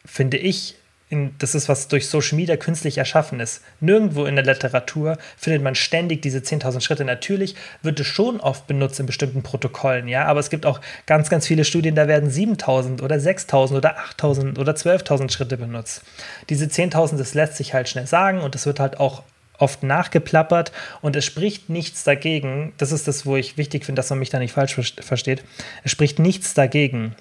finde 0.04 0.38
ich. 0.38 0.76
In, 1.12 1.34
das 1.38 1.56
ist 1.56 1.68
was 1.68 1.88
durch 1.88 2.06
Social 2.06 2.36
Media 2.36 2.56
künstlich 2.56 2.96
erschaffen 2.96 3.40
ist. 3.40 3.62
Nirgendwo 3.80 4.26
in 4.26 4.36
der 4.36 4.44
Literatur 4.44 5.18
findet 5.36 5.60
man 5.60 5.74
ständig 5.74 6.22
diese 6.22 6.38
10.000 6.38 6.80
Schritte. 6.82 7.04
Natürlich 7.04 7.56
wird 7.82 7.98
es 7.98 8.06
schon 8.06 8.38
oft 8.38 8.68
benutzt 8.68 9.00
in 9.00 9.06
bestimmten 9.06 9.42
Protokollen, 9.42 10.06
ja, 10.06 10.26
aber 10.26 10.38
es 10.38 10.50
gibt 10.50 10.66
auch 10.66 10.80
ganz, 11.06 11.28
ganz 11.28 11.48
viele 11.48 11.64
Studien, 11.64 11.96
da 11.96 12.06
werden 12.06 12.30
7.000 12.30 13.02
oder 13.02 13.16
6.000 13.16 13.76
oder 13.76 13.98
8.000 13.98 14.56
oder 14.60 14.72
12.000 14.74 15.32
Schritte 15.32 15.56
benutzt. 15.56 16.04
Diese 16.48 16.66
10.000, 16.66 17.16
das 17.16 17.34
lässt 17.34 17.56
sich 17.56 17.74
halt 17.74 17.88
schnell 17.88 18.06
sagen 18.06 18.40
und 18.40 18.54
das 18.54 18.66
wird 18.66 18.78
halt 18.78 19.00
auch 19.00 19.24
oft 19.60 19.82
nachgeplappert 19.82 20.72
und 21.00 21.16
es 21.16 21.24
spricht 21.24 21.68
nichts 21.68 22.04
dagegen. 22.04 22.72
Das 22.78 22.92
ist 22.92 23.08
das, 23.08 23.26
wo 23.26 23.36
ich 23.36 23.56
wichtig 23.56 23.84
finde, 23.84 24.00
dass 24.00 24.10
man 24.10 24.18
mich 24.18 24.30
da 24.30 24.38
nicht 24.38 24.52
falsch 24.52 24.74
versteht. 25.00 25.44
Es 25.84 25.90
spricht 25.90 26.18
nichts 26.18 26.54
dagegen, 26.54 27.14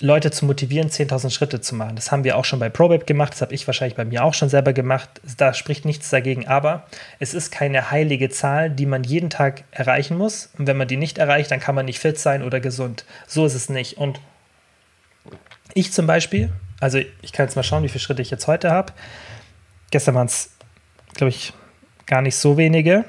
Leute 0.00 0.32
zu 0.32 0.44
motivieren, 0.44 0.90
10.000 0.90 1.30
Schritte 1.30 1.60
zu 1.60 1.74
machen. 1.74 1.94
Das 1.94 2.10
haben 2.10 2.24
wir 2.24 2.36
auch 2.36 2.44
schon 2.44 2.58
bei 2.58 2.68
ProBab 2.68 3.06
gemacht, 3.06 3.32
das 3.32 3.42
habe 3.42 3.54
ich 3.54 3.66
wahrscheinlich 3.66 3.96
bei 3.96 4.04
mir 4.04 4.24
auch 4.24 4.34
schon 4.34 4.48
selber 4.48 4.72
gemacht. 4.72 5.08
Da 5.36 5.54
spricht 5.54 5.84
nichts 5.84 6.10
dagegen, 6.10 6.48
aber 6.48 6.86
es 7.20 7.32
ist 7.32 7.52
keine 7.52 7.90
heilige 7.90 8.28
Zahl, 8.28 8.70
die 8.70 8.86
man 8.86 9.04
jeden 9.04 9.30
Tag 9.30 9.64
erreichen 9.70 10.18
muss. 10.18 10.50
Und 10.58 10.66
wenn 10.66 10.76
man 10.76 10.88
die 10.88 10.96
nicht 10.96 11.18
erreicht, 11.18 11.50
dann 11.50 11.60
kann 11.60 11.76
man 11.76 11.86
nicht 11.86 12.00
fit 12.00 12.18
sein 12.18 12.42
oder 12.42 12.58
gesund. 12.60 13.04
So 13.28 13.46
ist 13.46 13.54
es 13.54 13.68
nicht. 13.68 13.96
Und 13.96 14.20
ich 15.74 15.92
zum 15.92 16.06
Beispiel, 16.06 16.50
also 16.80 16.98
ich 17.22 17.32
kann 17.32 17.46
jetzt 17.46 17.54
mal 17.54 17.62
schauen, 17.62 17.84
wie 17.84 17.88
viele 17.88 18.00
Schritte 18.00 18.22
ich 18.22 18.30
jetzt 18.30 18.48
heute 18.48 18.72
habe. 18.72 18.92
Gestern 19.90 20.16
waren 20.16 20.26
es 20.26 20.50
glaube 21.14 21.30
ich, 21.30 21.52
gar 22.06 22.22
nicht 22.22 22.36
so 22.36 22.56
wenige, 22.56 23.04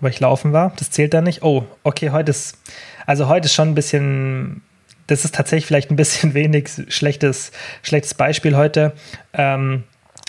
weil 0.00 0.10
ich 0.10 0.20
laufen 0.20 0.52
war. 0.52 0.72
Das 0.78 0.90
zählt 0.90 1.14
da 1.14 1.20
nicht. 1.20 1.42
Oh, 1.42 1.64
okay, 1.82 2.10
heute 2.10 2.30
ist, 2.30 2.58
also 3.06 3.28
heute 3.28 3.46
ist 3.46 3.54
schon 3.54 3.68
ein 3.68 3.74
bisschen, 3.74 4.62
das 5.06 5.24
ist 5.24 5.34
tatsächlich 5.34 5.66
vielleicht 5.66 5.90
ein 5.90 5.96
bisschen 5.96 6.34
wenig, 6.34 6.70
schlechtes, 6.88 7.52
schlechtes 7.82 8.14
Beispiel 8.14 8.56
heute. 8.56 8.92
Ähm, 9.32 9.84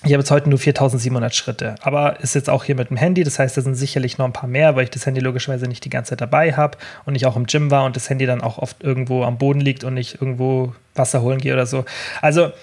ich 0.05 0.13
habe 0.13 0.21
jetzt 0.21 0.31
heute 0.31 0.47
nur 0.47 0.57
4700 0.57 1.35
Schritte, 1.35 1.75
aber 1.81 2.21
ist 2.21 2.33
jetzt 2.33 2.49
auch 2.49 2.63
hier 2.63 2.75
mit 2.75 2.89
dem 2.89 2.95
Handy, 2.95 3.25
das 3.25 3.37
heißt, 3.37 3.57
da 3.57 3.61
sind 3.61 3.75
sicherlich 3.75 4.17
noch 4.17 4.25
ein 4.25 4.31
paar 4.31 4.47
mehr, 4.47 4.77
weil 4.77 4.85
ich 4.85 4.91
das 4.91 5.05
Handy 5.05 5.19
logischerweise 5.19 5.67
nicht 5.67 5.83
die 5.83 5.89
ganze 5.89 6.11
Zeit 6.11 6.21
dabei 6.21 6.53
habe 6.53 6.77
und 7.03 7.15
ich 7.15 7.25
auch 7.25 7.35
im 7.35 7.47
Gym 7.47 7.69
war 7.69 7.83
und 7.83 7.97
das 7.97 8.09
Handy 8.09 8.25
dann 8.25 8.39
auch 8.39 8.59
oft 8.59 8.81
irgendwo 8.81 9.25
am 9.25 9.37
Boden 9.37 9.59
liegt 9.59 9.83
und 9.83 9.97
ich 9.97 10.21
irgendwo 10.21 10.73
Wasser 10.95 11.21
holen 11.21 11.39
gehe 11.39 11.51
oder 11.51 11.65
so. 11.65 11.83
Also 12.21 12.53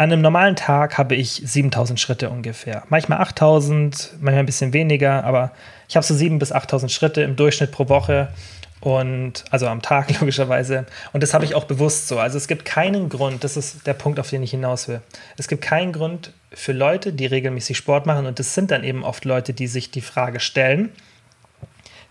an 0.00 0.10
einem 0.10 0.22
normalen 0.22 0.56
Tag 0.56 0.96
habe 0.96 1.14
ich 1.14 1.42
7000 1.44 2.00
Schritte 2.00 2.30
ungefähr. 2.30 2.84
Manchmal 2.88 3.20
8000, 3.20 4.14
manchmal 4.20 4.38
ein 4.38 4.46
bisschen 4.46 4.72
weniger, 4.72 5.24
aber 5.24 5.52
ich 5.90 5.96
habe 5.96 6.06
so 6.06 6.14
7000 6.14 6.40
bis 6.40 6.52
8000 6.52 6.90
Schritte 6.90 7.20
im 7.20 7.36
Durchschnitt 7.36 7.70
pro 7.70 7.90
Woche 7.90 8.28
und 8.80 9.44
also 9.50 9.66
am 9.66 9.82
Tag 9.82 10.08
logischerweise. 10.20 10.86
Und 11.12 11.22
das 11.22 11.34
habe 11.34 11.44
ich 11.44 11.54
auch 11.54 11.64
bewusst 11.64 12.08
so. 12.08 12.18
Also 12.18 12.38
es 12.38 12.48
gibt 12.48 12.64
keinen 12.64 13.10
Grund, 13.10 13.44
das 13.44 13.58
ist 13.58 13.86
der 13.86 13.92
Punkt, 13.92 14.18
auf 14.18 14.30
den 14.30 14.42
ich 14.42 14.52
hinaus 14.52 14.88
will. 14.88 15.02
Es 15.36 15.48
gibt 15.48 15.60
keinen 15.60 15.92
Grund 15.92 16.32
für 16.50 16.72
Leute, 16.72 17.12
die 17.12 17.26
regelmäßig 17.26 17.76
Sport 17.76 18.06
machen 18.06 18.24
und 18.24 18.38
das 18.38 18.54
sind 18.54 18.70
dann 18.70 18.84
eben 18.84 19.04
oft 19.04 19.26
Leute, 19.26 19.52
die 19.52 19.66
sich 19.66 19.90
die 19.90 20.00
Frage 20.00 20.40
stellen, 20.40 20.88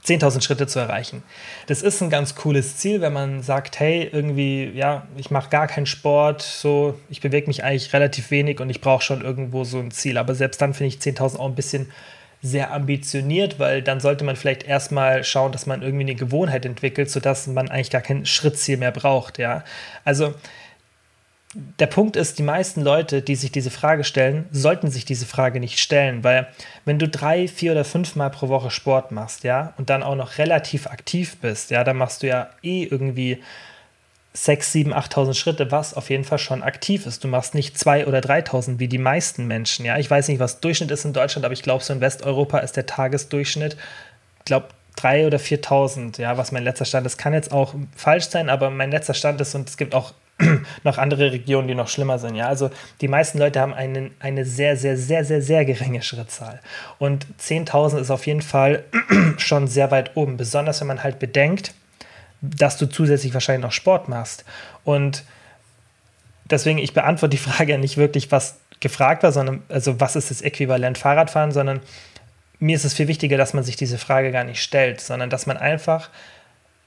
10.000 0.06 0.42
Schritte 0.42 0.68
zu 0.68 0.80
erreichen. 0.80 1.24
Das 1.68 1.82
ist 1.82 2.02
ein 2.02 2.10
ganz 2.10 2.36
cooles 2.36 2.78
Ziel, 2.78 3.02
wenn 3.02 3.14
man 3.14 3.42
sagt, 3.44 3.80
hey, 3.80 4.10
irgendwie, 4.12 4.72
ja, 4.74 5.08
ich 5.18 5.30
mache 5.30 5.50
gar 5.50 5.68
keinen 5.68 5.86
Sport, 5.86 6.42
so, 6.42 7.00
ich 7.10 7.22
bewege 7.22 7.48
mich 7.48 7.64
eigentlich 7.64 7.94
relativ 7.94 8.32
wenig 8.32 8.60
und 8.60 8.70
ich 8.70 8.82
brauche 8.82 9.04
schon 9.04 9.22
irgendwo 9.22 9.64
so 9.64 9.80
ein 9.80 9.92
Ziel. 9.92 10.18
Aber 10.18 10.36
selbst 10.36 10.62
dann 10.62 10.74
finde 10.74 10.96
ich 10.96 11.02
10.000 11.02 11.38
auch 11.38 11.48
ein 11.48 11.56
bisschen 11.56 11.92
sehr 12.42 12.72
ambitioniert, 12.72 13.60
weil 13.60 13.82
dann 13.82 14.00
sollte 14.00 14.24
man 14.24 14.38
vielleicht 14.38 14.64
erstmal 14.64 15.24
schauen, 15.26 15.52
dass 15.52 15.66
man 15.66 15.82
irgendwie 15.82 16.04
eine 16.04 16.16
Gewohnheit 16.16 16.66
entwickelt, 16.66 17.12
sodass 17.12 17.48
man 17.48 17.70
eigentlich 17.70 17.90
gar 17.90 18.02
kein 18.02 18.26
Schrittziel 18.26 18.78
mehr 18.78 18.92
braucht, 18.92 19.38
ja. 19.38 19.64
Also, 20.06 20.34
der 21.56 21.88
Punkt 21.88 22.16
ist, 22.16 22.38
die 22.38 22.44
meisten 22.44 22.82
Leute, 22.82 23.24
die 23.24 23.36
sich 23.36 23.52
diese 23.52 23.72
Frage 23.72 24.04
stellen, 24.04 24.48
sollten 24.52 24.92
sich 24.92 25.06
diese 25.06 25.26
Frage 25.26 25.60
nicht 25.60 25.80
stellen, 25.80 26.24
weil 26.24 26.48
wenn 26.86 27.00
du 27.00 27.08
drei, 27.08 27.48
vier 27.48 27.72
oder 27.72 27.86
fünf 27.86 28.16
Mal 28.16 28.30
pro 28.30 28.50
Woche 28.50 28.70
Sport 28.70 29.12
machst, 29.12 29.44
ja, 29.44 29.74
und 29.78 29.90
dann 29.90 30.04
auch 30.04 30.16
noch 30.16 30.38
relativ 30.38 30.86
aktiv 30.86 31.38
bist, 31.38 31.72
ja, 31.72 31.84
dann 31.84 31.98
machst 31.98 32.22
du 32.22 32.28
ja 32.28 32.50
eh 32.62 32.84
irgendwie 32.84 33.42
6, 34.34 34.72
7, 34.72 34.94
8.000 34.94 35.34
Schritte, 35.34 35.72
was 35.72 35.96
auf 35.96 36.12
jeden 36.12 36.24
Fall 36.24 36.38
schon 36.38 36.62
aktiv 36.62 37.08
ist. 37.08 37.24
Du 37.24 37.28
machst 37.28 37.56
nicht 37.56 37.76
2.000 37.76 38.06
oder 38.06 38.20
3.000 38.20 38.78
wie 38.78 38.88
die 38.88 39.00
meisten 39.00 39.48
Menschen, 39.48 39.86
ja. 39.86 39.98
Ich 39.98 40.10
weiß 40.10 40.28
nicht, 40.28 40.40
was 40.40 40.60
Durchschnitt 40.60 40.92
ist 40.92 41.04
in 41.06 41.14
Deutschland, 41.14 41.46
aber 41.46 41.54
ich 41.54 41.64
glaube, 41.64 41.84
so 41.84 41.94
in 41.94 42.02
Westeuropa 42.02 42.60
ist 42.60 42.78
der 42.78 42.86
Tagesdurchschnitt, 42.86 43.76
glaube, 44.46 44.68
3.000 44.98 45.28
oder 45.28 45.38
4.000, 45.40 46.22
ja, 46.22 46.38
was 46.38 46.52
mein 46.52 46.64
letzter 46.64 46.86
Stand 46.86 47.08
ist. 47.08 47.18
Kann 47.18 47.34
jetzt 47.34 47.52
auch 47.52 47.74
falsch 47.96 48.28
sein, 48.30 48.50
aber 48.50 48.70
mein 48.70 48.92
letzter 48.92 49.16
Stand 49.16 49.42
ist, 49.42 49.56
und 49.56 49.68
es 49.68 49.78
gibt 49.78 49.96
auch 49.96 50.14
noch 50.84 50.98
andere 50.98 51.32
Regionen, 51.32 51.68
die 51.68 51.76
noch 51.76 51.88
schlimmer 51.88 52.20
sind. 52.20 52.36
Ja, 52.36 52.48
also 52.48 52.70
die 53.02 53.08
meisten 53.08 53.38
Leute 53.38 53.60
haben 53.60 53.74
einen, 53.74 54.12
eine 54.20 54.46
sehr, 54.46 54.78
sehr, 54.78 54.98
sehr, 54.98 55.26
sehr, 55.26 55.42
sehr 55.42 55.66
geringe 55.66 56.02
Schrittzahl. 56.02 56.60
Und 56.98 57.28
10.000 57.42 58.00
ist 58.00 58.12
auf 58.12 58.26
jeden 58.26 58.42
Fall 58.42 58.84
schon 59.38 59.68
sehr 59.68 59.92
weit 59.92 60.16
oben, 60.16 60.38
besonders 60.38 60.80
wenn 60.82 60.88
man 60.88 61.04
halt 61.04 61.20
bedenkt, 61.20 61.74
dass 62.42 62.78
du 62.78 62.86
zusätzlich 62.86 63.34
wahrscheinlich 63.34 63.64
noch 63.64 63.74
Sport 63.74 64.08
machst. 64.08 64.46
Und 64.84 65.24
deswegen, 66.50 66.80
ich 66.80 66.94
beantworte 66.94 67.32
die 67.32 67.38
Frage 67.38 67.78
nicht 67.80 67.98
wirklich, 67.98 68.32
was 68.32 68.60
gefragt 68.80 69.24
war, 69.24 69.32
sondern 69.32 69.62
also 69.68 70.00
was 70.00 70.16
ist 70.16 70.32
das 70.32 70.42
Äquivalent 70.42 70.98
Fahrradfahren, 70.98 71.52
sondern 71.52 71.82
mir 72.60 72.76
ist 72.76 72.86
es 72.86 72.94
viel 72.94 73.08
wichtiger, 73.08 73.38
dass 73.38 73.54
man 73.54 73.64
sich 73.64 73.76
diese 73.76 73.98
Frage 73.98 74.32
gar 74.32 74.44
nicht 74.44 74.62
stellt, 74.62 75.02
sondern 75.02 75.30
dass 75.30 75.46
man 75.46 75.58
einfach 75.58 76.10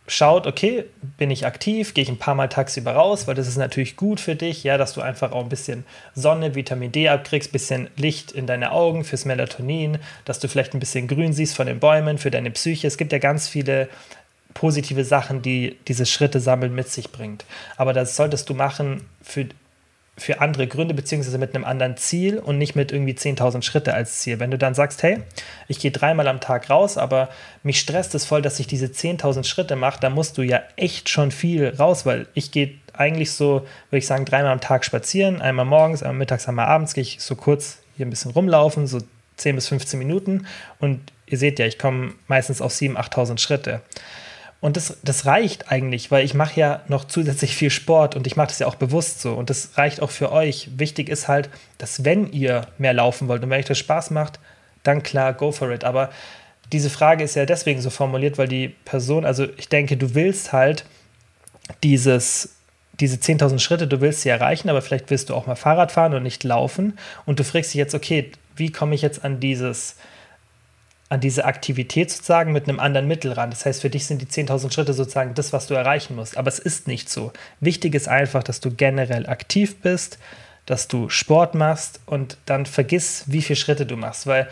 schaut, 0.07 0.47
okay, 0.47 0.85
bin 1.17 1.31
ich 1.31 1.47
aktiv, 1.47 1.95
gehe 1.95 2.03
ich 2.03 2.11
ein 2.11 2.19
paar 2.19 2.35
Mal 2.35 2.49
tagsüber 2.49 2.93
raus, 2.93 3.27
weil 3.27 3.35
das 3.35 3.47
ist 3.47 3.57
natürlich 3.57 3.97
gut 3.97 4.21
für 4.21 4.35
dich, 4.35 4.65
ja, 4.65 4.77
dass 4.77 4.95
du 4.95 5.01
einfach 5.01 5.33
auch 5.33 5.43
ein 5.43 5.49
bisschen 5.49 5.85
Sonne, 6.15 6.55
Vitamin 6.55 6.91
D 6.91 7.09
abkriegst, 7.09 7.53
bisschen 7.53 7.89
Licht 7.97 8.33
in 8.33 8.47
deine 8.47 8.73
Augen 8.73 9.05
fürs 9.05 9.25
Melatonin, 9.25 9.99
dass 10.25 10.41
du 10.41 10.49
vielleicht 10.49 10.75
ein 10.75 10.81
bisschen 10.81 11.07
Grün 11.07 11.33
siehst 11.33 11.55
von 11.55 11.67
den 11.67 11.79
Bäumen 11.79 12.19
für 12.19 12.31
deine 12.31 12.51
Psyche. 12.51 12.87
Es 12.87 12.99
gibt 12.99 13.13
ja 13.13 13.19
ganz 13.19 13.49
viele 13.49 13.89
positive 14.55 15.05
Sachen, 15.05 15.41
die 15.41 15.79
diese 15.89 16.05
Schritte 16.05 16.41
sammeln 16.41 16.75
mit 16.75 16.89
sich 16.89 17.11
bringt. 17.11 17.45
Aber 17.77 17.93
das 17.93 18.17
solltest 18.17 18.49
du 18.51 18.55
machen 18.55 19.03
für 19.23 19.47
für 20.19 20.41
andere 20.41 20.67
Gründe, 20.67 20.93
beziehungsweise 20.93 21.39
mit 21.39 21.55
einem 21.55 21.65
anderen 21.65 21.97
Ziel 21.97 22.39
und 22.39 22.59
nicht 22.59 22.77
mit 22.77 22.93
irgendwie 22.93 23.15
10.000 23.15 23.63
Schritte 23.63 23.95
als 23.95 24.19
Ziel. 24.19 24.41
Wenn 24.41 24.51
du 24.51 24.59
dann 24.59 24.75
sagst, 24.75 25.03
hey, 25.03 25.21
ich 25.69 25.79
gehe 25.79 25.91
dreimal 25.91 26.29
am 26.29 26.41
Tag 26.41 26.69
raus, 26.69 26.99
aber 26.99 27.31
mich 27.63 27.81
stresst 27.81 28.15
es 28.15 28.27
voll, 28.27 28.43
dass 28.43 28.61
ich 28.61 28.67
diese 28.67 28.87
10.000 28.87 29.45
Schritte 29.45 29.75
mache, 29.75 30.01
dann 30.01 30.13
musst 30.13 30.37
du 30.37 30.43
ja 30.43 30.61
echt 30.77 31.09
schon 31.09 31.31
viel 31.31 31.75
raus, 31.79 32.05
weil 32.05 32.27
ich 32.35 32.51
gehe 32.51 32.75
eigentlich 32.93 33.33
so, 33.33 33.67
würde 33.89 33.99
ich 33.99 34.07
sagen, 34.07 34.27
dreimal 34.27 34.53
am 34.53 34.61
Tag 34.61 34.85
spazieren, 34.85 35.41
einmal 35.41 35.65
morgens, 35.65 36.03
einmal 36.03 36.19
mittags, 36.19 36.47
einmal 36.47 36.67
abends, 36.67 36.93
gehe 36.93 37.03
ich 37.03 37.17
so 37.21 37.35
kurz 37.35 37.79
hier 37.97 38.05
ein 38.05 38.11
bisschen 38.11 38.33
rumlaufen, 38.33 38.87
so 38.87 38.99
10 39.37 39.57
bis 39.57 39.69
15 39.69 39.99
Minuten 39.99 40.47
und 40.79 41.01
ihr 41.27 41.39
seht 41.39 41.59
ja, 41.59 41.65
ich 41.67 41.79
komme 41.79 42.13
meistens 42.29 42.61
auf 42.61 42.73
7.000, 42.73 42.97
8.000 42.97 43.39
Schritte. 43.39 43.81
Und 44.63 44.77
das, 44.77 44.97
das 45.03 45.27
reicht 45.27 45.73
eigentlich, 45.73 46.13
weil 46.13 46.25
ich 46.25 46.35
mache 46.35 46.59
ja 46.59 46.83
noch 46.87 47.05
zusätzlich 47.05 47.57
viel 47.57 47.69
Sport 47.69 48.15
und 48.15 48.29
ich 48.29 48.37
mache 48.37 48.47
das 48.47 48.61
ja 48.61 48.69
auch 48.69 48.77
bewusst 48.77 49.21
so. 49.21 49.35
Und 49.35 49.51
das 49.51 49.77
reicht 49.77 50.01
auch 50.01 50.13
für 50.13 50.31
euch. 50.31 50.71
Wichtig 50.77 51.09
ist 51.09 51.27
halt, 51.27 51.51
dass 51.79 52.05
wenn 52.05 52.31
ihr 52.33 52.69
mehr 52.79 52.95
laufen 52.95 53.27
wollt 53.27 53.43
und 53.43 53.51
wenn 53.51 53.59
euch 53.59 53.67
das 53.67 53.79
Spaß 53.79 54.13
macht, 54.13 54.39
dann 54.85 55.03
klar, 55.03 55.35
go 55.35 55.51
for 55.51 55.73
it. 55.73 55.83
Aber 55.83 56.11
diese 56.71 56.91
Frage 56.91 57.25
ist 57.25 57.35
ja 57.35 57.45
deswegen 57.45 57.81
so 57.81 57.91
formuliert, 57.91 58.39
weil 58.39 58.47
die 58.47 58.69
Person, 58.69 59.25
also 59.25 59.49
ich 59.57 59.69
denke, 59.69 59.97
du 59.97 60.15
willst 60.15 60.53
halt 60.53 60.85
dieses, 61.83 62.55
diese 63.01 63.17
10.000 63.17 63.59
Schritte, 63.59 63.89
du 63.89 64.01
willst 64.01 64.23
sie 64.23 64.29
erreichen, 64.29 64.71
aber 64.71 64.81
vielleicht 64.81 65.11
willst 65.11 65.29
du 65.29 65.35
auch 65.35 65.49
mal 65.49 65.57
Fahrrad 65.57 65.91
fahren 65.91 66.15
und 66.15 66.23
nicht 66.23 66.45
laufen. 66.45 66.97
Und 67.27 67.41
du 67.41 67.45
fragst 67.45 67.75
dich 67.75 67.79
jetzt, 67.79 67.97
okay, 67.97 68.31
wie 68.55 68.71
komme 68.71 68.95
ich 68.95 69.03
jetzt 69.03 69.25
an 69.25 69.41
dieses 69.41 69.97
an 71.13 71.21
diese 71.21 71.45
Aktivität 71.45 72.11
sozusagen 72.11 72.53
mit 72.53 72.67
einem 72.67 72.81
anderen 72.81 73.07
Mittel 73.07 73.33
ran. 73.33 73.51
Das 73.51 73.67
heißt, 73.67 73.83
für 73.83 73.91
dich 73.91 74.07
sind 74.07 74.23
die 74.23 74.27
10.000 74.27 74.73
Schritte 74.73 74.95
sozusagen 74.95 75.35
das, 75.35 75.53
was 75.53 75.67
du 75.67 75.75
erreichen 75.75 76.17
musst. 76.17 76.39
Aber 76.39 76.49
es 76.49 76.59
ist 76.59 76.89
nicht 76.89 77.11
so. 77.11 77.35
Wichtig 77.61 77.95
ist 77.95 78.09
einfach, 78.09 78.43
dass 78.43 78.61
du 78.61 78.71
generell 78.71 79.27
aktiv 79.27 79.77
bist, 79.83 80.19
dass 80.65 80.89
du 80.89 81.11
Sport 81.11 81.55
machst 81.55 82.01
und 82.07 82.39
dann 82.47 82.65
vergiss, 82.65 83.25
wie 83.27 83.43
viele 83.43 83.59
Schritte 83.59 83.85
du 83.85 83.99
machst, 83.99 84.27
weil 84.27 84.49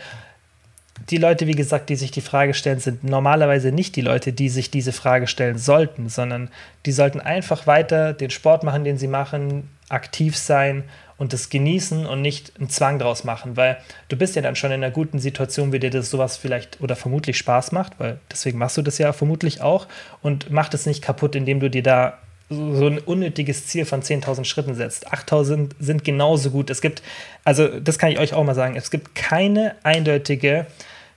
die 1.09 1.17
Leute, 1.17 1.47
wie 1.47 1.55
gesagt, 1.55 1.89
die 1.89 1.95
sich 1.95 2.11
die 2.11 2.21
Frage 2.21 2.53
stellen, 2.53 2.79
sind 2.79 3.03
normalerweise 3.03 3.71
nicht 3.71 3.95
die 3.95 4.01
Leute, 4.01 4.31
die 4.31 4.49
sich 4.49 4.69
diese 4.69 4.91
Frage 4.91 5.25
stellen 5.25 5.57
sollten, 5.57 6.09
sondern 6.09 6.49
die 6.85 6.91
sollten 6.91 7.19
einfach 7.19 7.65
weiter 7.65 8.13
den 8.13 8.29
Sport 8.29 8.63
machen, 8.63 8.83
den 8.83 8.99
sie 8.99 9.07
machen, 9.07 9.67
aktiv 9.89 10.37
sein 10.37 10.83
und 11.21 11.33
das 11.33 11.51
genießen 11.51 12.07
und 12.07 12.23
nicht 12.23 12.53
einen 12.57 12.71
Zwang 12.71 12.97
draus 12.97 13.23
machen, 13.23 13.55
weil 13.55 13.77
du 14.09 14.17
bist 14.17 14.35
ja 14.35 14.41
dann 14.41 14.55
schon 14.55 14.71
in 14.71 14.83
einer 14.83 14.89
guten 14.89 15.19
Situation, 15.19 15.71
wie 15.71 15.77
dir 15.77 15.91
das 15.91 16.09
sowas 16.09 16.35
vielleicht 16.35 16.81
oder 16.81 16.95
vermutlich 16.95 17.37
Spaß 17.37 17.73
macht, 17.73 17.99
weil 17.99 18.19
deswegen 18.31 18.57
machst 18.57 18.75
du 18.77 18.81
das 18.81 18.97
ja 18.97 19.13
vermutlich 19.13 19.61
auch 19.61 19.85
und 20.23 20.49
mach 20.49 20.67
das 20.67 20.87
nicht 20.87 21.03
kaputt, 21.03 21.35
indem 21.35 21.59
du 21.59 21.69
dir 21.69 21.83
da 21.83 22.17
so 22.49 22.87
ein 22.87 22.97
unnötiges 22.97 23.67
Ziel 23.67 23.85
von 23.85 24.01
10.000 24.01 24.45
Schritten 24.45 24.73
setzt. 24.73 25.13
8.000 25.13 25.73
sind 25.79 26.03
genauso 26.03 26.49
gut. 26.49 26.71
Es 26.71 26.81
gibt, 26.81 27.03
also 27.45 27.67
das 27.67 27.99
kann 27.99 28.11
ich 28.11 28.17
euch 28.17 28.33
auch 28.33 28.43
mal 28.43 28.55
sagen, 28.55 28.75
es 28.75 28.89
gibt 28.89 29.13
keine 29.13 29.75
eindeutige 29.83 30.65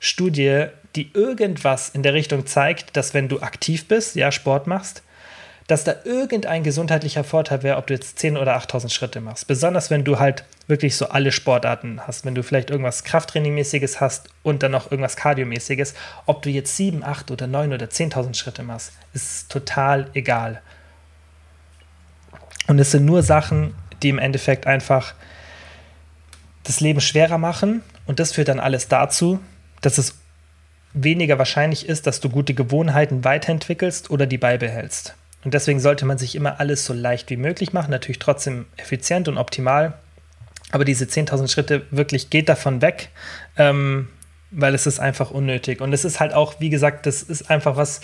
Studie, 0.01 0.67
die 0.97 1.13
irgendwas 1.15 1.89
in 1.89 2.03
der 2.03 2.13
Richtung 2.13 2.45
zeigt, 2.45 2.95
dass 2.99 3.15
wenn 3.15 3.29
du 3.29 3.41
aktiv 3.41 3.89
bist, 3.89 4.17
ja, 4.17 4.31
Sport 4.31 4.67
machst, 4.67 5.03
dass 5.67 5.85
da 5.85 5.95
irgendein 6.05 6.63
gesundheitlicher 6.63 7.25
Vorteil 7.25 7.63
wäre, 7.63 7.79
ob 7.79 7.87
du 7.87 7.95
jetzt 7.95 8.19
10.000 8.19 8.41
oder 8.41 8.57
8.000 8.57 8.91
Schritte 8.91 9.21
machst. 9.21 9.47
Besonders 9.47 9.91
wenn 9.91 10.05
du 10.05 10.19
halt 10.19 10.45
wirklich 10.67 10.97
so 10.97 11.09
alle 11.09 11.33
Sportarten 11.33 12.01
hast. 12.07 12.25
Wenn 12.25 12.35
du 12.35 12.43
vielleicht 12.43 12.71
irgendwas 12.71 13.05
Krafttrainingmäßiges 13.05 14.01
hast 14.01 14.29
und 14.43 14.63
dann 14.63 14.73
noch 14.73 14.91
irgendwas 14.91 15.17
Kardiomäßiges. 15.17 15.95
Ob 16.27 16.43
du 16.43 16.51
jetzt 16.51 16.77
7, 16.77 17.03
8 17.03 17.31
oder 17.31 17.47
9 17.47 17.73
oder 17.73 17.87
10.000 17.87 18.35
Schritte 18.35 18.63
machst, 18.63 18.93
ist 19.15 19.51
total 19.51 20.11
egal. 20.15 20.61
Und 22.67 22.79
es 22.79 22.91
sind 22.91 23.05
nur 23.05 23.23
Sachen, 23.23 23.75
die 24.03 24.09
im 24.11 24.19
Endeffekt 24.19 24.67
einfach 24.67 25.15
das 26.65 26.81
Leben 26.81 27.01
schwerer 27.01 27.39
machen. 27.39 27.83
Und 28.07 28.21
das 28.21 28.33
führt 28.33 28.49
dann 28.49 28.61
alles 28.61 28.89
dazu, 28.89 29.41
dass 29.81 29.97
es 29.99 30.19
weniger 30.95 31.39
wahrscheinlich 31.39 31.89
ist, 31.89 32.07
dass 32.07 32.21
du 32.21 32.29
gute 32.29 32.55
Gewohnheiten 32.55 33.25
weiterentwickelst 33.25 34.11
oder 34.11 34.27
die 34.27 34.39
beibehältst. 34.39 35.15
Und 35.45 35.55
deswegen 35.55 35.81
sollte 35.81 36.07
man 36.07 36.19
sich 36.19 36.35
immer 36.35 36.59
alles 36.59 36.85
so 36.85 36.95
leicht 36.95 37.31
wie 37.31 37.37
möglich 37.37 37.73
machen, 37.73 37.91
natürlich 37.91 38.19
trotzdem 38.19 38.67
effizient 38.77 39.29
und 39.29 39.39
optimal. 39.39 39.95
Aber 40.73 40.85
diese 40.85 41.05
10.000 41.05 41.49
Schritte 41.49 41.83
wirklich 41.91 42.31
geht 42.31 42.49
davon 42.49 42.83
weg, 42.83 43.11
ähm, 43.57 44.09
weil 44.51 44.75
es 44.75 44.87
ist 44.87 44.99
einfach 44.99 45.31
unnötig. 45.31 45.81
Und 45.81 45.93
es 45.93 46.05
ist 46.05 46.19
halt 46.19 46.33
auch, 46.33 46.61
wie 46.61 46.71
gesagt, 46.71 47.07
das 47.07 47.23
ist 47.23 47.51
einfach 47.51 47.77
was, 47.77 48.01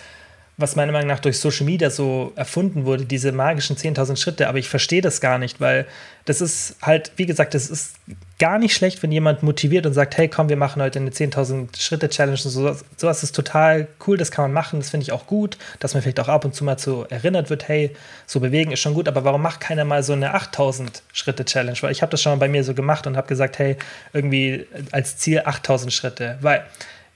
was 0.60 0.76
meiner 0.76 0.92
Meinung 0.92 1.08
nach 1.08 1.20
durch 1.20 1.38
Social 1.38 1.66
Media 1.66 1.90
so 1.90 2.32
erfunden 2.36 2.84
wurde, 2.84 3.06
diese 3.06 3.32
magischen 3.32 3.76
10.000 3.76 4.16
Schritte. 4.16 4.48
Aber 4.48 4.58
ich 4.58 4.68
verstehe 4.68 5.00
das 5.00 5.20
gar 5.20 5.38
nicht, 5.38 5.60
weil 5.60 5.86
das 6.26 6.40
ist 6.40 6.76
halt, 6.82 7.12
wie 7.16 7.26
gesagt, 7.26 7.54
das 7.54 7.70
ist 7.70 7.94
gar 8.38 8.58
nicht 8.58 8.74
schlecht, 8.74 9.02
wenn 9.02 9.10
jemand 9.10 9.42
motiviert 9.42 9.86
und 9.86 9.92
sagt, 9.92 10.16
hey, 10.16 10.28
komm, 10.28 10.48
wir 10.48 10.56
machen 10.56 10.80
heute 10.80 10.98
eine 10.98 11.10
10.000 11.10 11.80
Schritte 11.80 12.08
Challenge. 12.08 12.38
Und 12.42 12.50
so, 12.50 12.76
sowas 12.96 13.22
ist 13.22 13.34
total 13.34 13.88
cool, 14.06 14.16
das 14.16 14.30
kann 14.30 14.44
man 14.44 14.52
machen, 14.52 14.80
das 14.80 14.90
finde 14.90 15.04
ich 15.04 15.12
auch 15.12 15.26
gut, 15.26 15.58
dass 15.78 15.94
man 15.94 16.02
vielleicht 16.02 16.20
auch 16.20 16.28
ab 16.28 16.44
und 16.44 16.54
zu 16.54 16.64
mal 16.64 16.78
so 16.78 17.04
erinnert 17.10 17.50
wird, 17.50 17.68
hey, 17.68 17.94
so 18.26 18.40
bewegen 18.40 18.72
ist 18.72 18.80
schon 18.80 18.94
gut, 18.94 19.08
aber 19.08 19.24
warum 19.24 19.42
macht 19.42 19.60
keiner 19.60 19.84
mal 19.84 20.02
so 20.02 20.12
eine 20.12 20.34
8.000 20.34 21.02
Schritte 21.12 21.44
Challenge? 21.44 21.76
Weil 21.80 21.92
ich 21.92 22.02
habe 22.02 22.10
das 22.10 22.22
schon 22.22 22.32
mal 22.32 22.38
bei 22.38 22.48
mir 22.48 22.64
so 22.64 22.74
gemacht 22.74 23.06
und 23.06 23.16
habe 23.16 23.28
gesagt, 23.28 23.58
hey, 23.58 23.76
irgendwie 24.12 24.66
als 24.92 25.16
Ziel 25.16 25.40
8.000 25.40 25.90
Schritte, 25.90 26.38
weil 26.40 26.64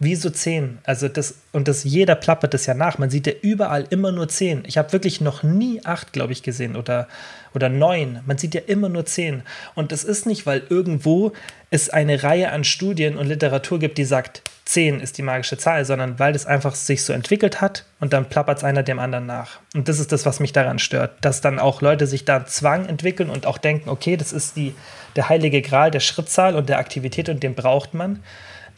Wieso 0.05 0.29
10? 0.29 0.81
Also 0.85 1.09
das, 1.09 1.37
und 1.53 1.67
das, 1.67 1.83
jeder 1.83 2.15
plappert 2.15 2.53
das 2.53 2.67
ja 2.67 2.75
nach. 2.75 2.99
Man 2.99 3.09
sieht 3.09 3.27
ja 3.27 3.33
überall 3.41 3.87
immer 3.89 4.13
nur 4.13 4.29
10. 4.29 4.65
Ich 4.67 4.77
habe 4.77 4.93
wirklich 4.93 5.23
noch 5.23 5.43
nie 5.43 5.81
8, 5.83 6.13
glaube 6.13 6.35
ich, 6.35 6.43
gesehen 6.43 6.77
oder, 6.77 7.09
oder 7.55 7.71
9. 7.71 8.21
Man 8.27 8.37
sieht 8.37 8.55
ja 8.55 8.61
immer 8.67 8.91
nur 8.91 9.07
10. 9.07 9.43
Und 9.75 9.93
das 9.93 10.05
ist 10.05 10.27
nicht, 10.27 10.45
weil 10.45 10.63
irgendwo 10.69 11.33
es 11.71 11.89
eine 11.89 12.23
Reihe 12.23 12.53
an 12.53 12.65
Studien 12.65 13.17
und 13.17 13.29
Literatur 13.29 13.79
gibt, 13.79 13.97
die 13.97 14.05
sagt, 14.05 14.43
10 14.67 15.01
ist 15.01 15.17
die 15.17 15.23
magische 15.23 15.57
Zahl, 15.57 15.87
sondern 15.87 16.19
weil 16.19 16.35
das 16.35 16.45
einfach 16.45 16.75
sich 16.75 17.03
so 17.03 17.15
entwickelt 17.15 17.63
hat 17.63 17.87
und 17.99 18.13
dann 18.13 18.29
plappert 18.29 18.59
es 18.59 18.65
einer 18.65 18.83
dem 18.83 18.99
anderen 18.99 19.25
nach. 19.25 19.61
Und 19.75 19.89
das 19.89 20.01
ist 20.01 20.13
das, 20.13 20.27
was 20.27 20.39
mich 20.39 20.53
daran 20.53 20.79
stört, 20.79 21.13
dass 21.23 21.41
dann 21.41 21.59
auch 21.59 21.81
Leute 21.81 22.07
sich 22.07 22.27
da 22.27 22.45
Zwang 22.45 22.87
entwickeln 22.87 23.31
und 23.31 23.47
auch 23.47 23.57
denken, 23.57 23.89
okay, 23.89 24.19
das 24.19 24.35
ist 24.35 24.57
die, 24.57 24.75
der 25.17 25.31
heilige 25.31 25.63
Gral 25.63 25.91
der 25.91 26.01
Schrittzahl 26.01 26.57
und 26.57 26.69
der 26.69 26.79
Aktivität 26.79 27.31
und 27.31 27.43
den 27.43 27.55
braucht 27.55 27.95
man 27.95 28.23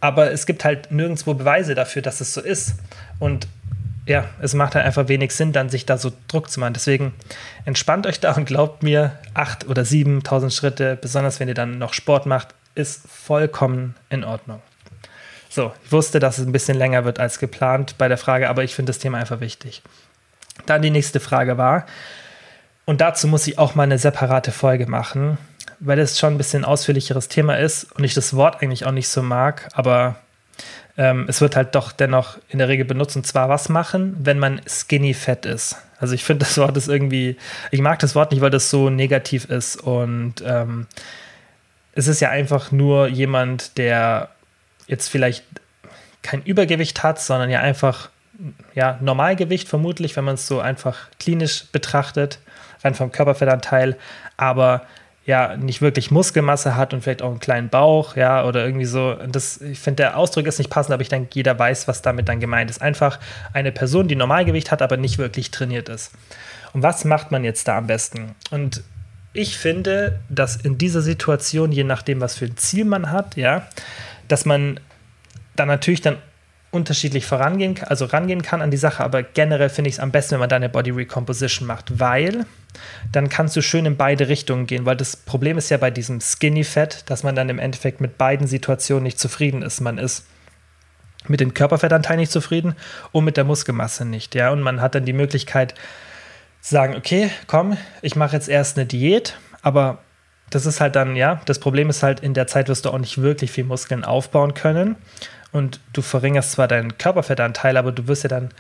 aber 0.07 0.31
es 0.31 0.47
gibt 0.47 0.65
halt 0.65 0.93
nirgendwo 0.93 1.35
Beweise 1.35 1.75
dafür, 1.75 2.01
dass 2.01 2.21
es 2.21 2.33
so 2.33 2.41
ist. 2.41 2.77
Und 3.19 3.49
ja, 4.07 4.25
es 4.41 4.55
macht 4.55 4.77
halt 4.77 4.87
einfach 4.87 5.09
wenig 5.09 5.33
Sinn, 5.33 5.53
dann 5.53 5.69
sich 5.69 5.85
da 5.85 5.99
so 5.99 6.13
Druck 6.29 6.49
zu 6.49 6.61
machen. 6.61 6.75
Deswegen 6.75 7.13
entspannt 7.65 8.07
euch 8.07 8.21
da 8.21 8.33
und 8.35 8.45
glaubt 8.45 8.85
mir, 8.85 9.19
8.000 9.35 9.67
oder 9.67 9.83
7.000 9.83 10.51
Schritte, 10.57 10.97
besonders 11.01 11.41
wenn 11.41 11.49
ihr 11.49 11.55
dann 11.55 11.79
noch 11.79 11.93
Sport 11.93 12.25
macht, 12.25 12.55
ist 12.77 13.03
vollkommen 13.09 13.97
in 14.09 14.23
Ordnung. 14.23 14.63
So, 15.49 15.73
ich 15.85 15.91
wusste, 15.91 16.21
dass 16.21 16.39
es 16.39 16.47
ein 16.47 16.53
bisschen 16.53 16.79
länger 16.79 17.05
wird 17.05 17.19
als 17.19 17.41
geplant 17.41 17.97
bei 17.99 18.07
der 18.07 18.19
Frage, 18.19 18.49
aber 18.49 18.63
ich 18.63 18.77
finde 18.77 18.91
das 18.91 19.01
Thema 19.01 19.19
einfach 19.19 19.41
wichtig. 19.41 19.83
Dann 20.67 20.83
die 20.83 20.91
nächste 20.91 21.19
Frage 21.19 21.59
war, 21.59 21.85
und 22.85 23.01
dazu 23.01 23.27
muss 23.27 23.49
ich 23.49 23.59
auch 23.59 23.75
mal 23.75 23.83
eine 23.83 23.99
separate 23.99 24.53
Folge 24.53 24.87
machen, 24.87 25.39
weil 25.81 25.99
es 25.99 26.19
schon 26.19 26.35
ein 26.35 26.39
bisschen 26.39 26.65
ausführlicheres 26.65 27.29
Thema 27.29 27.59
ist 27.59 27.85
und 27.93 28.05
ich 28.05 28.15
das 28.15 28.35
Wort 28.35 28.63
eigentlich 28.63 28.87
auch 28.87 28.93
nicht 28.93 29.09
so 29.09 29.23
mag, 29.23 29.69
aber 29.75 30.17
ähm, 30.99 31.27
es 31.29 31.41
wird 31.41 31.57
halt 31.57 31.75
doch 31.75 31.93
dennoch 31.93 32.39
in 32.49 32.59
der 32.59 32.69
Regel 32.69 32.85
benutzt. 32.85 33.17
Und 33.17 33.27
zwar 33.27 33.49
was 33.49 33.69
machen, 33.69 34.17
wenn 34.19 34.39
man 34.39 34.61
skinny 34.67 35.15
fett 35.15 35.45
ist. 35.45 35.77
Also 35.99 36.15
ich 36.15 36.25
finde 36.25 36.45
das 36.45 36.59
Wort 36.59 36.77
ist 36.77 36.89
irgendwie, 36.89 37.37
ich 37.71 37.81
mag 37.81 37.99
das 37.99 38.15
Wort 38.15 38.33
nicht, 38.33 38.41
weil 38.41 38.51
das 38.51 38.71
so 38.71 38.91
negativ 38.91 39.47
ist. 39.47 39.77
Und 39.77 40.43
ähm, 40.45 40.87
es 41.93 42.09
ist 42.09 42.21
ja 42.21 42.31
einfach 42.31 42.73
nur 42.73 43.09
jemand, 43.09 43.79
der 43.79 44.31
jetzt 44.87 45.09
vielleicht 45.09 45.45
kein 46.23 46.43
Übergewicht 46.43 47.03
hat, 47.03 47.21
sondern 47.21 47.51
ja 47.51 47.61
einfach 47.61 48.11
ja, 48.75 48.99
Normalgewicht 49.01 49.69
vermutlich, 49.69 50.17
wenn 50.17 50.25
man 50.25 50.35
es 50.35 50.47
so 50.47 50.61
einfach 50.61 51.09
klinisch 51.19 51.65
betrachtet, 51.73 52.39
rein 52.85 52.95
vom 52.95 53.11
Körperfettanteil, 53.11 53.97
aber 54.37 54.83
ja 55.27 55.57
nicht 55.57 55.83
wirklich 55.83 56.11
Muskelmasse 56.11 56.77
hat 56.77 56.95
und 56.95 57.03
vielleicht 57.03 57.21
auch 57.21 57.31
einen 57.31 57.41
kleinen 57.41 57.69
Bauch, 57.69 58.17
ja, 58.17 58.45
oder 58.45 58.65
irgendwie 58.65 58.87
so. 58.87 59.15
Das, 59.15 59.61
ich 59.61 59.79
finde, 59.79 60.05
der 60.05 60.17
Ausdruck 60.17 60.47
ist 60.47 60.59
nicht 60.59 60.71
passend, 60.71 60.95
aber 60.95 61.03
ich 61.03 61.09
denke, 61.09 61.31
jeder 61.35 61.59
weiß, 61.59 61.89
was 61.89 62.01
damit 62.01 62.29
dann 62.29 62.39
gemeint 62.39 62.71
ist. 62.71 62.81
Einfach 62.81 63.19
eine 63.53 63.73
Person, 63.73 64.07
die 64.07 64.15
Normalgewicht 64.15 64.71
hat, 64.71 64.83
aber 64.83 64.97
nicht 64.97 65.19
wirklich 65.19 65.51
trainiert 65.51 65.89
ist. 65.89 66.13
Und 66.73 66.83
was 66.83 67.05
macht 67.05 67.33
man 67.33 67.43
jetzt 67.43 67.67
da 67.67 67.79
am 67.79 67.89
besten? 67.89 68.37
Und 68.51 68.85
ich 69.33 69.59
finde, 69.59 70.21
dass 70.29 70.57
in 70.57 70.79
dieser 70.79 71.03
Situation, 71.03 71.73
je 71.73 71.85
nachdem, 71.85 72.21
was 72.21 72.37
für 72.37 72.47
ein 72.47 72.57
Ziel 72.57 72.85
man 72.85 73.11
hat, 73.11 73.37
ja, 73.37 73.67
dass 74.29 74.45
man 74.45 74.79
dann 75.57 75.69
natürlich 75.69 76.03
dann 76.03 76.19
unterschiedlich 76.77 77.27
vorangehen, 77.27 77.77
also 77.85 78.05
rangehen 78.05 78.43
kann 78.43 78.63
an 78.63 78.71
die 78.71 78.77
Sache, 78.77 79.03
aber 79.03 79.23
generell 79.23 79.69
finde 79.69 79.89
ich 79.89 79.97
es 79.97 80.01
am 80.01 80.13
besten, 80.13 80.33
wenn 80.33 80.41
man 80.41 80.49
da 80.49 80.57
eine 80.57 80.69
Body 80.69 80.91
Recomposition 80.91 81.67
macht, 81.67 81.99
weil 81.99 82.47
dann 83.11 83.29
kannst 83.29 83.57
du 83.57 83.63
schön 83.63 83.87
in 83.87 83.97
beide 83.97 84.29
Richtungen 84.29 84.67
gehen, 84.67 84.87
weil 84.87 84.97
das 84.97 85.17
Problem 85.17 85.59
ist 85.59 85.71
ja 85.71 85.79
bei 85.79 85.91
diesem 85.91 86.21
Skinny 86.21 86.63
Fat, 86.63 87.11
dass 87.11 87.23
man 87.23 87.35
dann 87.35 87.49
im 87.49 87.59
Endeffekt 87.59 88.01
mit 88.01 88.19
beiden 88.19 88.47
Situationen 88.47 89.03
nicht 89.03 89.19
zufrieden 89.19 89.63
ist. 89.63 89.81
Man 89.81 89.99
ist 89.99 90.27
mit 91.27 91.41
dem 91.41 91.55
Körperfettanteil 91.55 92.19
nicht 92.19 92.31
zufrieden 92.31 92.77
und 93.11 93.25
mit 93.25 93.37
der 93.37 93.45
Muskelmasse 93.45 94.05
nicht, 94.05 94.35
ja, 94.35 94.51
und 94.51 94.61
man 94.61 94.81
hat 94.81 94.95
dann 94.95 95.05
die 95.05 95.13
Möglichkeit 95.13 95.75
zu 96.61 96.71
sagen, 96.71 96.95
okay, 96.95 97.31
komm, 97.47 97.77
ich 98.03 98.15
mache 98.15 98.37
jetzt 98.37 98.49
erst 98.49 98.77
eine 98.77 98.87
Diät, 98.87 99.37
aber 99.63 99.99
das 100.51 100.67
ist 100.67 100.81
halt 100.81 100.95
dann, 100.95 101.17
ja, 101.17 101.41
das 101.47 101.59
Problem 101.59 101.91
ist 101.91 102.03
halt, 102.03 102.21
in 102.21 102.35
der 102.35 102.47
Zeit 102.47 102.69
wirst 102.69 102.85
du 102.85 102.91
auch 102.91 102.99
nicht 102.99 103.21
wirklich 103.21 103.51
viel 103.51 103.65
Muskeln 103.65 104.05
aufbauen 104.05 104.55
können 104.55 104.97
und 105.57 105.81
du 105.93 106.03
verringerst 106.03 106.53
zwar 106.53 106.69
deinen 106.69 106.99
Körperfettanteil, 106.99 107.77
aber 107.77 107.93
du 107.93 108.07
wirst 108.07 108.25
ja 108.25 108.29
dann 108.29 108.51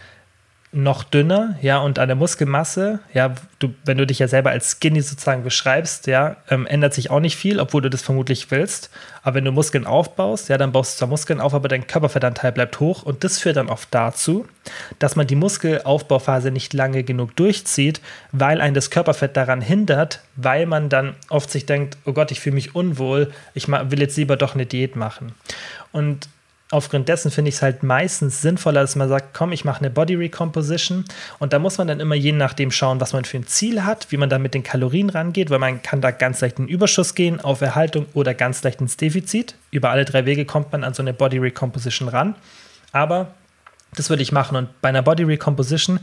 noch 0.72 1.04
dünner, 1.04 1.56
ja, 1.62 1.78
und 1.78 1.98
an 1.98 2.08
der 2.08 2.16
Muskelmasse, 2.16 2.98
ja, 3.14 3.34
du, 3.60 3.72
wenn 3.84 3.96
du 3.96 4.06
dich 4.06 4.18
ja 4.18 4.28
selber 4.28 4.50
als 4.50 4.72
skinny 4.72 5.00
sozusagen 5.00 5.42
beschreibst, 5.42 6.06
ja, 6.06 6.36
ähm, 6.50 6.66
ändert 6.66 6.92
sich 6.92 7.10
auch 7.10 7.20
nicht 7.20 7.36
viel, 7.36 7.60
obwohl 7.60 7.80
du 7.80 7.88
das 7.88 8.02
vermutlich 8.02 8.50
willst. 8.50 8.90
Aber 9.22 9.36
wenn 9.36 9.44
du 9.44 9.52
Muskeln 9.52 9.86
aufbaust, 9.86 10.48
ja, 10.48 10.58
dann 10.58 10.72
baust 10.72 10.94
du 10.94 10.98
zwar 10.98 11.08
Muskeln 11.08 11.40
auf, 11.40 11.54
aber 11.54 11.68
dein 11.68 11.86
Körperfettanteil 11.86 12.52
bleibt 12.52 12.78
hoch 12.78 13.04
und 13.04 13.24
das 13.24 13.38
führt 13.38 13.56
dann 13.56 13.70
oft 13.70 13.88
dazu, 13.92 14.46
dass 14.98 15.16
man 15.16 15.26
die 15.26 15.36
Muskelaufbauphase 15.36 16.50
nicht 16.50 16.74
lange 16.74 17.04
genug 17.04 17.34
durchzieht, 17.36 18.02
weil 18.32 18.60
ein 18.60 18.74
das 18.74 18.90
Körperfett 18.90 19.36
daran 19.36 19.62
hindert, 19.62 20.20
weil 20.34 20.66
man 20.66 20.88
dann 20.88 21.14
oft 21.30 21.50
sich 21.50 21.64
denkt, 21.64 21.96
oh 22.04 22.12
Gott, 22.12 22.32
ich 22.32 22.40
fühle 22.40 22.54
mich 22.54 22.74
unwohl, 22.74 23.32
ich 23.54 23.68
will 23.68 24.00
jetzt 24.00 24.16
lieber 24.18 24.36
doch 24.36 24.54
eine 24.54 24.66
Diät 24.66 24.94
machen. 24.94 25.32
Und 25.92 26.28
aufgrund 26.70 27.08
dessen 27.08 27.30
finde 27.30 27.50
ich 27.50 27.56
es 27.56 27.62
halt 27.62 27.82
meistens 27.82 28.42
sinnvoller, 28.42 28.80
dass 28.80 28.96
man 28.96 29.08
sagt, 29.08 29.34
komm, 29.34 29.52
ich 29.52 29.64
mache 29.64 29.80
eine 29.80 29.90
Body 29.90 30.16
Recomposition 30.16 31.04
und 31.38 31.52
da 31.52 31.58
muss 31.58 31.78
man 31.78 31.86
dann 31.86 32.00
immer 32.00 32.16
je 32.16 32.32
nachdem 32.32 32.72
schauen, 32.72 33.00
was 33.00 33.12
man 33.12 33.24
für 33.24 33.36
ein 33.36 33.46
Ziel 33.46 33.84
hat, 33.84 34.10
wie 34.10 34.16
man 34.16 34.28
dann 34.28 34.42
mit 34.42 34.54
den 34.54 34.64
Kalorien 34.64 35.10
rangeht, 35.10 35.50
weil 35.50 35.60
man 35.60 35.82
kann 35.82 36.00
da 36.00 36.10
ganz 36.10 36.40
leicht 36.40 36.58
in 36.58 36.66
Überschuss 36.66 37.14
gehen, 37.14 37.40
auf 37.40 37.60
Erhaltung 37.60 38.06
oder 38.14 38.34
ganz 38.34 38.62
leicht 38.64 38.80
ins 38.80 38.96
Defizit. 38.96 39.54
Über 39.70 39.90
alle 39.90 40.04
drei 40.04 40.26
Wege 40.26 40.44
kommt 40.44 40.72
man 40.72 40.82
an 40.82 40.94
so 40.94 41.02
eine 41.02 41.12
Body 41.12 41.38
Recomposition 41.38 42.08
ran. 42.08 42.34
Aber 42.92 43.34
das 43.94 44.10
würde 44.10 44.22
ich 44.22 44.32
machen 44.32 44.56
und 44.56 44.80
bei 44.80 44.88
einer 44.88 45.02
Body 45.02 45.22
Recomposition, 45.22 46.00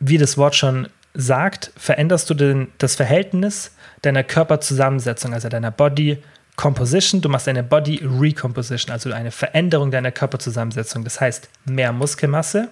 wie 0.00 0.18
das 0.18 0.36
Wort 0.36 0.56
schon 0.56 0.88
sagt, 1.14 1.72
veränderst 1.76 2.28
du 2.30 2.34
den, 2.34 2.68
das 2.78 2.96
Verhältnis 2.96 3.72
deiner 4.02 4.24
Körperzusammensetzung, 4.24 5.34
also 5.34 5.48
deiner 5.48 5.70
Body 5.70 6.18
Composition, 6.60 7.22
du 7.22 7.30
machst 7.30 7.48
eine 7.48 7.62
Body 7.62 8.02
Recomposition, 8.04 8.92
also 8.92 9.10
eine 9.12 9.30
Veränderung 9.30 9.90
deiner 9.90 10.12
Körperzusammensetzung. 10.12 11.04
Das 11.04 11.18
heißt, 11.18 11.48
mehr 11.64 11.90
Muskelmasse, 11.90 12.68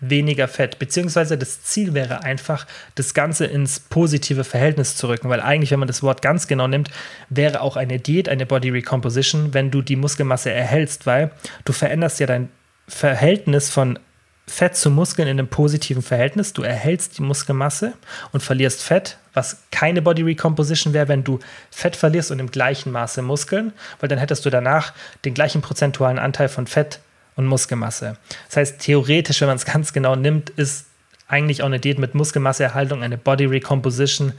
weniger 0.00 0.48
Fett, 0.48 0.80
beziehungsweise 0.80 1.38
das 1.38 1.62
Ziel 1.62 1.94
wäre 1.94 2.24
einfach, 2.24 2.66
das 2.96 3.14
Ganze 3.14 3.46
ins 3.46 3.78
positive 3.78 4.42
Verhältnis 4.42 4.96
zu 4.96 5.08
rücken, 5.08 5.28
weil 5.28 5.40
eigentlich, 5.40 5.70
wenn 5.70 5.78
man 5.78 5.86
das 5.86 6.02
Wort 6.02 6.20
ganz 6.20 6.48
genau 6.48 6.66
nimmt, 6.66 6.90
wäre 7.28 7.60
auch 7.60 7.76
eine 7.76 8.00
Diät 8.00 8.28
eine 8.28 8.44
Body 8.44 8.70
Recomposition, 8.70 9.54
wenn 9.54 9.70
du 9.70 9.82
die 9.82 9.94
Muskelmasse 9.94 10.50
erhältst, 10.50 11.06
weil 11.06 11.30
du 11.64 11.72
veränderst 11.72 12.18
ja 12.18 12.26
dein 12.26 12.48
Verhältnis 12.88 13.70
von 13.70 14.00
Fett 14.48 14.76
zu 14.76 14.90
Muskeln 14.90 15.28
in 15.28 15.38
einem 15.38 15.48
positiven 15.48 16.02
Verhältnis. 16.02 16.52
Du 16.52 16.62
erhältst 16.62 17.18
die 17.18 17.22
Muskelmasse 17.22 17.92
und 18.32 18.42
verlierst 18.42 18.82
Fett, 18.82 19.18
was 19.34 19.58
keine 19.70 20.02
Body 20.02 20.22
Recomposition 20.22 20.94
wäre, 20.94 21.08
wenn 21.08 21.22
du 21.22 21.38
Fett 21.70 21.96
verlierst 21.96 22.30
und 22.30 22.38
im 22.38 22.50
gleichen 22.50 22.90
Maße 22.90 23.22
Muskeln, 23.22 23.72
weil 24.00 24.08
dann 24.08 24.18
hättest 24.18 24.46
du 24.46 24.50
danach 24.50 24.94
den 25.24 25.34
gleichen 25.34 25.60
prozentualen 25.60 26.18
Anteil 26.18 26.48
von 26.48 26.66
Fett 26.66 27.00
und 27.36 27.46
Muskelmasse. 27.46 28.16
Das 28.48 28.56
heißt, 28.56 28.80
theoretisch, 28.80 29.40
wenn 29.40 29.48
man 29.48 29.58
es 29.58 29.64
ganz 29.64 29.92
genau 29.92 30.16
nimmt, 30.16 30.50
ist 30.50 30.86
eigentlich 31.28 31.62
auch 31.62 31.66
eine 31.66 31.78
Diät 31.78 31.98
mit 31.98 32.14
Muskelmasseerhaltung 32.14 33.02
eine 33.02 33.18
Body 33.18 33.44
Recomposition. 33.44 34.32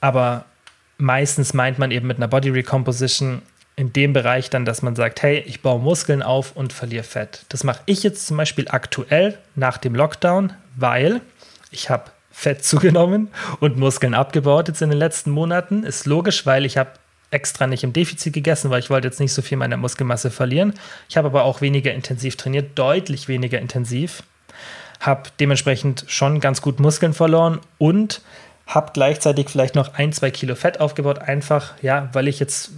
Aber 0.00 0.46
meistens 0.98 1.52
meint 1.52 1.78
man 1.78 1.90
eben 1.90 2.06
mit 2.06 2.16
einer 2.16 2.28
Body 2.28 2.48
Recomposition 2.48 3.42
in 3.76 3.92
dem 3.92 4.14
Bereich 4.14 4.48
dann, 4.48 4.64
dass 4.64 4.80
man 4.80 4.96
sagt, 4.96 5.22
hey, 5.22 5.44
ich 5.46 5.60
baue 5.60 5.78
Muskeln 5.78 6.22
auf 6.22 6.56
und 6.56 6.72
verliere 6.72 7.04
Fett. 7.04 7.44
Das 7.50 7.62
mache 7.62 7.80
ich 7.84 8.02
jetzt 8.02 8.26
zum 8.26 8.38
Beispiel 8.38 8.68
aktuell 8.68 9.38
nach 9.54 9.76
dem 9.76 9.94
Lockdown, 9.94 10.54
weil 10.74 11.20
ich 11.70 11.90
habe 11.90 12.10
Fett 12.30 12.64
zugenommen 12.64 13.28
und 13.60 13.76
Muskeln 13.76 14.14
abgebaut 14.14 14.68
jetzt 14.68 14.80
in 14.80 14.88
den 14.88 14.98
letzten 14.98 15.30
Monaten. 15.30 15.84
Ist 15.84 16.06
logisch, 16.06 16.46
weil 16.46 16.64
ich 16.64 16.78
habe 16.78 16.90
extra 17.30 17.66
nicht 17.66 17.84
im 17.84 17.92
Defizit 17.92 18.32
gegessen, 18.32 18.70
weil 18.70 18.78
ich 18.78 18.88
wollte 18.88 19.08
jetzt 19.08 19.20
nicht 19.20 19.32
so 19.32 19.42
viel 19.42 19.58
meiner 19.58 19.76
Muskelmasse 19.76 20.30
verlieren. 20.30 20.72
Ich 21.08 21.18
habe 21.18 21.28
aber 21.28 21.44
auch 21.44 21.60
weniger 21.60 21.92
intensiv 21.92 22.36
trainiert, 22.36 22.78
deutlich 22.78 23.28
weniger 23.28 23.58
intensiv. 23.58 24.22
Habe 25.00 25.24
dementsprechend 25.38 26.04
schon 26.06 26.40
ganz 26.40 26.62
gut 26.62 26.80
Muskeln 26.80 27.12
verloren 27.12 27.60
und 27.76 28.22
habe 28.66 28.92
gleichzeitig 28.94 29.48
vielleicht 29.48 29.74
noch 29.74 29.94
ein, 29.94 30.12
zwei 30.12 30.30
Kilo 30.30 30.54
Fett 30.54 30.80
aufgebaut, 30.80 31.18
einfach, 31.18 31.74
ja, 31.82 32.08
weil 32.12 32.26
ich 32.26 32.40
jetzt 32.40 32.70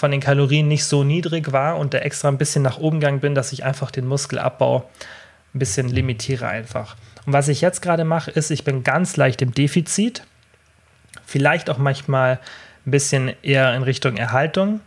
von 0.00 0.10
den 0.10 0.20
Kalorien 0.20 0.66
nicht 0.66 0.86
so 0.86 1.04
niedrig 1.04 1.52
war 1.52 1.76
und 1.76 1.92
der 1.92 2.06
extra 2.06 2.28
ein 2.28 2.38
bisschen 2.38 2.62
nach 2.62 2.78
oben 2.78 3.00
gegangen 3.00 3.20
bin, 3.20 3.34
dass 3.34 3.52
ich 3.52 3.64
einfach 3.64 3.90
den 3.90 4.06
Muskelabbau 4.06 4.88
ein 5.54 5.58
bisschen 5.58 5.88
limitiere 5.88 6.48
einfach. 6.48 6.96
Und 7.26 7.34
was 7.34 7.48
ich 7.48 7.60
jetzt 7.60 7.82
gerade 7.82 8.04
mache, 8.04 8.30
ist, 8.30 8.50
ich 8.50 8.64
bin 8.64 8.82
ganz 8.82 9.18
leicht 9.18 9.42
im 9.42 9.52
Defizit, 9.52 10.24
vielleicht 11.26 11.68
auch 11.68 11.76
manchmal 11.76 12.40
ein 12.86 12.90
bisschen 12.90 13.32
eher 13.42 13.74
in 13.74 13.82
Richtung 13.82 14.16
Erhaltung 14.16 14.80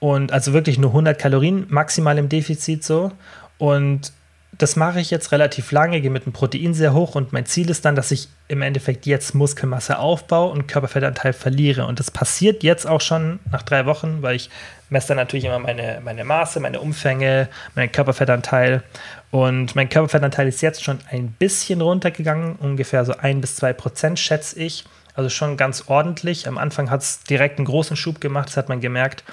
und 0.00 0.32
also 0.32 0.52
wirklich 0.52 0.78
nur 0.78 0.90
100 0.90 1.18
Kalorien 1.18 1.64
maximal 1.70 2.18
im 2.18 2.28
Defizit 2.28 2.84
so 2.84 3.12
und 3.56 4.12
das 4.58 4.76
mache 4.76 5.00
ich 5.00 5.10
jetzt 5.10 5.32
relativ 5.32 5.70
lange, 5.72 6.00
gehe 6.00 6.10
mit 6.10 6.24
dem 6.24 6.32
Protein 6.32 6.72
sehr 6.72 6.94
hoch 6.94 7.14
und 7.14 7.32
mein 7.32 7.46
Ziel 7.46 7.68
ist 7.68 7.84
dann, 7.84 7.94
dass 7.94 8.10
ich 8.10 8.28
im 8.48 8.62
Endeffekt 8.62 9.04
jetzt 9.04 9.34
Muskelmasse 9.34 9.98
aufbaue 9.98 10.50
und 10.50 10.66
Körperfettanteil 10.66 11.32
verliere. 11.32 11.86
Und 11.86 11.98
das 11.98 12.10
passiert 12.10 12.62
jetzt 12.62 12.86
auch 12.86 13.00
schon 13.00 13.40
nach 13.50 13.62
drei 13.62 13.86
Wochen, 13.86 14.22
weil 14.22 14.36
ich 14.36 14.50
messe 14.88 15.08
dann 15.08 15.18
natürlich 15.18 15.44
immer 15.44 15.58
meine, 15.58 16.00
meine 16.02 16.24
Maße, 16.24 16.60
meine 16.60 16.80
Umfänge, 16.80 17.48
meinen 17.74 17.92
Körperfettanteil. 17.92 18.82
Und 19.30 19.76
mein 19.76 19.88
Körperfettanteil 19.88 20.48
ist 20.48 20.62
jetzt 20.62 20.82
schon 20.82 21.00
ein 21.10 21.32
bisschen 21.32 21.80
runtergegangen, 21.80 22.56
ungefähr 22.56 23.04
so 23.04 23.16
ein 23.16 23.40
bis 23.40 23.56
zwei 23.56 23.72
Prozent 23.72 24.18
schätze 24.18 24.58
ich. 24.58 24.84
Also 25.14 25.30
schon 25.30 25.56
ganz 25.56 25.84
ordentlich. 25.86 26.46
Am 26.46 26.58
Anfang 26.58 26.90
hat 26.90 27.00
es 27.00 27.22
direkt 27.24 27.58
einen 27.58 27.66
großen 27.66 27.96
Schub 27.96 28.20
gemacht, 28.20 28.48
das 28.48 28.56
hat 28.58 28.68
man 28.68 28.80
gemerkt. 28.80 29.24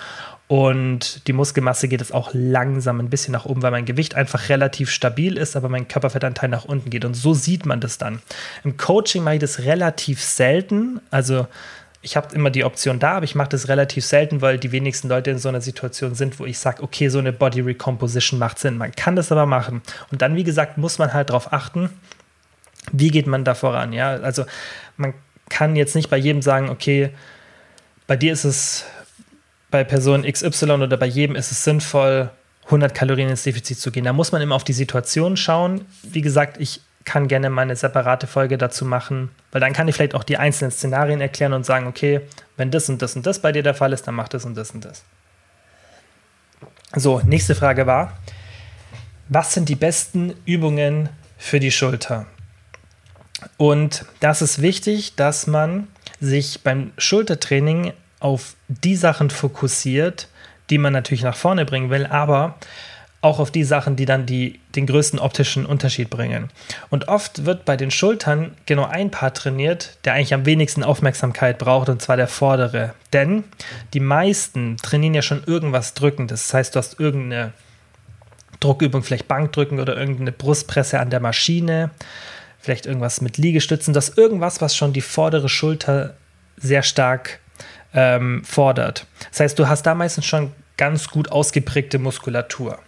Und 0.48 1.28
die 1.28 1.34
Muskelmasse 1.34 1.88
geht 1.88 2.02
es 2.02 2.12
auch 2.12 2.32
langsam 2.34 3.00
ein 3.00 3.10
bisschen 3.10 3.32
nach 3.32 3.46
oben, 3.46 3.62
weil 3.62 3.72
mein 3.72 3.86
Gewicht 3.86 4.16
einfach 4.16 4.50
relativ 4.50 4.91
stabil 4.91 5.38
ist, 5.38 5.56
aber 5.56 5.70
mein 5.70 5.88
Körperfettanteil 5.88 6.50
nach 6.50 6.66
unten 6.66 6.89
geht. 6.89 7.06
Und 7.06 7.14
so 7.14 7.34
sieht 7.34 7.66
man 7.66 7.80
das 7.80 7.98
dann. 7.98 8.22
Im 8.64 8.78
Coaching 8.78 9.24
mache 9.24 9.36
ich 9.36 9.41
das 9.41 9.60
relativ 9.60 10.22
selten. 10.22 11.00
Also 11.12 11.48
ich 12.02 12.18
habe 12.18 12.36
immer 12.36 12.50
die 12.50 12.66
Option 12.66 13.00
da, 13.00 13.14
aber 13.14 13.24
ich 13.24 13.36
mache 13.36 13.50
das 13.50 13.70
relativ 13.70 14.06
selten, 14.06 14.41
weil 14.41 14.58
die 14.58 14.74
wenigsten 14.74 15.08
Leute 15.08 15.32
in 15.32 15.39
so 15.39 15.48
einer 15.48 15.62
Situation 15.62 16.14
sind, 16.14 16.38
wo 16.39 16.46
ich 16.46 16.60
sage, 16.60 16.84
okay, 16.84 17.08
so 17.08 17.20
eine 17.20 17.32
Body 17.32 17.62
Recomposition 17.62 18.38
macht 18.38 18.60
Sinn. 18.60 18.78
Man 18.78 18.91
kann 18.91 19.16
das 19.16 19.32
aber 19.32 19.46
machen. 19.46 19.82
Und 20.12 20.22
dann, 20.22 20.36
wie 20.36 20.44
gesagt, 20.44 20.78
muss 20.78 21.00
man 21.00 21.14
halt 21.14 21.30
darauf 21.30 21.54
achten, 21.54 21.89
wie 22.91 23.10
geht 23.10 23.28
man 23.28 23.46
da 23.46 23.56
voran. 23.56 23.94
Ja, 23.94 24.16
also 24.18 24.46
man 24.98 25.14
kann 25.50 25.78
jetzt 25.78 25.96
nicht 25.96 26.10
bei 26.10 26.18
jedem 26.18 26.41
sagen, 26.41 26.70
okay, 26.70 27.12
bei 28.06 28.18
dir 28.18 28.34
ist 28.34 28.44
es 28.44 28.86
bei 29.74 29.84
Person 29.84 30.21
XY 30.21 30.71
oder 30.71 30.97
bei 30.97 31.07
jedem 31.07 31.36
ist 31.36 31.51
es 31.51 31.63
sinnvoll, 31.63 32.30
100 32.65 32.93
Kalorien 32.93 33.28
ins 33.28 33.41
Defizit 33.41 33.80
zu 33.80 33.91
gehen. 33.91 34.05
Da 34.05 34.13
muss 34.13 34.32
man 34.32 34.39
immer 34.39 34.53
auf 34.53 34.63
die 34.63 34.71
Situation 34.71 35.36
schauen. 35.36 35.84
Wie 36.03 36.21
gesagt, 36.21 36.57
ich 36.59 36.82
kann 37.05 37.28
gerne 37.28 37.49
mal 37.49 37.63
eine 37.63 37.76
separate 37.76 38.28
Folge 38.28 38.59
dazu 38.59 38.86
machen, 38.86 39.32
weil 39.51 39.61
dann 39.61 39.74
kann 39.74 39.88
ich 39.88 39.95
vielleicht 39.95 40.13
auch 40.13 40.24
die 40.24 40.38
einzelnen 40.38 40.69
Szenarien 40.69 41.19
erklären 41.21 41.53
und 41.53 41.65
sagen, 41.65 41.88
okay, 41.88 42.21
wenn 42.55 42.69
das 42.69 42.88
und 42.88 43.01
das 43.01 43.15
und 43.15 43.26
das 43.26 43.39
bei 43.39 43.51
dir 43.51 43.63
der 43.63 43.74
Fall 43.74 43.93
ist, 43.93 44.07
dann 44.07 44.13
mach 44.13 44.28
das 44.28 44.45
und 44.45 44.55
das 44.55 44.69
und 44.71 44.86
das. 44.86 45.03
So, 46.95 47.19
nächste 47.26 47.55
Frage 47.55 47.88
war, 47.88 48.13
was 49.28 49.55
sind 49.55 49.69
die 49.69 49.76
besten 49.76 50.36
Übungen 50.45 51.09
für 51.39 51.59
die 51.59 51.71
Schulter? 51.71 52.28
Und 53.57 54.05
das 54.19 54.43
ist 54.43 54.61
wichtig, 54.61 55.15
dass 55.15 55.47
man 55.47 55.88
sich 56.19 56.61
beim 56.61 56.91
Schultertraining 56.99 57.93
auf 58.24 58.55
die 58.67 58.95
Sachen 58.95 59.30
fokussiert, 59.30 60.28
die 60.69 60.78
man 60.78 60.93
natürlich 60.93 61.24
nach 61.24 61.36
vorne 61.36 61.65
bringen 61.65 61.89
will, 61.89 62.05
aber 62.05 62.55
auch 63.24 63.39
auf 63.39 63.51
die 63.51 63.63
Sachen, 63.63 63.95
die 63.95 64.05
dann 64.05 64.26
die, 64.26 64.59
den 64.76 64.86
größten 64.86 65.17
optischen 65.17 65.65
Unterschied 65.65 66.09
bringen. 66.09 66.49
Und 66.89 67.07
oft 67.07 67.45
wird 67.45 67.63
bei 67.63 67.78
den 67.78 67.89
Schultern 67.89 68.53
genau 68.65 68.86
ein 68.86 69.11
Part 69.11 69.38
trainiert, 69.38 69.97
der 70.03 70.13
eigentlich 70.13 70.34
am 70.34 70.45
wenigsten 70.45 70.84
Aufmerksamkeit 70.84 71.57
braucht, 71.57 71.88
und 71.88 72.01
zwar 72.01 72.17
der 72.17 72.28
vordere. 72.28 72.93
Denn 73.13 73.45
die 73.93 74.01
meisten 74.01 74.76
trainieren 74.78 75.13
ja 75.13 75.21
schon 75.21 75.43
irgendwas 75.45 75.93
Drückendes. 75.93 76.47
Das 76.47 76.53
heißt, 76.53 76.76
du 76.76 76.80
hast 76.80 76.99
irgendeine 76.99 77.53
Druckübung, 78.59 79.03
vielleicht 79.03 79.30
Bankdrücken 79.30 79.80
oder 79.80 79.95
irgendeine 79.95 80.34
Brustpresse 80.34 80.99
an 80.99 81.09
der 81.09 81.21
Maschine, 81.21 81.91
vielleicht 82.59 82.86
irgendwas 82.86 83.21
mit 83.21 83.38
Liegestützen. 83.38 83.93
Das 83.93 84.09
ist 84.09 84.17
irgendwas, 84.17 84.59
was 84.59 84.76
schon 84.76 84.91
die 84.91 85.01
vordere 85.01 85.47
Schulter 85.47 86.15
sehr 86.57 86.84
stark 86.84 87.39
ähm, 87.94 88.44
fordert. 88.44 89.06
Das 89.32 89.39
heißt, 89.39 89.60
du 89.60 89.68
hast 89.68 89.84
da 89.84 89.96
meistens 89.96 90.26
schon 90.26 90.52
ganz 90.78 91.10
gut 91.10 91.32
ausgeprägte 91.32 92.00
Muskulatur. 92.00 92.80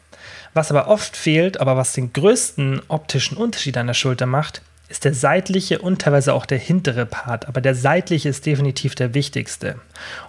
Was 0.53 0.71
aber 0.71 0.87
oft 0.87 1.17
fehlt, 1.17 1.59
aber 1.59 1.75
was 1.77 1.93
den 1.93 2.13
größten 2.13 2.81
optischen 2.87 3.37
Unterschied 3.37 3.77
an 3.77 3.87
der 3.87 3.93
Schulter 3.93 4.25
macht, 4.25 4.61
ist 4.87 5.03
der 5.03 5.13
seitliche 5.13 5.79
und 5.79 6.01
teilweise 6.01 6.33
auch 6.33 6.45
der 6.45 6.57
hintere 6.57 7.05
Part. 7.05 7.47
Aber 7.47 7.59
der 7.59 7.75
seitliche 7.75 8.29
ist 8.29 8.45
definitiv 8.45 8.95
der 8.95 9.13
wichtigste. 9.13 9.79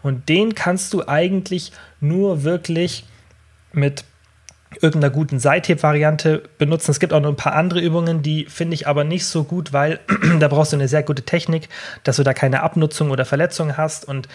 Und 0.03 0.29
den 0.29 0.55
kannst 0.55 0.93
du 0.93 1.07
eigentlich 1.07 1.73
nur 2.01 2.43
wirklich 2.43 3.05
mit 3.73 4.05
irgendeiner 4.81 5.13
guten 5.13 5.39
Seitheb-Variante 5.39 6.43
benutzen. 6.59 6.91
Es 6.91 7.01
gibt 7.01 7.13
auch 7.13 7.21
noch 7.21 7.31
ein 7.31 7.37
paar 7.37 7.55
andere 7.55 7.81
Übungen, 7.81 8.23
die 8.23 8.47
finde 8.47 8.75
ich 8.75 8.87
aber 8.87 9.05
nicht 9.05 9.27
so 9.27 9.45
gut, 9.45 9.73
weil 9.73 10.01
da 10.41 10.49
brauchst 10.49 10.73
du 10.73 10.77
eine 10.77 10.89
sehr 10.89 11.03
gute 11.03 11.23
Technik, 11.23 11.69
dass 12.05 12.17
du 12.17 12.23
da 12.23 12.35
keine 12.35 12.63
Abnutzung 12.63 13.11
oder 13.11 13.25
Verletzung 13.25 13.77
hast. 13.77 14.07
Und 14.07 14.29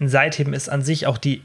ein 0.00 0.08
Seitheben 0.08 0.52
ist 0.52 0.68
an 0.68 0.82
sich 0.82 1.06
auch 1.06 1.18
die 1.18 1.42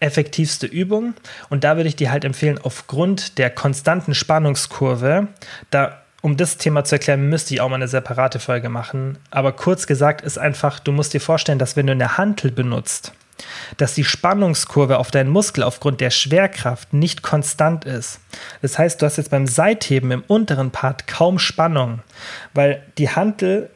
effektivste 0.00 0.66
Übung. 0.66 1.14
Und 1.50 1.64
da 1.64 1.76
würde 1.76 1.88
ich 1.88 1.96
dir 1.96 2.10
halt 2.10 2.24
empfehlen, 2.24 2.58
aufgrund 2.62 3.38
der 3.38 3.50
konstanten 3.50 4.14
Spannungskurve, 4.14 5.28
da 5.70 6.00
um 6.20 6.38
das 6.38 6.56
Thema 6.56 6.84
zu 6.84 6.94
erklären, 6.94 7.28
müsste 7.28 7.52
ich 7.52 7.60
auch 7.60 7.68
mal 7.68 7.74
eine 7.74 7.86
separate 7.86 8.38
Folge 8.38 8.70
machen. 8.70 9.18
Aber 9.30 9.52
kurz 9.52 9.86
gesagt 9.86 10.22
ist 10.22 10.38
einfach, 10.38 10.78
du 10.78 10.90
musst 10.90 11.12
dir 11.12 11.20
vorstellen, 11.20 11.58
dass 11.58 11.76
wenn 11.76 11.86
du 11.86 11.92
eine 11.92 12.16
Hantel 12.16 12.50
benutzt, 12.50 13.12
dass 13.76 13.94
die 13.94 14.04
Spannungskurve 14.04 14.98
auf 14.98 15.10
deinen 15.10 15.30
Muskel 15.30 15.62
aufgrund 15.62 16.00
der 16.00 16.10
Schwerkraft 16.10 16.92
nicht 16.92 17.22
konstant 17.22 17.84
ist. 17.84 18.20
Das 18.62 18.78
heißt, 18.78 19.00
du 19.00 19.06
hast 19.06 19.16
jetzt 19.16 19.30
beim 19.30 19.46
Seitheben 19.46 20.10
im 20.10 20.24
unteren 20.26 20.70
Part 20.70 21.06
kaum 21.06 21.38
Spannung, 21.38 22.00
weil 22.52 22.82
die 22.98 23.10
Hantel 23.10 23.70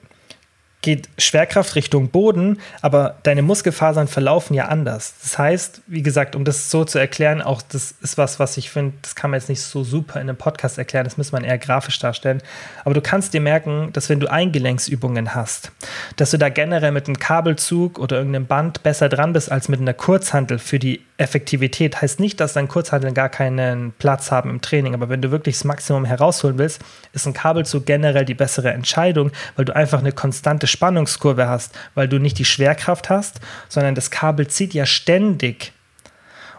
geht 0.80 1.08
Schwerkraft 1.18 1.74
Richtung 1.74 2.08
Boden, 2.08 2.58
aber 2.82 3.16
deine 3.24 3.42
Muskelfasern 3.42 4.06
verlaufen 4.06 4.54
ja 4.54 4.66
anders. 4.66 5.14
Das 5.22 5.36
heißt, 5.36 5.82
wie 5.88 6.02
gesagt, 6.02 6.36
um 6.36 6.44
das 6.44 6.70
so 6.70 6.84
zu 6.84 6.98
erklären, 6.98 7.42
auch 7.42 7.62
das 7.62 7.94
ist 8.00 8.16
was, 8.16 8.38
was 8.38 8.56
ich 8.56 8.70
finde, 8.70 8.94
das 9.02 9.16
kann 9.16 9.30
man 9.30 9.40
jetzt 9.40 9.48
nicht 9.48 9.60
so 9.60 9.82
super 9.82 10.20
in 10.20 10.28
einem 10.28 10.36
Podcast 10.36 10.78
erklären, 10.78 11.04
das 11.04 11.16
muss 11.16 11.32
man 11.32 11.42
eher 11.42 11.58
grafisch 11.58 11.98
darstellen. 11.98 12.42
Aber 12.84 12.94
du 12.94 13.00
kannst 13.00 13.34
dir 13.34 13.40
merken, 13.40 13.90
dass 13.92 14.08
wenn 14.08 14.20
du 14.20 14.30
Eingelenksübungen 14.30 15.34
hast, 15.34 15.72
dass 16.16 16.30
du 16.30 16.38
da 16.38 16.48
generell 16.48 16.92
mit 16.92 17.08
einem 17.08 17.18
Kabelzug 17.18 17.98
oder 17.98 18.18
irgendeinem 18.18 18.46
Band 18.46 18.84
besser 18.84 19.08
dran 19.08 19.32
bist 19.32 19.50
als 19.50 19.68
mit 19.68 19.80
einer 19.80 19.94
Kurzhantel 19.94 20.60
für 20.60 20.78
die 20.78 21.02
Effektivität. 21.16 22.00
Heißt 22.00 22.20
nicht, 22.20 22.38
dass 22.38 22.52
dein 22.52 22.68
Kurzhanteln 22.68 23.12
gar 23.12 23.28
keinen 23.28 23.92
Platz 23.98 24.30
haben 24.30 24.50
im 24.50 24.60
Training, 24.60 24.94
aber 24.94 25.08
wenn 25.08 25.20
du 25.20 25.32
wirklich 25.32 25.56
das 25.56 25.64
Maximum 25.64 26.04
herausholen 26.04 26.58
willst, 26.58 26.80
ist 27.12 27.26
ein 27.26 27.32
Kabelzug 27.32 27.84
generell 27.86 28.24
die 28.24 28.34
bessere 28.34 28.72
Entscheidung, 28.72 29.32
weil 29.56 29.64
du 29.64 29.74
einfach 29.74 29.98
eine 29.98 30.12
konstante 30.12 30.67
Spannungskurve 30.68 31.48
hast, 31.48 31.76
weil 31.94 32.08
du 32.08 32.18
nicht 32.18 32.38
die 32.38 32.44
Schwerkraft 32.44 33.10
hast, 33.10 33.40
sondern 33.68 33.94
das 33.94 34.10
Kabel 34.10 34.46
zieht 34.46 34.74
ja 34.74 34.86
ständig 34.86 35.72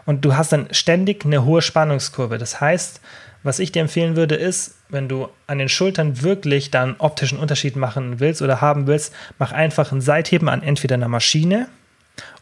und 0.06 0.24
du 0.24 0.36
hast 0.36 0.52
dann 0.52 0.68
ständig 0.72 1.24
eine 1.24 1.44
hohe 1.44 1.62
Spannungskurve. 1.62 2.38
Das 2.38 2.60
heißt, 2.60 3.00
was 3.42 3.58
ich 3.58 3.72
dir 3.72 3.82
empfehlen 3.82 4.16
würde, 4.16 4.34
ist, 4.34 4.74
wenn 4.88 5.08
du 5.08 5.28
an 5.46 5.58
den 5.58 5.68
Schultern 5.68 6.22
wirklich 6.22 6.70
dann 6.70 6.96
optischen 6.98 7.38
Unterschied 7.38 7.76
machen 7.76 8.20
willst 8.20 8.42
oder 8.42 8.60
haben 8.60 8.86
willst, 8.86 9.14
mach 9.38 9.52
einfach 9.52 9.92
ein 9.92 10.00
Seitheben 10.00 10.48
an 10.48 10.62
entweder 10.62 10.96
einer 10.96 11.08
Maschine 11.08 11.68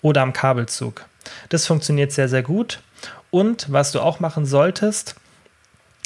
oder 0.03 0.23
am 0.23 0.33
Kabelzug. 0.33 1.05
Das 1.51 1.67
funktioniert 1.67 2.11
sehr, 2.11 2.29
sehr 2.29 2.43
gut. 2.43 2.81
Und 3.31 3.71
was 3.71 3.93
du 3.93 4.01
auch 4.01 4.19
machen 4.19 4.47
solltest, 4.47 5.15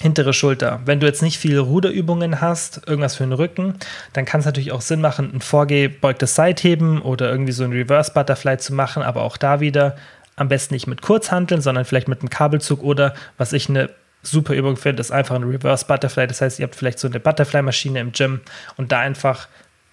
hintere 0.02 0.32
Schulter. 0.32 0.80
Wenn 0.84 0.98
du 0.98 1.06
jetzt 1.06 1.22
nicht 1.22 1.38
viele 1.38 1.60
Ruderübungen 1.60 2.40
hast, 2.40 2.82
irgendwas 2.88 3.14
für 3.14 3.22
den 3.22 3.32
Rücken, 3.32 3.74
dann 4.12 4.24
kann 4.24 4.40
es 4.40 4.46
natürlich 4.46 4.72
auch 4.72 4.80
Sinn 4.80 5.00
machen, 5.00 5.30
ein 5.32 5.40
vorgebeugtes 5.40 6.34
Seitheben 6.34 7.00
oder 7.00 7.30
irgendwie 7.30 7.52
so 7.52 7.62
ein 7.62 7.72
Reverse 7.72 8.12
Butterfly 8.12 8.58
zu 8.58 8.74
machen, 8.74 9.04
aber 9.04 9.22
auch 9.22 9.36
da 9.36 9.60
wieder 9.60 9.96
am 10.34 10.48
besten 10.48 10.74
nicht 10.74 10.88
mit 10.88 11.02
Kurzhanteln, 11.02 11.60
sondern 11.60 11.84
vielleicht 11.84 12.08
mit 12.08 12.20
einem 12.20 12.30
Kabelzug 12.30 12.82
oder 12.82 13.14
was 13.38 13.52
ich 13.52 13.68
eine 13.68 13.90
super 14.22 14.54
Übung 14.54 14.76
finde, 14.76 15.00
ist 15.00 15.12
einfach 15.12 15.36
ein 15.36 15.44
Reverse 15.44 15.86
Butterfly. 15.86 16.26
Das 16.26 16.40
heißt, 16.40 16.58
ihr 16.58 16.64
habt 16.64 16.74
vielleicht 16.74 16.98
so 16.98 17.06
eine 17.06 17.20
Butterfly-Maschine 17.20 18.00
im 18.00 18.10
Gym 18.10 18.40
und 18.76 18.90
da 18.90 18.98
einfach 18.98 19.46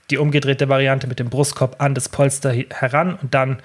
die 0.09 0.17
umgedrehte 0.17 0.69
Variante 0.69 1.05
mit 1.05 1.19
dem 1.19 1.29
Brustkorb 1.29 1.75
an 1.79 1.93
das 1.93 2.09
Polster 2.09 2.51
heran 2.51 3.13
und 3.21 3.35
dann 3.35 3.59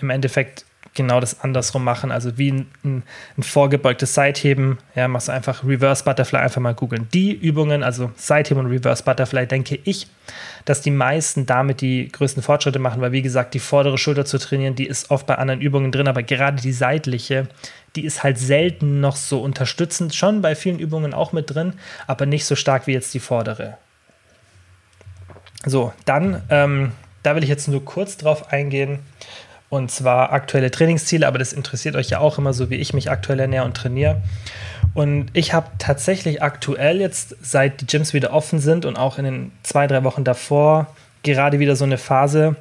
im 0.00 0.10
Endeffekt 0.10 0.64
genau 0.94 1.20
das 1.20 1.40
andersrum 1.40 1.84
machen. 1.84 2.10
Also 2.10 2.36
wie 2.38 2.52
ein, 2.52 2.70
ein, 2.84 3.02
ein 3.38 3.42
vorgebeugtes 3.42 4.14
Seitheben. 4.14 4.78
Ja, 4.94 5.08
machst 5.08 5.28
du 5.28 5.32
einfach 5.32 5.64
Reverse 5.64 6.04
Butterfly, 6.04 6.38
einfach 6.38 6.60
mal 6.60 6.74
googeln. 6.74 7.08
Die 7.12 7.32
Übungen, 7.32 7.82
also 7.82 8.10
Seitheben 8.16 8.64
und 8.64 8.70
Reverse 8.70 9.04
Butterfly, 9.04 9.46
denke 9.46 9.78
ich, 9.84 10.08
dass 10.64 10.80
die 10.80 10.90
meisten 10.90 11.46
damit 11.46 11.80
die 11.80 12.08
größten 12.10 12.42
Fortschritte 12.42 12.78
machen, 12.78 13.00
weil 13.00 13.12
wie 13.12 13.22
gesagt, 13.22 13.54
die 13.54 13.60
vordere 13.60 13.98
Schulter 13.98 14.24
zu 14.24 14.38
trainieren, 14.38 14.74
die 14.74 14.86
ist 14.86 15.10
oft 15.10 15.26
bei 15.26 15.36
anderen 15.36 15.60
Übungen 15.60 15.92
drin, 15.92 16.08
aber 16.08 16.22
gerade 16.22 16.60
die 16.60 16.72
seitliche, 16.72 17.48
die 17.96 18.04
ist 18.04 18.22
halt 18.22 18.38
selten 18.38 19.00
noch 19.00 19.16
so 19.16 19.40
unterstützend, 19.40 20.14
schon 20.14 20.42
bei 20.42 20.54
vielen 20.54 20.78
Übungen 20.78 21.14
auch 21.14 21.32
mit 21.32 21.54
drin, 21.54 21.74
aber 22.06 22.26
nicht 22.26 22.44
so 22.44 22.54
stark 22.54 22.86
wie 22.86 22.92
jetzt 22.92 23.14
die 23.14 23.20
vordere. 23.20 23.78
So, 25.64 25.92
dann, 26.04 26.42
ähm, 26.48 26.92
da 27.22 27.36
will 27.36 27.42
ich 27.42 27.48
jetzt 27.48 27.68
nur 27.68 27.84
kurz 27.84 28.16
drauf 28.16 28.50
eingehen 28.52 29.00
und 29.70 29.90
zwar 29.90 30.32
aktuelle 30.32 30.70
Trainingsziele, 30.70 31.26
aber 31.26 31.38
das 31.38 31.52
interessiert 31.52 31.94
euch 31.94 32.10
ja 32.10 32.18
auch 32.18 32.38
immer 32.38 32.52
so, 32.52 32.70
wie 32.70 32.74
ich 32.74 32.92
mich 32.92 33.10
aktuell 33.10 33.38
ernähre 33.38 33.64
und 33.64 33.76
trainiere. 33.76 34.20
Und 34.94 35.28
ich 35.32 35.54
habe 35.54 35.68
tatsächlich 35.78 36.42
aktuell 36.42 37.00
jetzt, 37.00 37.36
seit 37.40 37.80
die 37.80 37.86
Gyms 37.86 38.12
wieder 38.12 38.32
offen 38.32 38.58
sind 38.58 38.84
und 38.84 38.96
auch 38.96 39.16
in 39.16 39.24
den 39.24 39.52
zwei, 39.62 39.86
drei 39.86 40.02
Wochen 40.02 40.24
davor, 40.24 40.88
gerade 41.22 41.60
wieder 41.60 41.76
so 41.76 41.84
eine 41.84 41.98
Phase. 41.98 42.56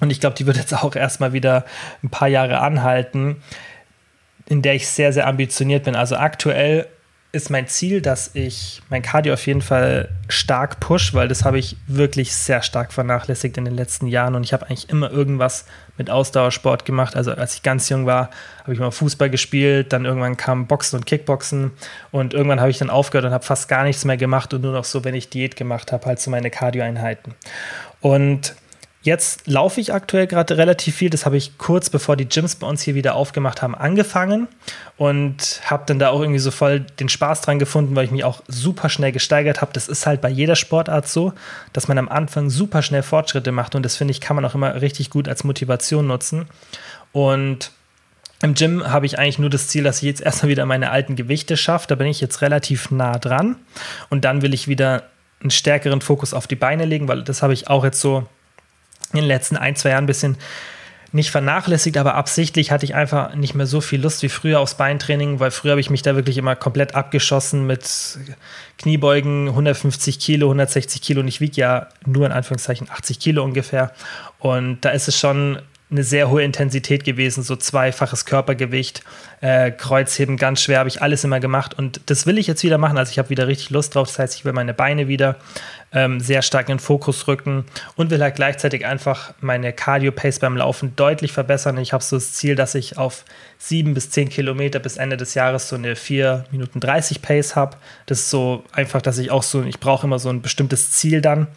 Und 0.00 0.10
ich 0.10 0.20
glaube, 0.20 0.36
die 0.36 0.46
wird 0.46 0.56
jetzt 0.56 0.72
auch 0.82 0.94
erstmal 0.94 1.32
wieder 1.32 1.64
ein 2.04 2.10
paar 2.10 2.28
Jahre 2.28 2.60
anhalten, 2.60 3.42
in 4.46 4.62
der 4.62 4.74
ich 4.74 4.86
sehr, 4.86 5.12
sehr 5.12 5.26
ambitioniert 5.26 5.84
bin. 5.84 5.96
Also 5.96 6.16
aktuell 6.16 6.86
ist 7.34 7.50
mein 7.50 7.66
Ziel, 7.66 8.00
dass 8.00 8.30
ich 8.34 8.80
mein 8.88 9.02
Cardio 9.02 9.34
auf 9.34 9.46
jeden 9.46 9.60
Fall 9.60 10.08
stark 10.28 10.78
push, 10.78 11.14
weil 11.14 11.26
das 11.26 11.44
habe 11.44 11.58
ich 11.58 11.76
wirklich 11.86 12.32
sehr 12.32 12.62
stark 12.62 12.92
vernachlässigt 12.92 13.58
in 13.58 13.64
den 13.64 13.74
letzten 13.74 14.06
Jahren 14.06 14.36
und 14.36 14.44
ich 14.44 14.52
habe 14.52 14.66
eigentlich 14.66 14.88
immer 14.88 15.10
irgendwas 15.10 15.66
mit 15.98 16.10
Ausdauersport 16.10 16.84
gemacht. 16.84 17.16
Also 17.16 17.32
als 17.32 17.56
ich 17.56 17.62
ganz 17.62 17.88
jung 17.88 18.06
war, 18.06 18.30
habe 18.62 18.72
ich 18.72 18.78
mal 18.78 18.90
Fußball 18.92 19.30
gespielt, 19.30 19.92
dann 19.92 20.04
irgendwann 20.04 20.36
kam 20.36 20.66
Boxen 20.66 20.96
und 20.98 21.06
Kickboxen 21.06 21.72
und 22.12 22.34
irgendwann 22.34 22.60
habe 22.60 22.70
ich 22.70 22.78
dann 22.78 22.88
aufgehört 22.88 23.26
und 23.26 23.32
habe 23.32 23.44
fast 23.44 23.68
gar 23.68 23.82
nichts 23.82 24.04
mehr 24.04 24.16
gemacht 24.16 24.54
und 24.54 24.62
nur 24.62 24.72
noch 24.72 24.84
so, 24.84 25.04
wenn 25.04 25.14
ich 25.14 25.28
Diät 25.28 25.56
gemacht 25.56 25.90
habe, 25.90 26.06
halt 26.06 26.20
so 26.20 26.30
meine 26.30 26.50
Cardio-Einheiten. 26.50 27.34
Und 28.00 28.54
Jetzt 29.04 29.46
laufe 29.46 29.82
ich 29.82 29.92
aktuell 29.92 30.26
gerade 30.26 30.56
relativ 30.56 30.96
viel. 30.96 31.10
Das 31.10 31.26
habe 31.26 31.36
ich 31.36 31.58
kurz 31.58 31.90
bevor 31.90 32.16
die 32.16 32.26
Gyms 32.26 32.56
bei 32.56 32.66
uns 32.66 32.80
hier 32.80 32.94
wieder 32.94 33.14
aufgemacht 33.14 33.60
haben, 33.60 33.74
angefangen 33.74 34.48
und 34.96 35.60
habe 35.66 35.82
dann 35.84 35.98
da 35.98 36.08
auch 36.08 36.20
irgendwie 36.20 36.38
so 36.38 36.50
voll 36.50 36.80
den 36.80 37.10
Spaß 37.10 37.42
dran 37.42 37.58
gefunden, 37.58 37.94
weil 37.94 38.06
ich 38.06 38.10
mich 38.10 38.24
auch 38.24 38.40
super 38.48 38.88
schnell 38.88 39.12
gesteigert 39.12 39.60
habe. 39.60 39.74
Das 39.74 39.88
ist 39.88 40.06
halt 40.06 40.22
bei 40.22 40.30
jeder 40.30 40.56
Sportart 40.56 41.06
so, 41.06 41.34
dass 41.74 41.86
man 41.86 41.98
am 41.98 42.08
Anfang 42.08 42.48
super 42.48 42.80
schnell 42.80 43.02
Fortschritte 43.02 43.52
macht 43.52 43.74
und 43.74 43.82
das 43.82 43.94
finde 43.94 44.12
ich, 44.12 44.22
kann 44.22 44.36
man 44.36 44.44
auch 44.46 44.54
immer 44.54 44.80
richtig 44.80 45.10
gut 45.10 45.28
als 45.28 45.44
Motivation 45.44 46.06
nutzen. 46.06 46.46
Und 47.12 47.72
im 48.40 48.54
Gym 48.54 48.90
habe 48.90 49.04
ich 49.04 49.18
eigentlich 49.18 49.38
nur 49.38 49.50
das 49.50 49.68
Ziel, 49.68 49.84
dass 49.84 49.98
ich 49.98 50.04
jetzt 50.04 50.22
erstmal 50.22 50.48
wieder 50.48 50.64
meine 50.64 50.90
alten 50.90 51.14
Gewichte 51.14 51.58
schaffe. 51.58 51.88
Da 51.88 51.94
bin 51.94 52.06
ich 52.06 52.22
jetzt 52.22 52.40
relativ 52.40 52.90
nah 52.90 53.18
dran. 53.18 53.56
Und 54.08 54.24
dann 54.24 54.40
will 54.40 54.54
ich 54.54 54.66
wieder 54.66 55.02
einen 55.42 55.50
stärkeren 55.50 56.00
Fokus 56.00 56.32
auf 56.32 56.46
die 56.46 56.56
Beine 56.56 56.86
legen, 56.86 57.06
weil 57.06 57.22
das 57.22 57.42
habe 57.42 57.52
ich 57.52 57.68
auch 57.68 57.84
jetzt 57.84 58.00
so 58.00 58.26
in 59.18 59.24
den 59.24 59.28
letzten 59.28 59.56
ein, 59.56 59.76
zwei 59.76 59.90
Jahren 59.90 60.04
ein 60.04 60.08
bisschen 60.08 60.36
nicht 61.14 61.30
vernachlässigt, 61.30 61.96
aber 61.96 62.16
absichtlich 62.16 62.72
hatte 62.72 62.84
ich 62.84 62.96
einfach 62.96 63.36
nicht 63.36 63.54
mehr 63.54 63.66
so 63.66 63.80
viel 63.80 64.02
Lust 64.02 64.22
wie 64.24 64.28
früher 64.28 64.58
aufs 64.58 64.74
Beintraining, 64.74 65.38
weil 65.38 65.52
früher 65.52 65.70
habe 65.72 65.80
ich 65.80 65.88
mich 65.88 66.02
da 66.02 66.16
wirklich 66.16 66.38
immer 66.38 66.56
komplett 66.56 66.96
abgeschossen 66.96 67.68
mit 67.68 68.18
Kniebeugen, 68.78 69.48
150 69.48 70.18
Kilo, 70.18 70.48
160 70.48 71.00
Kilo 71.00 71.20
und 71.20 71.28
ich 71.28 71.40
wiege 71.40 71.60
ja 71.60 71.88
nur 72.04 72.26
in 72.26 72.32
Anführungszeichen 72.32 72.90
80 72.90 73.20
Kilo 73.20 73.44
ungefähr. 73.44 73.92
Und 74.40 74.84
da 74.84 74.90
ist 74.90 75.06
es 75.06 75.16
schon 75.16 75.60
eine 75.88 76.02
sehr 76.02 76.30
hohe 76.30 76.42
Intensität 76.42 77.04
gewesen, 77.04 77.44
so 77.44 77.54
zweifaches 77.54 78.24
Körpergewicht, 78.24 79.04
äh, 79.44 79.72
Kreuzheben 79.72 80.38
ganz 80.38 80.62
schwer, 80.62 80.78
habe 80.78 80.88
ich 80.88 81.02
alles 81.02 81.22
immer 81.22 81.38
gemacht 81.38 81.74
und 81.74 82.00
das 82.06 82.24
will 82.24 82.38
ich 82.38 82.46
jetzt 82.46 82.62
wieder 82.62 82.78
machen. 82.78 82.96
Also 82.96 83.10
ich 83.10 83.18
habe 83.18 83.28
wieder 83.28 83.46
richtig 83.46 83.68
Lust 83.68 83.94
drauf. 83.94 84.08
Das 84.08 84.18
heißt, 84.18 84.36
ich 84.36 84.46
will 84.46 84.54
meine 84.54 84.72
Beine 84.72 85.06
wieder 85.06 85.36
ähm, 85.92 86.18
sehr 86.18 86.40
stark 86.40 86.70
in 86.70 86.76
den 86.76 86.80
Fokus 86.80 87.28
rücken 87.28 87.66
und 87.94 88.08
will 88.08 88.22
halt 88.22 88.36
gleichzeitig 88.36 88.86
einfach 88.86 89.34
meine 89.42 89.74
Cardio-Pace 89.74 90.38
beim 90.38 90.56
Laufen 90.56 90.96
deutlich 90.96 91.32
verbessern. 91.32 91.76
Ich 91.76 91.92
habe 91.92 92.02
so 92.02 92.16
das 92.16 92.32
Ziel, 92.32 92.54
dass 92.54 92.74
ich 92.74 92.96
auf 92.96 93.26
sieben 93.58 93.92
bis 93.92 94.08
zehn 94.08 94.30
Kilometer 94.30 94.78
bis 94.78 94.96
Ende 94.96 95.18
des 95.18 95.34
Jahres 95.34 95.68
so 95.68 95.76
eine 95.76 95.94
4 95.94 96.46
Minuten 96.50 96.80
30 96.80 97.20
Pace 97.20 97.54
habe. 97.54 97.76
Das 98.06 98.20
ist 98.20 98.30
so 98.30 98.64
einfach, 98.72 99.02
dass 99.02 99.18
ich 99.18 99.30
auch 99.30 99.42
so, 99.42 99.62
ich 99.62 99.78
brauche 99.78 100.06
immer 100.06 100.18
so 100.18 100.30
ein 100.30 100.40
bestimmtes 100.40 100.92
Ziel 100.92 101.20
dann. 101.20 101.48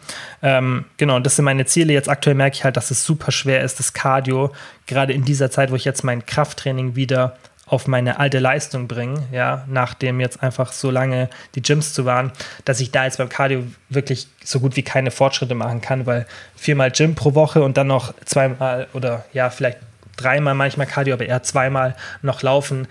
Ähm, 0.42 0.84
genau, 0.98 1.16
und 1.16 1.24
das 1.24 1.36
sind 1.36 1.46
meine 1.46 1.64
Ziele. 1.64 1.94
Jetzt 1.94 2.10
aktuell 2.10 2.36
merke 2.36 2.54
ich 2.54 2.64
halt, 2.64 2.76
dass 2.76 2.90
es 2.90 3.02
super 3.02 3.32
schwer 3.32 3.62
ist, 3.62 3.78
das 3.78 3.94
Cardio, 3.94 4.52
gerade 4.86 5.14
in 5.14 5.24
dieser 5.24 5.50
Zeit, 5.50 5.70
wo 5.70 5.74
ich 5.74 5.86
jetzt 5.86 6.04
mein 6.04 6.26
Krafttraining 6.26 6.94
wieder 6.94 7.38
auf 7.68 7.86
meine 7.86 8.18
alte 8.18 8.38
Leistung 8.38 8.88
bringen, 8.88 9.26
ja, 9.30 9.64
nachdem 9.68 10.20
jetzt 10.20 10.42
einfach 10.42 10.72
so 10.72 10.90
lange 10.90 11.28
die 11.54 11.62
Gyms 11.62 11.92
zu 11.92 12.04
waren, 12.04 12.32
dass 12.64 12.80
ich 12.80 12.90
da 12.90 13.04
jetzt 13.04 13.18
beim 13.18 13.28
Cardio 13.28 13.64
wirklich 13.88 14.28
so 14.42 14.60
gut 14.60 14.76
wie 14.76 14.82
keine 14.82 15.10
Fortschritte 15.10 15.54
machen 15.54 15.80
kann, 15.80 16.06
weil 16.06 16.26
viermal 16.56 16.90
Gym 16.90 17.14
pro 17.14 17.34
Woche 17.34 17.62
und 17.62 17.76
dann 17.76 17.86
noch 17.86 18.14
zweimal 18.24 18.88
oder 18.94 19.24
ja, 19.32 19.50
vielleicht 19.50 19.78
dreimal 20.16 20.54
manchmal 20.54 20.86
Cardio, 20.86 21.14
aber 21.14 21.26
eher 21.26 21.42
zweimal 21.42 21.94
noch 22.22 22.42
laufen. 22.42 22.88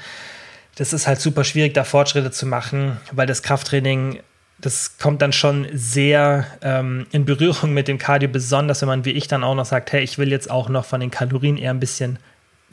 Das 0.76 0.94
ist 0.94 1.08
halt 1.08 1.20
super 1.20 1.44
schwierig, 1.44 1.74
da 1.74 1.84
Fortschritte 1.84 2.32
zu 2.32 2.46
machen, 2.46 2.98
weil 3.12 3.26
das 3.28 3.44
Krafttraining 3.44 4.20
das 4.60 4.98
kommt 4.98 5.22
dann 5.22 5.34
schon 5.34 5.68
sehr 5.72 6.48
ähm, 6.62 7.06
in 7.12 7.26
Berührung 7.26 7.74
mit 7.74 7.88
dem 7.88 8.00
Cardio, 8.00 8.28
besonders 8.28 8.82
wenn 8.82 8.88
man 8.88 9.06
wie 9.06 9.12
ich 9.12 9.28
dann 9.28 9.44
auch 9.44 9.54
noch 9.54 9.66
sagt, 9.66 9.92
hey, 9.92 10.02
ich 10.02 10.18
will 10.18 10.32
jetzt 10.32 10.50
auch 10.50 10.68
noch 10.68 10.86
von 10.86 11.00
den 11.00 11.12
Kalorien 11.12 11.58
eher 11.58 11.72
ein 11.72 11.80
bisschen 11.80 12.18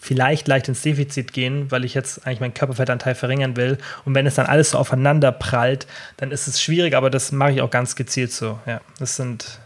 vielleicht 0.05 0.49
leicht 0.49 0.69
ins 0.69 0.83
Defizit 0.83 1.33
gehen, 1.33 1.71
weil 1.71 1.83
ich 1.83 1.95
jetzt 1.95 2.27
eigentlich 2.27 2.41
meinen 2.41 2.53
Körperfettanteil 2.53 3.15
verringern 3.15 3.57
will. 3.57 3.79
Und 4.05 4.15
wenn 4.15 4.27
es 4.27 4.35
dann 4.35 4.45
alles 4.45 4.73
so 4.73 4.79
aufeinander 4.79 5.33
prallt, 5.33 5.87
dann 6.19 6.31
ist 6.31 6.47
es 6.47 6.61
schwierig, 6.61 6.95
aber 6.95 7.09
das 7.09 7.33
mache 7.33 7.53
ich 7.53 7.63
auch 7.63 7.71
ganz 7.71 7.97
gezielt 7.97 8.31
so. 8.31 8.59
Ja, 8.67 8.83
das 8.99 9.17
sind, 9.17 9.61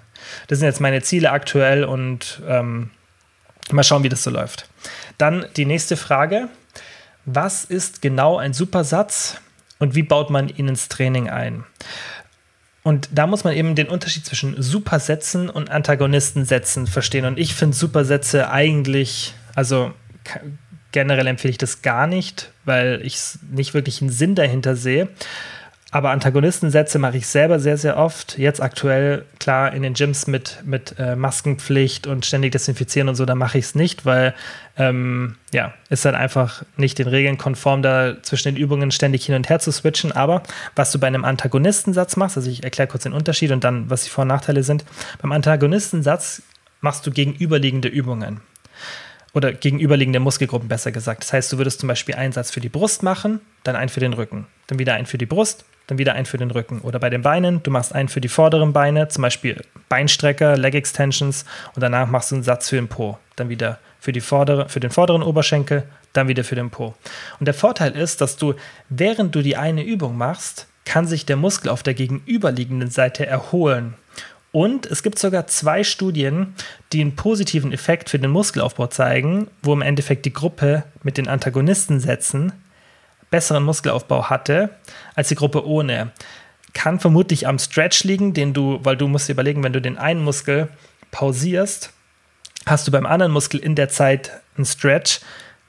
das 0.47 0.61
sind 0.61 0.67
jetzt 0.67 0.81
meine 0.81 1.03
Ziele 1.03 1.33
aktuell 1.33 1.83
und 1.83 2.41
ähm, 2.47 2.91
mal 3.73 3.83
schauen, 3.83 4.05
wie 4.05 4.09
das 4.09 4.23
so 4.23 4.31
läuft. 4.31 4.69
Dann 5.19 5.45
die 5.57 5.65
nächste 5.65 5.97
Frage. 5.97 6.49
Was 7.25 7.65
ist 7.65 8.01
genau 8.01 8.39
ein 8.39 8.53
Supersatz 8.53 9.41
und 9.81 9.97
wie 9.97 10.05
baut 10.05 10.31
man 10.31 10.49
ihn 10.49 10.69
ins 10.69 10.89
Training 10.89 11.29
ein? 11.29 11.65
Und 12.85 13.09
da 13.11 13.27
muss 13.27 13.43
man 13.43 13.55
eben 13.55 13.75
den 13.75 13.89
Unterschied 13.89 14.25
zwischen 14.25 14.63
Supersätzen 14.63 15.51
und 15.51 15.69
Antagonistensätzen 15.69 16.87
verstehen. 16.87 17.25
Und 17.25 17.41
ich 17.41 17.57
finde 17.57 17.77
Supersätze 17.77 18.51
eigentlich, 18.53 19.35
also 19.57 19.93
generell 20.93 21.27
empfehle 21.27 21.53
ich 21.53 21.59
das 21.59 21.83
gar 21.83 22.07
nicht, 22.07 22.51
weil 22.65 23.01
ich 23.03 23.19
nicht 23.51 23.75
wirklich 23.75 24.01
einen 24.01 24.11
Sinn 24.11 24.35
dahinter 24.35 24.77
sehe. 24.77 25.09
Aber 25.91 26.11
Antagonistensätze 26.11 26.99
mache 26.99 27.17
ich 27.17 27.27
selber 27.27 27.59
sehr, 27.59 27.79
sehr 27.79 27.97
oft. 27.97 28.37
Jetzt 28.37 28.61
aktuell, 28.61 29.25
klar, 29.39 29.73
in 29.73 29.83
den 29.83 29.95
Gyms 29.95 30.27
mit, 30.27 30.63
mit 30.67 30.95
äh, 30.99 31.17
Maskenpflicht 31.17 32.07
und 32.07 32.27
ständig 32.27 32.53
desinfizieren 32.53 33.09
und 33.09 33.15
so, 33.15 33.25
da 33.25 33.35
mache 33.35 33.57
ich 33.57 33.65
es 33.67 33.75
nicht, 33.75 34.05
weil 34.05 34.35
ähm, 34.77 35.37
ja, 35.51 35.73
ist 35.89 36.05
dann 36.05 36.15
einfach 36.15 36.63
nicht 36.77 36.99
den 36.99 37.09
Regeln 37.09 37.39
konform, 37.39 37.81
da 37.81 38.23
zwischen 38.23 38.55
den 38.55 38.63
Übungen 38.63 38.91
ständig 38.91 39.25
hin 39.25 39.35
und 39.35 39.49
her 39.49 39.61
zu 39.61 39.73
switchen. 39.73 40.13
Aber 40.13 40.43
was 40.77 40.93
du 40.93 40.99
bei 40.99 41.07
einem 41.07 41.25
Antagonistensatz 41.25 42.17
machst, 42.17 42.37
also 42.37 42.51
ich 42.51 42.65
erkläre 42.65 42.89
kurz 42.89 43.05
den 43.05 43.15
Unterschied 43.15 43.51
und 43.51 43.65
dann, 43.65 43.89
was 43.89 44.05
die 44.05 44.11
Vor- 44.11 44.23
und 44.23 44.29
Nachteile 44.29 44.63
sind. 44.65 44.85
Beim 45.23 45.33
Antagonistensatz 45.33 46.43
machst 46.83 47.07
du 47.07 47.11
gegenüberliegende 47.11 47.89
Übungen 47.89 48.43
oder 49.35 49.53
gegenüberliegende 49.53 50.21
Muskelgruppen 50.21 50.69
besser 50.69 50.93
gesagt. 50.93 51.23
Das 51.23 51.33
heißt, 51.33 51.53
du 51.53 51.59
würdest 51.59 51.81
zum 51.81 51.89
Beispiel 51.89 52.15
einen 52.15 52.33
Satz 52.33 52.51
für 52.51 52.61
die 52.61 52.69
Brust 52.69 53.03
machen, 53.03 53.41
dann 53.65 53.77
einen 53.77 53.89
für 53.89 54.01
den 54.01 54.13
Rücken, 54.13 54.47
dann 54.67 54.79
wieder 54.79 54.95
einen 54.95 55.07
für 55.07 55.19
die 55.19 55.27
Brust, 55.27 55.65
dann 55.87 55.99
wieder 55.99 56.15
einen 56.15 56.27
für 56.27 56.39
den 56.39 56.51
Rücken. 56.51 56.81
Oder 56.81 56.99
bei 56.99 57.11
den 57.11 57.23
Beinen, 57.23 57.63
du 57.63 57.71
machst 57.71 57.95
einen 57.95 58.09
für 58.09 58.21
die 58.21 58.29
vorderen 58.29 58.73
Beine, 58.73 59.09
zum 59.09 59.23
Beispiel 59.23 59.63
Beinstrecker, 59.89 60.57
Leg 60.57 60.75
Extensions 60.75 61.45
und 61.75 61.83
danach 61.83 62.09
machst 62.09 62.31
du 62.31 62.37
einen 62.37 62.45
Satz 62.45 62.69
für 62.69 62.77
den 62.77 62.89
Po, 62.89 63.19
dann 63.37 63.49
wieder 63.49 63.79
für, 64.01 64.13
die 64.13 64.21
vordere, 64.21 64.69
für 64.69 64.81
den 64.81 64.91
vorderen 64.91 65.23
Oberschenkel, 65.23 65.85
dann 66.13 66.29
wieder 66.29 66.45
für 66.45 66.55
den 66.55 66.71
Po. 66.71 66.95
Und 67.41 67.47
der 67.47 67.55
Vorteil 67.55 67.93
ist, 67.93 68.21
dass 68.21 68.37
du, 68.37 68.55
während 68.89 69.35
du 69.35 69.43
die 69.43 69.57
eine 69.57 69.83
Übung 69.83 70.17
machst, 70.17 70.67
kann 70.85 71.07
sich 71.07 71.27
der 71.27 71.37
Muskel 71.37 71.71
auf 71.71 71.83
der 71.83 71.95
gegenüberliegenden 71.95 72.91
Seite 72.91 73.27
erholen. 73.27 73.95
Und 74.59 74.87
es 74.87 75.05
gibt 75.05 75.21
sogar 75.21 75.47
zwei 75.47 75.85
Studien, 75.85 76.57
die 76.93 77.01
einen 77.01 77.15
positiven 77.15 77.71
Effekt 77.71 78.11
für 78.11 78.19
den 78.19 78.33
Muskelaufbau 78.33 78.89
zeigen, 78.89 79.47
wo 79.63 79.73
im 79.73 79.83
Endeffekt 79.83 80.27
die 80.27 80.33
Gruppe 80.33 80.83
mit 81.05 81.17
den 81.17 81.29
Antagonistensätzen 81.29 82.53
besseren 83.31 83.63
Muskelaufbau 83.63 84.31
hatte 84.31 84.71
als 85.15 85.29
die 85.29 85.37
Gruppe 85.37 85.65
ohne. 85.65 86.11
Kann 86.73 86.99
vermutlich 86.99 87.47
am 87.47 87.61
Stretch 87.61 88.03
liegen, 88.03 88.35
den 88.35 88.53
du, 88.53 88.81
weil 88.83 88.97
du 88.97 89.07
musst 89.07 89.29
dir 89.29 89.35
überlegen, 89.35 89.63
wenn 89.63 89.73
du 89.73 89.81
den 89.81 89.97
einen 89.97 90.25
Muskel 90.25 90.67
pausierst, 91.13 91.93
hast 92.67 92.85
du 92.89 92.91
beim 92.91 93.07
anderen 93.07 93.31
Muskel 93.31 93.61
in 93.61 93.77
der 93.77 93.91
Zeit 93.91 94.33
einen 94.57 94.67
Stretch. 94.67 95.21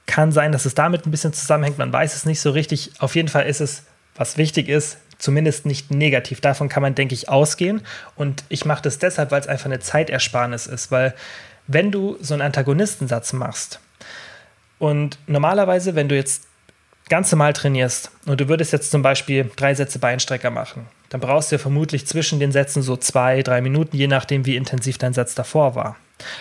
Kann 0.06 0.32
sein, 0.32 0.50
dass 0.50 0.66
es 0.66 0.74
damit 0.74 1.06
ein 1.06 1.12
bisschen 1.12 1.32
zusammenhängt, 1.32 1.78
man 1.78 1.92
weiß 1.92 2.16
es 2.16 2.24
nicht 2.24 2.40
so 2.40 2.50
richtig. 2.50 2.90
Auf 2.98 3.14
jeden 3.14 3.28
Fall 3.28 3.46
ist 3.46 3.60
es, 3.60 3.84
was 4.16 4.36
wichtig 4.36 4.68
ist, 4.68 4.98
zumindest 5.20 5.66
nicht 5.66 5.90
negativ. 5.90 6.40
Davon 6.40 6.68
kann 6.68 6.82
man, 6.82 6.94
denke 6.94 7.14
ich, 7.14 7.28
ausgehen. 7.28 7.82
Und 8.16 8.42
ich 8.48 8.64
mache 8.64 8.82
das 8.82 8.98
deshalb, 8.98 9.30
weil 9.30 9.40
es 9.40 9.46
einfach 9.46 9.66
eine 9.66 9.80
Zeitersparnis 9.80 10.66
ist. 10.66 10.90
Weil 10.90 11.14
wenn 11.66 11.92
du 11.92 12.16
so 12.20 12.34
einen 12.34 12.42
Antagonistensatz 12.42 13.32
machst 13.32 13.80
und 14.78 15.18
normalerweise, 15.28 15.94
wenn 15.94 16.08
du 16.08 16.16
jetzt 16.16 16.44
ganz 17.08 17.30
normal 17.30 17.52
trainierst 17.52 18.10
und 18.26 18.40
du 18.40 18.48
würdest 18.48 18.72
jetzt 18.72 18.90
zum 18.90 19.02
Beispiel 19.02 19.50
drei 19.56 19.74
Sätze 19.74 19.98
Beinstrecker 19.98 20.50
machen, 20.50 20.86
dann 21.10 21.20
brauchst 21.20 21.50
du 21.50 21.56
ja 21.56 21.58
vermutlich 21.58 22.06
zwischen 22.06 22.40
den 22.40 22.52
Sätzen 22.52 22.82
so 22.82 22.96
zwei, 22.96 23.42
drei 23.42 23.60
Minuten, 23.60 23.96
je 23.96 24.06
nachdem, 24.06 24.46
wie 24.46 24.56
intensiv 24.56 24.96
dein 24.96 25.12
Satz 25.12 25.34
davor 25.34 25.74
war. 25.74 25.96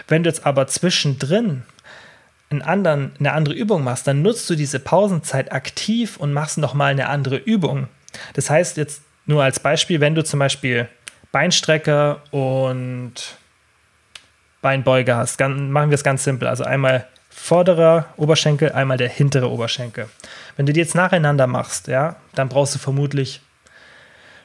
Wenn 0.08 0.24
du 0.24 0.30
jetzt 0.30 0.46
aber 0.46 0.68
zwischendrin 0.68 1.64
anderen, 2.50 3.12
eine 3.20 3.34
andere 3.34 3.54
Übung 3.54 3.84
machst, 3.84 4.08
dann 4.08 4.22
nutzt 4.22 4.50
du 4.50 4.56
diese 4.56 4.80
Pausenzeit 4.80 5.52
aktiv 5.52 6.18
und 6.18 6.34
machst 6.34 6.58
nochmal 6.58 6.92
eine 6.92 7.08
andere 7.08 7.38
Übung. 7.38 7.88
Das 8.34 8.50
heißt 8.50 8.78
jetzt 8.78 9.02
nur 9.26 9.44
als 9.44 9.60
Beispiel, 9.60 10.02
wenn 10.02 10.16
du 10.16 10.24
zum 10.24 10.40
Beispiel 10.40 10.88
Beinstrecker 11.32 12.22
und 12.32 13.14
Beinbeuger 14.62 15.18
hast, 15.18 15.40
machen 15.40 15.90
wir 15.90 15.96
es 15.96 16.04
ganz 16.04 16.24
simpel. 16.24 16.48
Also 16.48 16.64
einmal 16.64 17.08
vorderer 17.30 18.06
Oberschenkel, 18.18 18.72
einmal 18.72 18.98
der 18.98 19.10
hintere 19.10 19.50
Oberschenkel. 19.50 20.10
Wenn 20.58 20.66
du 20.66 20.74
die 20.74 20.80
jetzt 20.80 20.96
nacheinander 20.96 21.48
machst, 21.48 21.88
ja, 21.88 22.18
dann 22.36 22.50
brauchst 22.50 22.76
du 22.76 22.80
vermutlich 22.80 23.42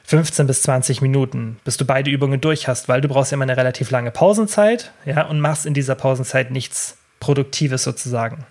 15 0.05 0.45
bis 0.47 0.61
20 0.61 1.01
Minuten, 1.01 1.59
bis 1.63 1.77
du 1.77 1.85
beide 1.85 2.11
Übungen 2.11 2.39
durch 2.39 2.67
hast, 2.67 2.87
weil 2.87 3.01
du 3.01 3.07
brauchst 3.07 3.33
immer 3.33 3.43
eine 3.43 3.57
relativ 3.57 3.89
lange 3.89 4.11
Pausenzeit, 4.11 4.91
ja, 5.03 5.23
und 5.23 5.39
machst 5.41 5.65
in 5.65 5.73
dieser 5.73 5.95
Pausenzeit 5.95 6.51
nichts 6.51 6.97
Produktives 7.19 7.83
sozusagen. 7.83 8.45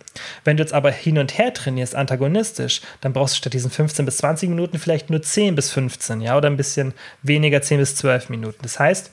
Wenn 0.44 0.56
du 0.56 0.62
jetzt 0.62 0.72
aber 0.72 0.90
hin 0.90 1.18
und 1.18 1.38
her 1.38 1.52
trainierst, 1.52 1.94
antagonistisch, 1.94 2.80
dann 3.00 3.12
brauchst 3.12 3.34
du 3.34 3.38
statt 3.38 3.52
diesen 3.52 3.70
15 3.70 4.04
bis 4.04 4.16
20 4.18 4.48
Minuten 4.48 4.78
vielleicht 4.78 5.10
nur 5.10 5.22
10 5.22 5.54
bis 5.54 5.70
15, 5.70 6.20
ja, 6.20 6.36
oder 6.36 6.48
ein 6.48 6.56
bisschen 6.56 6.94
weniger 7.22 7.62
10 7.62 7.78
bis 7.78 7.96
12 7.96 8.30
Minuten. 8.30 8.58
Das 8.62 8.78
heißt, 8.78 9.10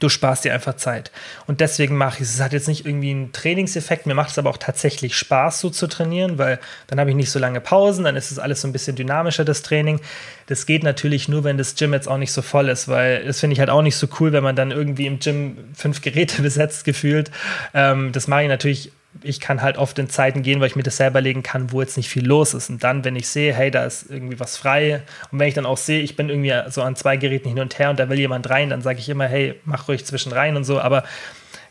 Du 0.00 0.08
sparst 0.08 0.44
dir 0.44 0.52
einfach 0.52 0.74
Zeit. 0.74 1.12
Und 1.46 1.60
deswegen 1.60 1.96
mache 1.96 2.16
ich 2.16 2.22
es. 2.22 2.34
Es 2.34 2.40
hat 2.40 2.52
jetzt 2.52 2.66
nicht 2.66 2.84
irgendwie 2.84 3.10
einen 3.10 3.32
Trainingseffekt. 3.32 4.06
Mir 4.06 4.14
macht 4.14 4.30
es 4.30 4.38
aber 4.38 4.50
auch 4.50 4.56
tatsächlich 4.56 5.16
Spaß, 5.16 5.60
so 5.60 5.70
zu 5.70 5.86
trainieren, 5.86 6.36
weil 6.36 6.58
dann 6.88 6.98
habe 6.98 7.10
ich 7.10 7.16
nicht 7.16 7.30
so 7.30 7.38
lange 7.38 7.60
Pausen. 7.60 8.04
Dann 8.04 8.16
ist 8.16 8.32
es 8.32 8.40
alles 8.40 8.60
so 8.60 8.68
ein 8.68 8.72
bisschen 8.72 8.96
dynamischer, 8.96 9.44
das 9.44 9.62
Training. 9.62 10.00
Das 10.46 10.66
geht 10.66 10.82
natürlich 10.82 11.28
nur, 11.28 11.44
wenn 11.44 11.58
das 11.58 11.76
Gym 11.76 11.92
jetzt 11.92 12.08
auch 12.08 12.18
nicht 12.18 12.32
so 12.32 12.42
voll 12.42 12.68
ist, 12.68 12.88
weil 12.88 13.24
das 13.24 13.38
finde 13.38 13.54
ich 13.54 13.60
halt 13.60 13.70
auch 13.70 13.82
nicht 13.82 13.96
so 13.96 14.08
cool, 14.18 14.32
wenn 14.32 14.42
man 14.42 14.56
dann 14.56 14.72
irgendwie 14.72 15.06
im 15.06 15.20
Gym 15.20 15.58
fünf 15.74 16.02
Geräte 16.02 16.42
besetzt, 16.42 16.84
gefühlt. 16.84 17.30
Ähm, 17.72 18.10
das 18.10 18.26
mache 18.26 18.42
ich 18.42 18.48
natürlich 18.48 18.92
ich 19.22 19.40
kann 19.40 19.62
halt 19.62 19.76
oft 19.76 19.98
in 19.98 20.08
Zeiten 20.08 20.42
gehen, 20.42 20.60
weil 20.60 20.66
ich 20.66 20.76
mir 20.76 20.82
das 20.82 20.96
selber 20.96 21.20
legen 21.20 21.42
kann, 21.42 21.72
wo 21.72 21.80
jetzt 21.80 21.96
nicht 21.96 22.08
viel 22.08 22.26
los 22.26 22.54
ist. 22.54 22.70
Und 22.70 22.82
dann, 22.82 23.04
wenn 23.04 23.16
ich 23.16 23.28
sehe, 23.28 23.54
hey, 23.54 23.70
da 23.70 23.84
ist 23.84 24.10
irgendwie 24.10 24.40
was 24.40 24.56
frei, 24.56 25.02
und 25.30 25.38
wenn 25.38 25.48
ich 25.48 25.54
dann 25.54 25.66
auch 25.66 25.76
sehe, 25.76 26.00
ich 26.00 26.16
bin 26.16 26.28
irgendwie 26.28 26.52
so 26.70 26.82
an 26.82 26.96
zwei 26.96 27.16
Geräten 27.16 27.48
hin 27.48 27.60
und 27.60 27.78
her 27.78 27.90
und 27.90 27.98
da 27.98 28.08
will 28.08 28.18
jemand 28.18 28.48
rein, 28.50 28.70
dann 28.70 28.82
sage 28.82 28.98
ich 28.98 29.08
immer, 29.08 29.26
hey, 29.26 29.60
mach 29.64 29.88
ruhig 29.88 30.04
zwischen 30.04 30.32
rein 30.32 30.56
und 30.56 30.64
so. 30.64 30.80
Aber 30.80 31.04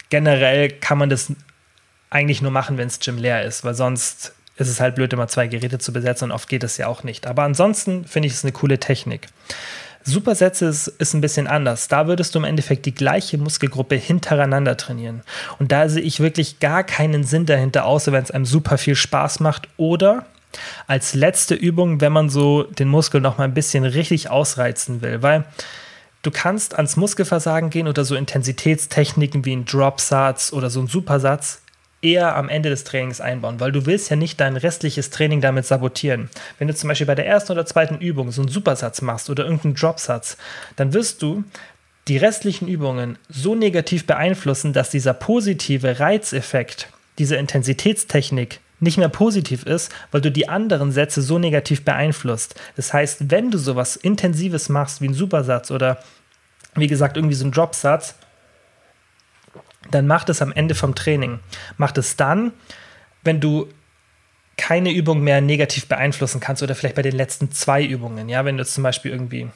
generell 0.09 0.69
kann 0.69 0.97
man 0.97 1.09
das 1.09 1.33
eigentlich 2.09 2.41
nur 2.41 2.51
machen, 2.51 2.77
wenn 2.77 2.87
das 2.87 2.99
Gym 2.99 3.17
leer 3.17 3.43
ist, 3.43 3.63
weil 3.63 3.73
sonst 3.73 4.33
ist 4.55 4.69
es 4.69 4.79
halt 4.79 4.95
blöd, 4.95 5.11
immer 5.13 5.27
zwei 5.27 5.47
Geräte 5.47 5.79
zu 5.79 5.91
besetzen 5.91 6.25
und 6.25 6.31
oft 6.31 6.47
geht 6.47 6.63
es 6.63 6.77
ja 6.77 6.87
auch 6.87 7.03
nicht. 7.03 7.25
Aber 7.25 7.43
ansonsten 7.43 8.05
finde 8.05 8.27
ich 8.27 8.33
es 8.33 8.43
eine 8.43 8.51
coole 8.51 8.79
Technik. 8.79 9.27
Supersätze 10.03 10.65
ist, 10.65 10.87
ist 10.87 11.13
ein 11.13 11.21
bisschen 11.21 11.47
anders. 11.47 11.87
Da 11.87 12.07
würdest 12.07 12.35
du 12.35 12.39
im 12.39 12.45
Endeffekt 12.45 12.85
die 12.85 12.93
gleiche 12.93 13.37
Muskelgruppe 13.37 13.95
hintereinander 13.95 14.77
trainieren. 14.77 15.21
Und 15.59 15.71
da 15.71 15.89
sehe 15.89 16.03
ich 16.03 16.19
wirklich 16.19 16.59
gar 16.59 16.83
keinen 16.83 17.23
Sinn 17.23 17.45
dahinter, 17.45 17.85
außer 17.85 18.11
wenn 18.11 18.23
es 18.23 18.31
einem 18.31 18.45
super 18.45 18.77
viel 18.77 18.95
Spaß 18.95 19.39
macht 19.39 19.67
oder 19.77 20.25
als 20.85 21.15
letzte 21.15 21.55
Übung, 21.55 21.99
wenn 22.01 22.11
man 22.11 22.29
so 22.29 22.63
den 22.63 22.87
Muskel 22.87 23.21
noch 23.21 23.37
mal 23.37 23.45
ein 23.45 23.55
bisschen 23.55 23.85
richtig 23.85 24.29
ausreizen 24.29 25.01
will, 25.01 25.23
weil 25.23 25.45
du 26.21 26.29
kannst 26.29 26.75
ans 26.75 26.95
Muskelversagen 26.95 27.71
gehen 27.71 27.87
oder 27.87 28.05
so 28.05 28.15
Intensitätstechniken 28.15 29.45
wie 29.45 29.55
ein 29.55 29.65
Dropsatz 29.65 30.53
oder 30.53 30.69
so 30.69 30.79
ein 30.79 30.87
Supersatz 30.87 31.62
eher 32.03 32.35
am 32.35 32.49
Ende 32.49 32.69
des 32.69 32.83
Trainings 32.83 33.21
einbauen, 33.21 33.59
weil 33.59 33.71
du 33.71 33.85
willst 33.85 34.09
ja 34.09 34.15
nicht 34.15 34.39
dein 34.39 34.57
restliches 34.57 35.09
Training 35.09 35.41
damit 35.41 35.65
sabotieren. 35.65 36.29
Wenn 36.59 36.67
du 36.67 36.75
zum 36.75 36.89
Beispiel 36.89 37.07
bei 37.07 37.15
der 37.15 37.27
ersten 37.27 37.53
oder 37.53 37.65
zweiten 37.65 37.97
Übung 37.97 38.31
so 38.31 38.41
einen 38.41 38.51
Supersatz 38.51 39.01
machst 39.01 39.29
oder 39.29 39.45
irgendeinen 39.45 39.75
Dropsatz, 39.75 40.37
dann 40.75 40.93
wirst 40.93 41.21
du 41.21 41.43
die 42.07 42.17
restlichen 42.17 42.67
Übungen 42.67 43.17
so 43.29 43.55
negativ 43.55 44.05
beeinflussen, 44.05 44.73
dass 44.73 44.89
dieser 44.89 45.13
positive 45.13 45.99
Reizeffekt, 45.99 46.89
diese 47.17 47.37
Intensitätstechnik 47.37 48.59
nicht 48.79 48.97
mehr 48.97 49.09
positiv 49.09 49.65
ist, 49.65 49.91
weil 50.11 50.19
du 50.19 50.29
die 50.29 50.49
anderen 50.49 50.91
Sätze 50.91 51.21
so 51.21 51.39
negativ 51.39 51.85
beeinflusst. 51.85 52.55
Das 52.75 52.91
heißt, 52.91 53.31
wenn 53.31 53.49
du 53.49 53.57
sowas 53.57 53.95
Intensives 53.95 54.67
machst 54.67 54.99
wie 54.99 55.07
ein 55.07 55.13
Supersatz 55.13 55.71
oder 55.71 55.99
wie 56.75 56.87
gesagt 56.87 57.15
irgendwie 57.15 57.35
so 57.35 57.45
ein 57.45 57.51
Dropsatz, 57.51 58.15
dann 59.91 60.07
macht 60.07 60.29
es 60.29 60.41
am 60.41 60.51
Ende 60.51 60.75
vom 60.75 60.95
Training. 60.95 61.39
Macht 61.77 61.97
es 61.97 62.15
dann, 62.15 62.51
wenn 63.23 63.39
du 63.39 63.67
keine 64.57 64.91
Übung 64.91 65.21
mehr 65.21 65.41
negativ 65.41 65.87
beeinflussen 65.87 66.39
kannst 66.39 66.61
oder 66.61 66.75
vielleicht 66.75 66.95
bei 66.95 67.01
den 67.01 67.15
letzten 67.15 67.51
zwei 67.51 67.83
Übungen, 67.83 68.29
ja, 68.29 68.45
wenn 68.45 68.57
du 68.57 68.65
zum 68.65 68.83
Beispiel 68.83 69.11
irgendwie, 69.11 69.49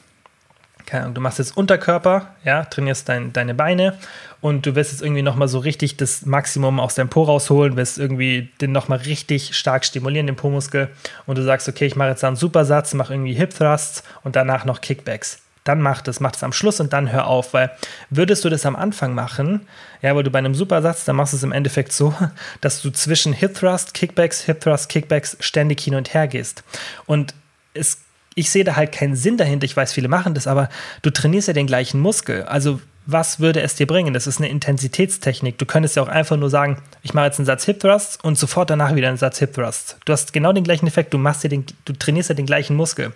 keine 0.86 1.04
Ahnung, 1.04 1.14
du 1.14 1.20
machst 1.20 1.38
jetzt 1.38 1.56
Unterkörper, 1.56 2.34
ja, 2.44 2.64
trainierst 2.64 3.08
dein, 3.08 3.32
deine 3.32 3.54
Beine 3.54 3.96
und 4.40 4.66
du 4.66 4.74
willst 4.74 4.92
jetzt 4.92 5.02
irgendwie 5.02 5.22
nochmal 5.22 5.46
so 5.46 5.60
richtig 5.60 5.96
das 5.96 6.26
Maximum 6.26 6.80
aus 6.80 6.96
deinem 6.96 7.10
Po 7.10 7.22
rausholen, 7.22 7.76
willst 7.76 7.98
irgendwie 7.98 8.50
den 8.60 8.72
nochmal 8.72 8.98
richtig 8.98 9.56
stark 9.56 9.84
stimulieren, 9.84 10.26
den 10.26 10.36
Po-Muskel 10.36 10.88
und 11.26 11.38
du 11.38 11.44
sagst, 11.44 11.68
okay, 11.68 11.86
ich 11.86 11.94
mache 11.94 12.10
jetzt 12.10 12.24
da 12.24 12.26
einen 12.26 12.36
Supersatz, 12.36 12.92
mache 12.94 13.14
irgendwie 13.14 13.34
Hip 13.34 13.54
Thrusts 13.54 14.02
und 14.24 14.34
danach 14.34 14.64
noch 14.64 14.80
Kickbacks 14.80 15.40
dann 15.68 15.82
mach 15.82 16.00
das, 16.00 16.20
mach 16.20 16.32
das 16.32 16.42
am 16.42 16.52
Schluss 16.52 16.80
und 16.80 16.92
dann 16.92 17.12
hör 17.12 17.26
auf, 17.26 17.52
weil 17.52 17.70
würdest 18.10 18.44
du 18.44 18.48
das 18.48 18.64
am 18.64 18.74
Anfang 18.74 19.14
machen, 19.14 19.68
ja, 20.00 20.16
weil 20.16 20.22
du 20.22 20.30
bei 20.30 20.38
einem 20.38 20.54
Supersatz, 20.54 21.04
dann 21.04 21.16
machst 21.16 21.34
du 21.34 21.36
es 21.36 21.42
im 21.42 21.52
Endeffekt 21.52 21.92
so, 21.92 22.14
dass 22.60 22.80
du 22.82 22.90
zwischen 22.90 23.32
Hip 23.34 23.54
Thrust, 23.54 23.94
Kickbacks, 23.94 24.42
Hip 24.42 24.60
Thrust, 24.60 24.88
Kickbacks 24.88 25.36
ständig 25.40 25.80
hin 25.80 25.94
und 25.94 26.14
her 26.14 26.26
gehst. 26.26 26.64
Und 27.06 27.34
es, 27.74 27.98
ich 28.34 28.50
sehe 28.50 28.64
da 28.64 28.76
halt 28.76 28.92
keinen 28.92 29.14
Sinn 29.14 29.36
dahinter. 29.36 29.66
Ich 29.66 29.76
weiß, 29.76 29.92
viele 29.92 30.08
machen 30.08 30.34
das, 30.34 30.46
aber 30.46 30.68
du 31.02 31.10
trainierst 31.10 31.48
ja 31.48 31.54
den 31.54 31.66
gleichen 31.66 32.00
Muskel. 32.00 32.44
Also 32.44 32.80
was 33.04 33.40
würde 33.40 33.62
es 33.62 33.74
dir 33.74 33.86
bringen? 33.86 34.12
Das 34.12 34.26
ist 34.26 34.38
eine 34.38 34.48
Intensitätstechnik. 34.48 35.56
Du 35.56 35.64
könntest 35.64 35.96
ja 35.96 36.02
auch 36.02 36.08
einfach 36.08 36.36
nur 36.36 36.50
sagen, 36.50 36.82
ich 37.02 37.14
mache 37.14 37.26
jetzt 37.26 37.38
einen 37.38 37.46
Satz 37.46 37.64
Hip 37.64 37.80
Thrust 37.80 38.22
und 38.22 38.36
sofort 38.38 38.68
danach 38.68 38.94
wieder 38.94 39.08
einen 39.08 39.16
Satz 39.16 39.38
Hip 39.38 39.54
Thrust. 39.54 39.96
Du 40.04 40.12
hast 40.12 40.32
genau 40.32 40.52
den 40.52 40.64
gleichen 40.64 40.86
Effekt. 40.86 41.14
Du 41.14 41.18
machst 41.18 41.42
dir 41.42 41.48
den, 41.48 41.64
du 41.86 41.94
trainierst 41.94 42.28
ja 42.28 42.34
den 42.34 42.44
gleichen 42.44 42.76
Muskel. 42.76 43.12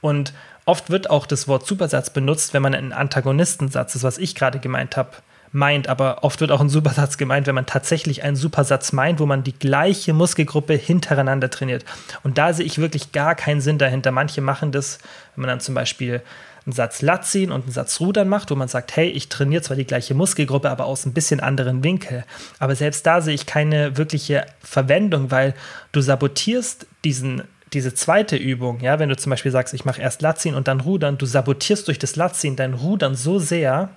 Und 0.00 0.32
Oft 0.66 0.90
wird 0.90 1.10
auch 1.10 1.26
das 1.26 1.46
Wort 1.46 1.64
Supersatz 1.64 2.10
benutzt, 2.10 2.52
wenn 2.52 2.60
man 2.60 2.74
einen 2.74 2.92
Antagonistensatz, 2.92 3.92
das 3.92 4.02
was 4.02 4.18
ich 4.18 4.34
gerade 4.34 4.58
gemeint 4.58 4.96
habe, 4.96 5.10
meint, 5.52 5.88
aber 5.88 6.24
oft 6.24 6.40
wird 6.40 6.50
auch 6.50 6.60
ein 6.60 6.68
Supersatz 6.68 7.18
gemeint, 7.18 7.46
wenn 7.46 7.54
man 7.54 7.66
tatsächlich 7.66 8.24
einen 8.24 8.34
Supersatz 8.34 8.92
meint, 8.92 9.20
wo 9.20 9.26
man 9.26 9.44
die 9.44 9.56
gleiche 9.56 10.12
Muskelgruppe 10.12 10.74
hintereinander 10.74 11.50
trainiert. 11.50 11.84
Und 12.24 12.36
da 12.36 12.52
sehe 12.52 12.66
ich 12.66 12.78
wirklich 12.78 13.12
gar 13.12 13.36
keinen 13.36 13.60
Sinn 13.60 13.78
dahinter. 13.78 14.10
Manche 14.10 14.40
machen 14.40 14.72
das, 14.72 14.98
wenn 15.36 15.42
man 15.42 15.50
dann 15.50 15.60
zum 15.60 15.76
Beispiel 15.76 16.20
einen 16.64 16.72
Satz 16.72 17.00
Lat 17.00 17.24
ziehen 17.24 17.52
und 17.52 17.62
einen 17.62 17.72
Satz 17.72 18.00
Rudern 18.00 18.28
macht, 18.28 18.50
wo 18.50 18.56
man 18.56 18.66
sagt, 18.66 18.96
hey, 18.96 19.08
ich 19.08 19.28
trainiere 19.28 19.62
zwar 19.62 19.76
die 19.76 19.86
gleiche 19.86 20.14
Muskelgruppe, 20.14 20.68
aber 20.68 20.86
aus 20.86 21.06
ein 21.06 21.14
bisschen 21.14 21.38
anderen 21.38 21.84
Winkel. 21.84 22.24
Aber 22.58 22.74
selbst 22.74 23.06
da 23.06 23.20
sehe 23.20 23.34
ich 23.34 23.46
keine 23.46 23.96
wirkliche 23.96 24.46
Verwendung, 24.64 25.30
weil 25.30 25.54
du 25.92 26.00
sabotierst 26.00 26.86
diesen 27.04 27.42
diese 27.72 27.94
zweite 27.94 28.36
Übung, 28.36 28.80
ja, 28.80 28.98
wenn 28.98 29.08
du 29.08 29.16
zum 29.16 29.30
Beispiel 29.30 29.50
sagst, 29.50 29.74
ich 29.74 29.84
mache 29.84 30.00
erst 30.00 30.22
Latziehen 30.22 30.54
und 30.54 30.68
dann 30.68 30.80
Rudern, 30.80 31.18
du 31.18 31.26
sabotierst 31.26 31.88
durch 31.88 31.98
das 31.98 32.16
Latziehen 32.16 32.56
dein 32.56 32.74
Rudern 32.74 33.14
so 33.14 33.38
sehr, 33.38 33.90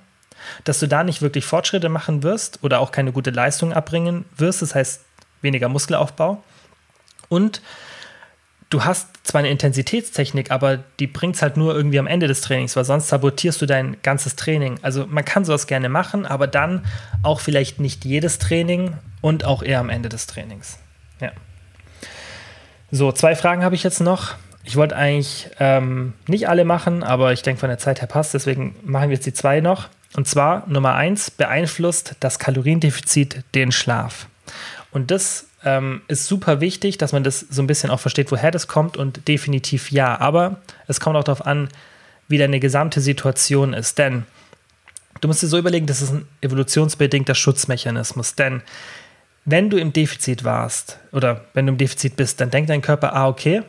dass 0.63 0.79
du 0.79 0.87
da 0.87 1.03
nicht 1.03 1.21
wirklich 1.21 1.45
Fortschritte 1.45 1.89
machen 1.89 2.23
wirst 2.23 2.59
oder 2.63 2.79
auch 2.79 2.91
keine 2.91 3.11
gute 3.11 3.29
Leistung 3.29 3.73
abbringen 3.73 4.25
wirst. 4.35 4.61
Das 4.61 4.73
heißt, 4.73 5.01
weniger 5.41 5.69
Muskelaufbau. 5.69 6.43
Und 7.27 7.61
du 8.69 8.85
hast 8.85 9.07
zwar 9.23 9.39
eine 9.39 9.49
Intensitätstechnik, 9.49 10.51
aber 10.51 10.77
die 10.99 11.07
bringt 11.07 11.35
es 11.35 11.41
halt 11.41 11.57
nur 11.57 11.75
irgendwie 11.75 11.99
am 11.99 12.07
Ende 12.07 12.27
des 12.27 12.41
Trainings, 12.41 12.75
weil 12.75 12.85
sonst 12.85 13.09
sabotierst 13.09 13.61
du 13.61 13.65
dein 13.65 13.97
ganzes 14.01 14.35
Training. 14.35 14.79
Also 14.81 15.05
man 15.07 15.25
kann 15.25 15.45
sowas 15.45 15.67
gerne 15.67 15.89
machen, 15.89 16.25
aber 16.25 16.47
dann 16.47 16.85
auch 17.21 17.39
vielleicht 17.39 17.79
nicht 17.79 18.05
jedes 18.05 18.39
Training 18.39 18.97
und 19.21 19.45
auch 19.45 19.61
eher 19.61 19.79
am 19.79 19.89
Ende 19.89 20.09
des 20.09 20.27
Trainings. 20.27 20.79
Ja. 21.19 21.31
So, 22.91 23.11
zwei 23.11 23.35
Fragen 23.35 23.63
habe 23.63 23.75
ich 23.75 23.83
jetzt 23.83 24.01
noch. 24.01 24.35
Ich 24.63 24.75
wollte 24.75 24.95
eigentlich 24.95 25.49
ähm, 25.59 26.13
nicht 26.27 26.49
alle 26.49 26.65
machen, 26.65 27.03
aber 27.03 27.33
ich 27.33 27.41
denke, 27.41 27.59
von 27.59 27.69
der 27.69 27.77
Zeit 27.77 28.01
her 28.01 28.07
passt. 28.07 28.33
Deswegen 28.33 28.75
machen 28.83 29.09
wir 29.09 29.15
jetzt 29.15 29.25
die 29.25 29.33
zwei 29.33 29.61
noch. 29.61 29.89
Und 30.15 30.27
zwar 30.27 30.67
Nummer 30.67 30.95
eins, 30.95 31.29
beeinflusst 31.29 32.15
das 32.19 32.39
Kaloriendefizit 32.39 33.43
den 33.53 33.71
Schlaf? 33.71 34.27
Und 34.91 35.11
das 35.11 35.45
ähm, 35.63 36.01
ist 36.07 36.25
super 36.25 36.61
wichtig, 36.61 36.97
dass 36.97 37.11
man 37.11 37.23
das 37.23 37.39
so 37.39 37.61
ein 37.61 37.67
bisschen 37.67 37.91
auch 37.91 37.99
versteht, 37.99 38.31
woher 38.31 38.51
das 38.51 38.67
kommt 38.67 38.97
und 38.97 39.27
definitiv 39.27 39.91
ja. 39.91 40.19
Aber 40.19 40.57
es 40.87 40.99
kommt 40.99 41.15
auch 41.15 41.23
darauf 41.23 41.45
an, 41.45 41.69
wie 42.27 42.37
deine 42.37 42.59
gesamte 42.59 43.01
Situation 43.01 43.73
ist. 43.73 43.99
Denn 43.99 44.25
du 45.21 45.27
musst 45.27 45.43
dir 45.43 45.47
so 45.47 45.57
überlegen, 45.59 45.85
das 45.85 46.01
ist 46.01 46.11
ein 46.11 46.27
evolutionsbedingter 46.41 47.35
Schutzmechanismus. 47.35 48.35
Denn 48.35 48.63
wenn 49.51 49.69
du 49.69 49.77
im 49.77 49.93
Defizit 49.93 50.43
warst 50.43 50.99
oder 51.11 51.45
wenn 51.53 51.65
du 51.65 51.73
im 51.73 51.77
Defizit 51.77 52.15
bist, 52.15 52.39
dann 52.39 52.51
denkt 52.51 52.69
dein 52.69 52.81
Körper, 52.81 53.13
ah, 53.15 53.27
okay, 53.27 53.63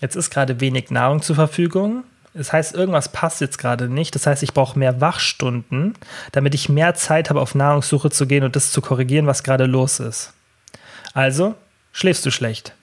jetzt 0.00 0.16
ist 0.16 0.30
gerade 0.30 0.60
wenig 0.60 0.90
Nahrung 0.90 1.22
zur 1.22 1.36
Verfügung. 1.36 2.04
Das 2.34 2.52
heißt, 2.52 2.74
irgendwas 2.74 3.10
passt 3.10 3.40
jetzt 3.40 3.58
gerade 3.58 3.88
nicht. 3.88 4.14
Das 4.14 4.26
heißt, 4.26 4.42
ich 4.42 4.52
brauche 4.52 4.78
mehr 4.78 5.00
Wachstunden, 5.00 5.94
damit 6.32 6.54
ich 6.54 6.68
mehr 6.68 6.94
Zeit 6.94 7.30
habe, 7.30 7.40
auf 7.40 7.54
Nahrungssuche 7.54 8.10
zu 8.10 8.26
gehen 8.26 8.42
und 8.42 8.56
das 8.56 8.72
zu 8.72 8.80
korrigieren, 8.80 9.26
was 9.26 9.44
gerade 9.44 9.66
los 9.66 10.00
ist. 10.00 10.32
Also 11.12 11.54
schläfst 11.92 12.26
du 12.26 12.30
schlecht. 12.30 12.74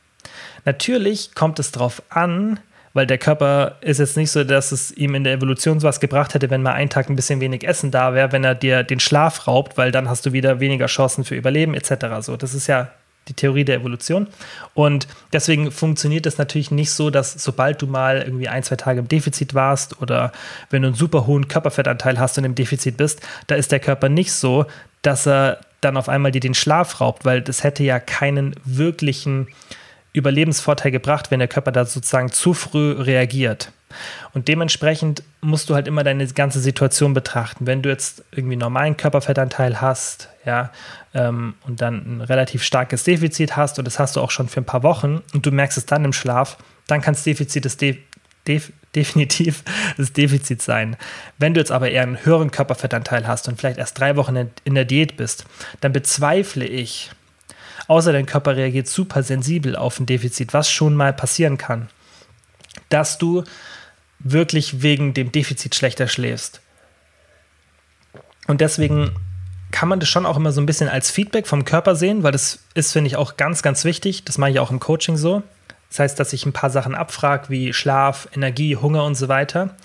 Natürlich 0.64 1.36
kommt 1.36 1.60
es 1.60 1.72
darauf 1.72 2.02
an, 2.10 2.60
weil 2.94 3.08
der 3.08 3.18
Körper 3.18 3.78
ist 3.82 4.00
jetzt 4.00 4.18
nicht 4.18 4.32
so, 4.32 4.44
dass 4.44 4.72
es 4.72 4.92
ihm 4.92 5.16
in 5.16 5.24
der 5.24 5.34
Evolution 5.34 5.80
sowas 5.80 6.00
gebracht 6.00 6.34
hätte, 6.34 6.50
wenn 6.50 6.62
mal 6.62 6.74
ein 6.74 6.90
Tag 6.90 7.10
ein 7.10 7.16
bisschen 7.16 7.40
wenig 7.40 7.68
Essen 7.68 7.92
da 7.92 8.14
wäre, 8.14 8.32
wenn 8.32 8.44
er 8.44 8.56
dir 8.56 8.84
den 8.84 9.00
Schlaf 9.00 9.48
raubt, 9.48 9.78
weil 9.78 9.92
dann 9.92 10.10
hast 10.10 10.26
du 10.26 10.34
wieder 10.34 10.60
weniger 10.60 10.88
Chancen 10.88 11.24
für 11.24 11.36
Überleben 11.36 11.74
etc. 11.74 12.06
So, 12.22 12.38
das 12.38 12.54
ist 12.54 12.68
ja 12.68 12.90
die 13.28 13.34
Theorie 13.34 13.64
der 13.64 13.78
Evolution. 13.78 14.28
Und 14.74 15.08
deswegen 15.32 15.72
funktioniert 15.72 16.26
es 16.26 16.38
natürlich 16.38 16.72
nicht 16.72 16.92
so, 16.92 17.10
dass 17.10 17.34
sobald 17.34 17.82
du 17.82 17.88
mal 17.88 18.22
irgendwie 18.22 18.48
ein, 18.48 18.64
zwei 18.64 18.76
Tage 18.76 19.00
im 19.00 19.08
Defizit 19.08 19.54
warst 19.54 20.02
oder 20.02 20.32
wenn 20.70 20.82
du 20.82 20.90
einen 20.90 20.96
super 20.96 21.28
hohen 21.28 21.48
Körperfettanteil 21.48 22.20
hast 22.20 22.38
und 22.38 22.44
im 22.44 22.56
Defizit 22.56 22.98
bist, 22.98 23.22
da 23.48 23.56
ist 23.56 23.72
der 23.72 23.80
Körper 23.80 24.10
nicht 24.10 24.34
so, 24.34 24.66
dass 25.02 25.28
er 25.28 25.60
dann 25.82 25.98
auf 25.98 26.10
einmal 26.10 26.32
dir 26.32 26.42
den 26.42 26.54
Schlaf 26.54 27.02
raubt, 27.02 27.26
weil 27.26 27.42
das 27.42 27.64
hätte 27.64 27.84
ja 27.84 28.00
keinen 28.00 28.56
wirklichen 28.66 29.48
Überlebensvorteil 30.14 30.92
gebracht, 30.92 31.32
wenn 31.32 31.40
der 31.40 31.48
Körper 31.48 31.72
da 31.72 31.86
sozusagen 31.86 32.32
zu 32.32 32.54
früh 32.54 32.92
reagiert. 32.92 33.72
Und 34.34 34.48
dementsprechend 34.48 35.24
musst 35.42 35.70
du 35.70 35.76
halt 35.76 35.88
immer 35.88 36.04
deine 36.04 36.26
ganze 36.28 36.60
Situation 36.60 37.14
betrachten. 37.14 37.68
Wenn 37.68 37.82
du 37.82 37.90
jetzt 37.90 38.24
irgendwie 38.32 38.56
normalen 38.56 38.98
Körperfettanteil 38.98 39.82
hast, 39.82 40.30
ja, 40.46 40.72
ähm, 41.14 41.56
und 41.66 41.82
dann 41.82 42.18
ein 42.18 42.22
relativ 42.22 42.64
starkes 42.64 43.04
Defizit 43.04 43.58
hast, 43.58 43.80
und 43.80 43.86
das 43.86 44.00
hast 44.00 44.16
du 44.16 44.22
auch 44.22 44.32
schon 44.32 44.48
für 44.48 44.62
ein 44.62 44.66
paar 44.66 44.84
Wochen, 44.84 45.22
und 45.34 45.46
du 45.46 45.52
merkst 45.52 45.78
es 45.78 45.86
dann 45.86 46.06
im 46.06 46.14
Schlaf, 46.14 46.58
dann 46.88 47.02
kann 47.02 47.14
das 47.14 47.24
Defizit 47.24 47.66
das, 47.66 47.78
De 47.78 47.98
def 48.48 48.72
definitiv 48.96 49.64
das 49.98 50.14
Defizit 50.14 50.62
sein. 50.62 50.98
Wenn 51.38 51.54
du 51.54 51.60
jetzt 51.60 51.72
aber 51.72 51.92
eher 51.92 52.04
einen 52.04 52.26
höheren 52.26 52.52
Körperfettanteil 52.52 53.28
hast 53.28 53.48
und 53.48 53.60
vielleicht 53.60 53.78
erst 53.78 54.00
drei 54.00 54.16
Wochen 54.16 54.50
in 54.64 54.76
der 54.76 54.86
Diät 54.86 55.16
bist, 55.18 55.46
dann 55.80 55.94
bezweifle 55.94 56.66
ich, 56.66 57.12
außer 57.88 58.14
dein 58.14 58.26
Körper 58.26 58.56
reagiert 58.56 58.88
super 58.88 59.24
sensibel 59.24 59.76
auf 59.76 60.00
ein 60.00 60.06
Defizit, 60.06 60.54
was 60.54 60.72
schon 60.72 60.96
mal 60.96 61.14
passieren 61.14 61.58
kann, 61.58 61.90
dass 62.90 63.18
du 63.18 63.44
wirklich 64.20 64.82
wegen 64.82 65.14
dem 65.14 65.32
Defizit 65.32 65.76
schlechter 65.76 66.08
schläfst. 66.08 66.62
Und 68.48 68.62
deswegen 68.62 69.12
kann 69.72 69.90
man 69.90 70.00
das 70.00 70.10
schon 70.10 70.26
auch 70.26 70.38
immer 70.38 70.52
so 70.52 70.62
ein 70.62 70.66
bisschen 70.66 70.90
als 70.90 71.10
Feedback 71.10 71.48
vom 71.48 71.66
Körper 71.66 71.96
sehen, 71.96 72.24
weil 72.24 72.32
das 72.32 72.60
ist, 72.74 72.92
finde 72.92 73.08
ich, 73.08 73.16
auch 73.16 73.38
ganz, 73.38 73.62
ganz 73.62 73.86
wichtig. 73.86 74.26
Das 74.26 74.38
mache 74.38 74.52
ich 74.52 74.60
auch 74.60 74.72
im 74.72 74.80
Coaching 74.80 75.18
so. 75.18 75.44
Das 75.90 76.00
heißt, 76.00 76.20
dass 76.20 76.32
ich 76.32 76.46
ein 76.46 76.54
paar 76.54 76.70
Sachen 76.70 76.96
abfrage, 76.96 77.50
wie 77.50 77.74
Schlaf, 77.74 78.30
Energie, 78.34 78.78
Hunger 78.78 79.04
und 79.04 79.16
so 79.16 79.28
weiter, 79.28 79.76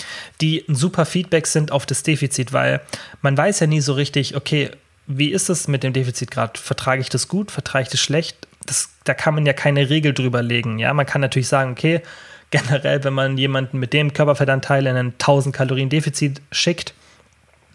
die 0.40 0.64
ein 0.68 0.76
super 0.76 1.04
Feedback 1.04 1.48
sind 1.48 1.72
auf 1.72 1.84
das 1.84 2.04
Defizit, 2.04 2.52
weil 2.52 2.80
man 3.22 3.36
weiß 3.36 3.58
ja 3.60 3.66
nie 3.66 3.80
so 3.80 3.92
richtig, 3.92 4.36
okay, 4.36 4.70
wie 5.06 5.30
ist 5.30 5.48
es 5.48 5.68
mit 5.68 5.82
dem 5.82 5.92
Defizit 5.92 6.30
gerade? 6.30 6.58
Vertrage 6.58 7.00
ich 7.00 7.08
das 7.08 7.28
gut? 7.28 7.50
Vertrage 7.50 7.84
ich 7.84 7.88
das 7.90 8.00
schlecht? 8.00 8.48
Das, 8.64 8.90
da 9.04 9.14
kann 9.14 9.34
man 9.34 9.46
ja 9.46 9.52
keine 9.52 9.88
Regel 9.88 10.12
drüber 10.12 10.42
legen. 10.42 10.78
Ja, 10.78 10.92
man 10.92 11.06
kann 11.06 11.20
natürlich 11.20 11.48
sagen, 11.48 11.72
okay, 11.72 12.02
generell, 12.50 13.02
wenn 13.04 13.12
man 13.12 13.38
jemanden 13.38 13.78
mit 13.78 13.92
dem 13.92 14.12
Körperfettanteil 14.12 14.86
in 14.86 14.96
ein 14.96 15.12
1000 15.12 15.54
Kalorien 15.54 15.88
Defizit 15.88 16.40
schickt, 16.52 16.94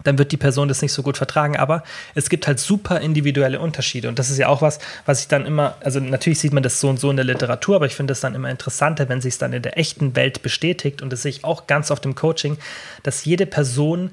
dann 0.04 0.18
wird 0.18 0.32
die 0.32 0.38
Person 0.38 0.68
das 0.68 0.82
nicht 0.82 0.94
so 0.94 1.04
gut 1.04 1.18
vertragen. 1.18 1.58
Aber 1.58 1.84
es 2.16 2.30
gibt 2.30 2.48
halt 2.48 2.60
super 2.60 3.00
individuelle 3.02 3.60
Unterschiede. 3.60 4.08
Und 4.08 4.18
das 4.18 4.30
ist 4.30 4.38
ja 4.38 4.48
auch 4.48 4.62
was, 4.62 4.80
was 5.06 5.22
ich 5.22 5.28
dann 5.28 5.46
immer, 5.46 5.76
also 5.82 6.00
natürlich 6.00 6.40
sieht 6.40 6.54
man 6.54 6.64
das 6.64 6.80
so 6.80 6.90
und 6.90 7.00
so 7.00 7.10
in 7.10 7.18
der 7.18 7.26
Literatur, 7.26 7.76
aber 7.76 7.86
ich 7.86 7.96
finde 7.96 8.14
es 8.14 8.22
dann 8.22 8.34
immer 8.34 8.50
interessanter, 8.50 9.10
wenn 9.10 9.22
sich 9.22 9.34
es 9.36 9.38
dann 9.38 9.54
in 9.54 9.62
der 9.62 9.78
echten 9.78 10.16
Welt 10.16 10.42
bestätigt. 10.42 11.02
Und 11.02 11.12
das 11.12 11.22
sehe 11.22 11.30
ich 11.32 11.44
auch 11.44 11.68
ganz 11.68 11.92
oft 11.92 12.06
im 12.06 12.16
Coaching, 12.16 12.58
dass 13.04 13.26
jede 13.26 13.46
Person 13.46 14.12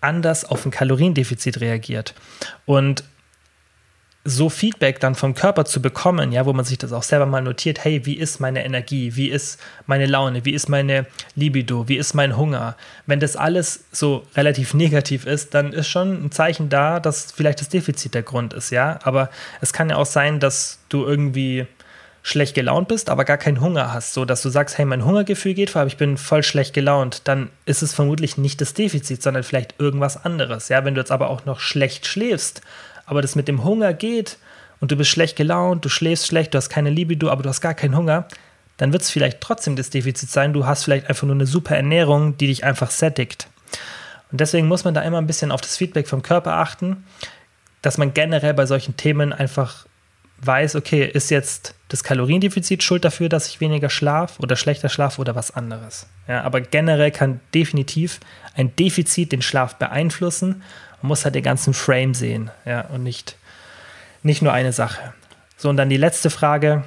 anders 0.00 0.44
auf 0.44 0.64
ein 0.64 0.70
Kaloriendefizit 0.70 1.60
reagiert. 1.60 2.14
Und 2.66 3.04
so 4.24 4.50
Feedback 4.50 5.00
dann 5.00 5.14
vom 5.14 5.34
Körper 5.34 5.64
zu 5.64 5.80
bekommen, 5.80 6.30
ja, 6.30 6.44
wo 6.44 6.52
man 6.52 6.64
sich 6.64 6.76
das 6.76 6.92
auch 6.92 7.02
selber 7.02 7.24
mal 7.24 7.40
notiert, 7.40 7.84
hey, 7.84 8.04
wie 8.04 8.14
ist 8.18 8.38
meine 8.38 8.64
Energie, 8.64 9.16
wie 9.16 9.28
ist 9.28 9.58
meine 9.86 10.04
Laune, 10.04 10.44
wie 10.44 10.52
ist 10.52 10.68
meine 10.68 11.06
Libido, 11.36 11.88
wie 11.88 11.96
ist 11.96 12.12
mein 12.12 12.36
Hunger? 12.36 12.76
Wenn 13.06 13.18
das 13.18 13.36
alles 13.36 13.84
so 13.92 14.26
relativ 14.36 14.74
negativ 14.74 15.24
ist, 15.24 15.54
dann 15.54 15.72
ist 15.72 15.88
schon 15.88 16.26
ein 16.26 16.32
Zeichen 16.32 16.68
da, 16.68 17.00
dass 17.00 17.32
vielleicht 17.32 17.60
das 17.60 17.70
Defizit 17.70 18.12
der 18.12 18.22
Grund 18.22 18.52
ist, 18.52 18.70
ja. 18.70 18.98
Aber 19.04 19.30
es 19.62 19.72
kann 19.72 19.88
ja 19.88 19.96
auch 19.96 20.06
sein, 20.06 20.38
dass 20.38 20.80
du 20.90 21.06
irgendwie 21.06 21.66
schlecht 22.22 22.54
gelaunt 22.54 22.88
bist, 22.88 23.08
aber 23.08 23.24
gar 23.24 23.38
keinen 23.38 23.60
Hunger 23.60 23.92
hast, 23.92 24.12
so 24.12 24.24
dass 24.24 24.42
du 24.42 24.50
sagst, 24.50 24.76
hey, 24.76 24.84
mein 24.84 25.04
Hungergefühl 25.04 25.54
geht 25.54 25.70
vor, 25.70 25.82
aber 25.82 25.88
ich 25.88 25.96
bin 25.96 26.18
voll 26.18 26.42
schlecht 26.42 26.74
gelaunt, 26.74 27.22
dann 27.24 27.50
ist 27.64 27.82
es 27.82 27.94
vermutlich 27.94 28.36
nicht 28.36 28.60
das 28.60 28.74
Defizit, 28.74 29.22
sondern 29.22 29.42
vielleicht 29.42 29.74
irgendwas 29.78 30.22
anderes. 30.24 30.68
Ja, 30.68 30.84
wenn 30.84 30.94
du 30.94 31.00
jetzt 31.00 31.12
aber 31.12 31.30
auch 31.30 31.46
noch 31.46 31.60
schlecht 31.60 32.06
schläfst 32.06 32.62
aber 33.10 33.22
das 33.22 33.34
mit 33.34 33.48
dem 33.48 33.64
Hunger 33.64 33.92
geht 33.92 34.38
und 34.78 34.92
du 34.92 34.96
bist 34.96 35.10
schlecht 35.10 35.34
gelaunt, 35.34 35.84
du 35.84 35.88
schläfst 35.88 36.28
schlecht, 36.28 36.54
du 36.54 36.58
hast 36.58 36.68
keine 36.68 36.90
Libido, 36.90 37.28
aber 37.28 37.42
du 37.42 37.48
hast 37.48 37.60
gar 37.60 37.74
keinen 37.74 37.96
Hunger, 37.96 38.28
dann 38.76 38.92
wird 38.92 39.02
es 39.02 39.10
vielleicht 39.10 39.40
trotzdem 39.40 39.74
das 39.74 39.90
Defizit 39.90 40.30
sein. 40.30 40.52
Du 40.52 40.64
hast 40.64 40.84
vielleicht 40.84 41.08
einfach 41.08 41.26
nur 41.26 41.34
eine 41.34 41.44
super 41.44 41.74
Ernährung, 41.74 42.38
die 42.38 42.46
dich 42.46 42.62
einfach 42.62 42.92
sättigt. 42.92 43.48
Und 44.30 44.40
deswegen 44.40 44.68
muss 44.68 44.84
man 44.84 44.94
da 44.94 45.02
immer 45.02 45.18
ein 45.18 45.26
bisschen 45.26 45.50
auf 45.50 45.60
das 45.60 45.76
Feedback 45.76 46.06
vom 46.06 46.22
Körper 46.22 46.52
achten, 46.52 47.04
dass 47.82 47.98
man 47.98 48.14
generell 48.14 48.54
bei 48.54 48.64
solchen 48.64 48.96
Themen 48.96 49.32
einfach 49.32 49.86
weiß, 50.42 50.76
okay, 50.76 51.04
ist 51.04 51.30
jetzt 51.30 51.74
das 51.88 52.04
Kaloriendefizit 52.04 52.82
schuld 52.82 53.04
dafür, 53.04 53.28
dass 53.28 53.48
ich 53.48 53.60
weniger 53.60 53.90
schlaf 53.90 54.38
oder 54.40 54.56
schlechter 54.56 54.88
schlaf 54.88 55.18
oder 55.18 55.34
was 55.34 55.50
anderes. 55.50 56.06
Ja, 56.28 56.42
aber 56.42 56.60
generell 56.60 57.10
kann 57.10 57.40
definitiv 57.54 58.20
ein 58.54 58.74
Defizit 58.76 59.32
den 59.32 59.42
Schlaf 59.42 59.76
beeinflussen 59.76 60.62
man 61.02 61.08
muss 61.08 61.24
halt 61.24 61.34
den 61.34 61.42
ganzen 61.42 61.74
Frame 61.74 62.14
sehen, 62.14 62.50
ja, 62.66 62.82
und 62.82 63.02
nicht, 63.02 63.36
nicht 64.22 64.42
nur 64.42 64.52
eine 64.52 64.72
Sache. 64.72 65.14
So, 65.56 65.68
und 65.68 65.76
dann 65.76 65.88
die 65.88 65.96
letzte 65.96 66.30
Frage. 66.30 66.84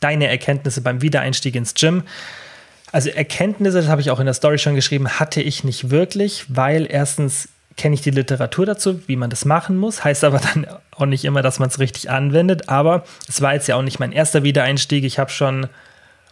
Deine 0.00 0.28
Erkenntnisse 0.28 0.82
beim 0.82 1.00
Wiedereinstieg 1.00 1.54
ins 1.54 1.72
Gym. 1.72 2.02
Also 2.92 3.08
Erkenntnisse, 3.08 3.78
das 3.80 3.88
habe 3.88 4.02
ich 4.02 4.10
auch 4.10 4.20
in 4.20 4.26
der 4.26 4.34
Story 4.34 4.58
schon 4.58 4.74
geschrieben, 4.74 5.08
hatte 5.08 5.40
ich 5.40 5.64
nicht 5.64 5.90
wirklich, 5.90 6.44
weil 6.48 6.86
erstens 6.88 7.48
kenne 7.76 7.94
ich 7.94 8.00
die 8.00 8.10
Literatur 8.10 8.66
dazu, 8.66 9.00
wie 9.06 9.16
man 9.16 9.30
das 9.30 9.44
machen 9.44 9.76
muss, 9.76 10.02
heißt 10.02 10.24
aber 10.24 10.38
dann 10.38 10.66
auch 10.92 11.06
nicht 11.06 11.24
immer, 11.24 11.42
dass 11.42 11.58
man 11.58 11.68
es 11.68 11.78
richtig 11.78 12.10
anwendet, 12.10 12.68
aber 12.68 13.04
es 13.28 13.40
war 13.42 13.54
jetzt 13.54 13.68
ja 13.68 13.76
auch 13.76 13.82
nicht 13.82 14.00
mein 14.00 14.12
erster 14.12 14.42
Wiedereinstieg. 14.42 15.04
Ich 15.04 15.18
habe 15.18 15.30
schon 15.30 15.68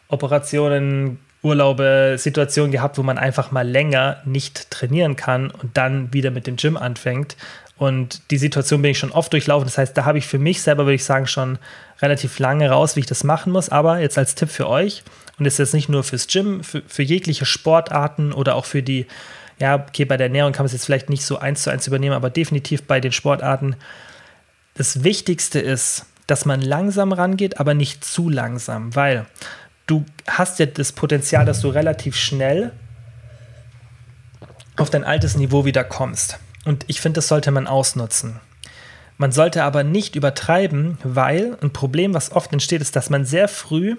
Operationen 0.08 1.18
Urlaube, 1.42 2.16
Situationen 2.18 2.72
gehabt, 2.72 2.96
wo 2.96 3.02
man 3.02 3.18
einfach 3.18 3.50
mal 3.50 3.68
länger 3.68 4.22
nicht 4.24 4.70
trainieren 4.70 5.14
kann 5.14 5.50
und 5.50 5.76
dann 5.76 6.12
wieder 6.12 6.30
mit 6.30 6.46
dem 6.46 6.56
Gym 6.56 6.76
anfängt. 6.76 7.36
Und 7.76 8.30
die 8.30 8.38
Situation 8.38 8.82
bin 8.82 8.92
ich 8.92 8.98
schon 8.98 9.12
oft 9.12 9.32
durchlaufen. 9.32 9.66
Das 9.66 9.76
heißt, 9.76 9.96
da 9.96 10.04
habe 10.04 10.18
ich 10.18 10.26
für 10.26 10.38
mich 10.38 10.62
selber, 10.62 10.84
würde 10.84 10.94
ich 10.94 11.04
sagen, 11.04 11.26
schon 11.26 11.58
relativ 12.00 12.38
lange 12.38 12.70
raus, 12.70 12.96
wie 12.96 13.00
ich 13.00 13.06
das 13.06 13.24
machen 13.24 13.52
muss. 13.52 13.68
Aber 13.68 13.98
jetzt 13.98 14.16
als 14.16 14.34
Tipp 14.34 14.48
für 14.48 14.68
euch, 14.68 15.02
und 15.38 15.44
das 15.44 15.54
ist 15.54 15.58
jetzt 15.58 15.74
nicht 15.74 15.88
nur 15.88 16.02
fürs 16.02 16.28
Gym, 16.28 16.64
für, 16.64 16.82
für 16.86 17.02
jegliche 17.02 17.44
Sportarten 17.44 18.32
oder 18.32 18.54
auch 18.54 18.64
für 18.64 18.82
die, 18.82 19.06
ja, 19.58 19.76
okay, 19.76 20.04
bei 20.04 20.16
der 20.16 20.26
Ernährung 20.26 20.52
kann 20.52 20.64
man 20.64 20.66
es 20.66 20.72
jetzt 20.72 20.84
vielleicht 20.84 21.10
nicht 21.10 21.24
so 21.24 21.38
eins 21.38 21.62
zu 21.62 21.70
eins 21.70 21.86
übernehmen, 21.86 22.14
aber 22.14 22.30
definitiv 22.30 22.84
bei 22.84 23.00
den 23.00 23.12
Sportarten. 23.12 23.76
Das 24.74 25.04
Wichtigste 25.04 25.60
ist, 25.60 26.06
dass 26.26 26.44
man 26.44 26.60
langsam 26.60 27.12
rangeht, 27.12 27.60
aber 27.60 27.74
nicht 27.74 28.04
zu 28.04 28.28
langsam, 28.28 28.96
weil 28.96 29.26
du 29.86 30.04
hast 30.26 30.58
ja 30.58 30.66
das 30.66 30.92
Potenzial, 30.92 31.44
dass 31.44 31.60
du 31.60 31.68
relativ 31.68 32.16
schnell 32.16 32.72
auf 34.76 34.90
dein 34.90 35.04
altes 35.04 35.36
Niveau 35.36 35.64
wieder 35.64 35.84
kommst. 35.84 36.38
Und 36.64 36.84
ich 36.88 37.00
finde, 37.00 37.18
das 37.18 37.28
sollte 37.28 37.50
man 37.50 37.66
ausnutzen. 37.66 38.40
Man 39.16 39.30
sollte 39.30 39.62
aber 39.62 39.84
nicht 39.84 40.16
übertreiben, 40.16 40.98
weil 41.04 41.56
ein 41.62 41.72
Problem, 41.72 42.14
was 42.14 42.32
oft 42.32 42.52
entsteht, 42.52 42.80
ist, 42.80 42.96
dass 42.96 43.10
man 43.10 43.24
sehr 43.24 43.46
früh 43.46 43.96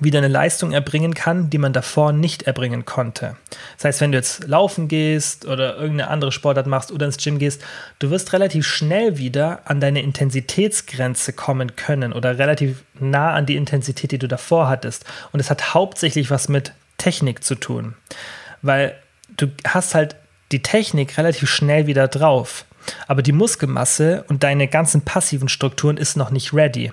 wieder 0.00 0.18
eine 0.18 0.28
Leistung 0.28 0.72
erbringen 0.72 1.14
kann, 1.14 1.50
die 1.50 1.58
man 1.58 1.72
davor 1.72 2.12
nicht 2.12 2.44
erbringen 2.44 2.84
konnte. 2.84 3.36
Das 3.76 3.84
heißt, 3.84 4.00
wenn 4.00 4.12
du 4.12 4.18
jetzt 4.18 4.46
laufen 4.46 4.88
gehst 4.88 5.46
oder 5.46 5.76
irgendeine 5.76 6.08
andere 6.08 6.32
Sportart 6.32 6.66
machst 6.66 6.92
oder 6.92 7.06
ins 7.06 7.18
Gym 7.18 7.38
gehst, 7.38 7.62
du 7.98 8.10
wirst 8.10 8.32
relativ 8.32 8.66
schnell 8.66 9.18
wieder 9.18 9.60
an 9.64 9.80
deine 9.80 10.02
Intensitätsgrenze 10.02 11.32
kommen 11.32 11.76
können 11.76 12.12
oder 12.12 12.38
relativ 12.38 12.82
nah 12.98 13.34
an 13.34 13.46
die 13.46 13.56
Intensität, 13.56 14.12
die 14.12 14.18
du 14.18 14.28
davor 14.28 14.68
hattest. 14.68 15.04
Und 15.32 15.40
es 15.40 15.50
hat 15.50 15.74
hauptsächlich 15.74 16.30
was 16.30 16.48
mit 16.48 16.72
Technik 16.98 17.44
zu 17.44 17.54
tun, 17.54 17.94
weil 18.62 18.94
du 19.36 19.48
hast 19.66 19.94
halt 19.94 20.16
die 20.52 20.62
Technik 20.62 21.16
relativ 21.16 21.48
schnell 21.48 21.86
wieder 21.86 22.08
drauf, 22.08 22.64
aber 23.06 23.22
die 23.22 23.32
Muskelmasse 23.32 24.24
und 24.28 24.42
deine 24.42 24.68
ganzen 24.68 25.02
passiven 25.02 25.48
Strukturen 25.48 25.96
ist 25.96 26.16
noch 26.16 26.30
nicht 26.30 26.52
ready. 26.52 26.92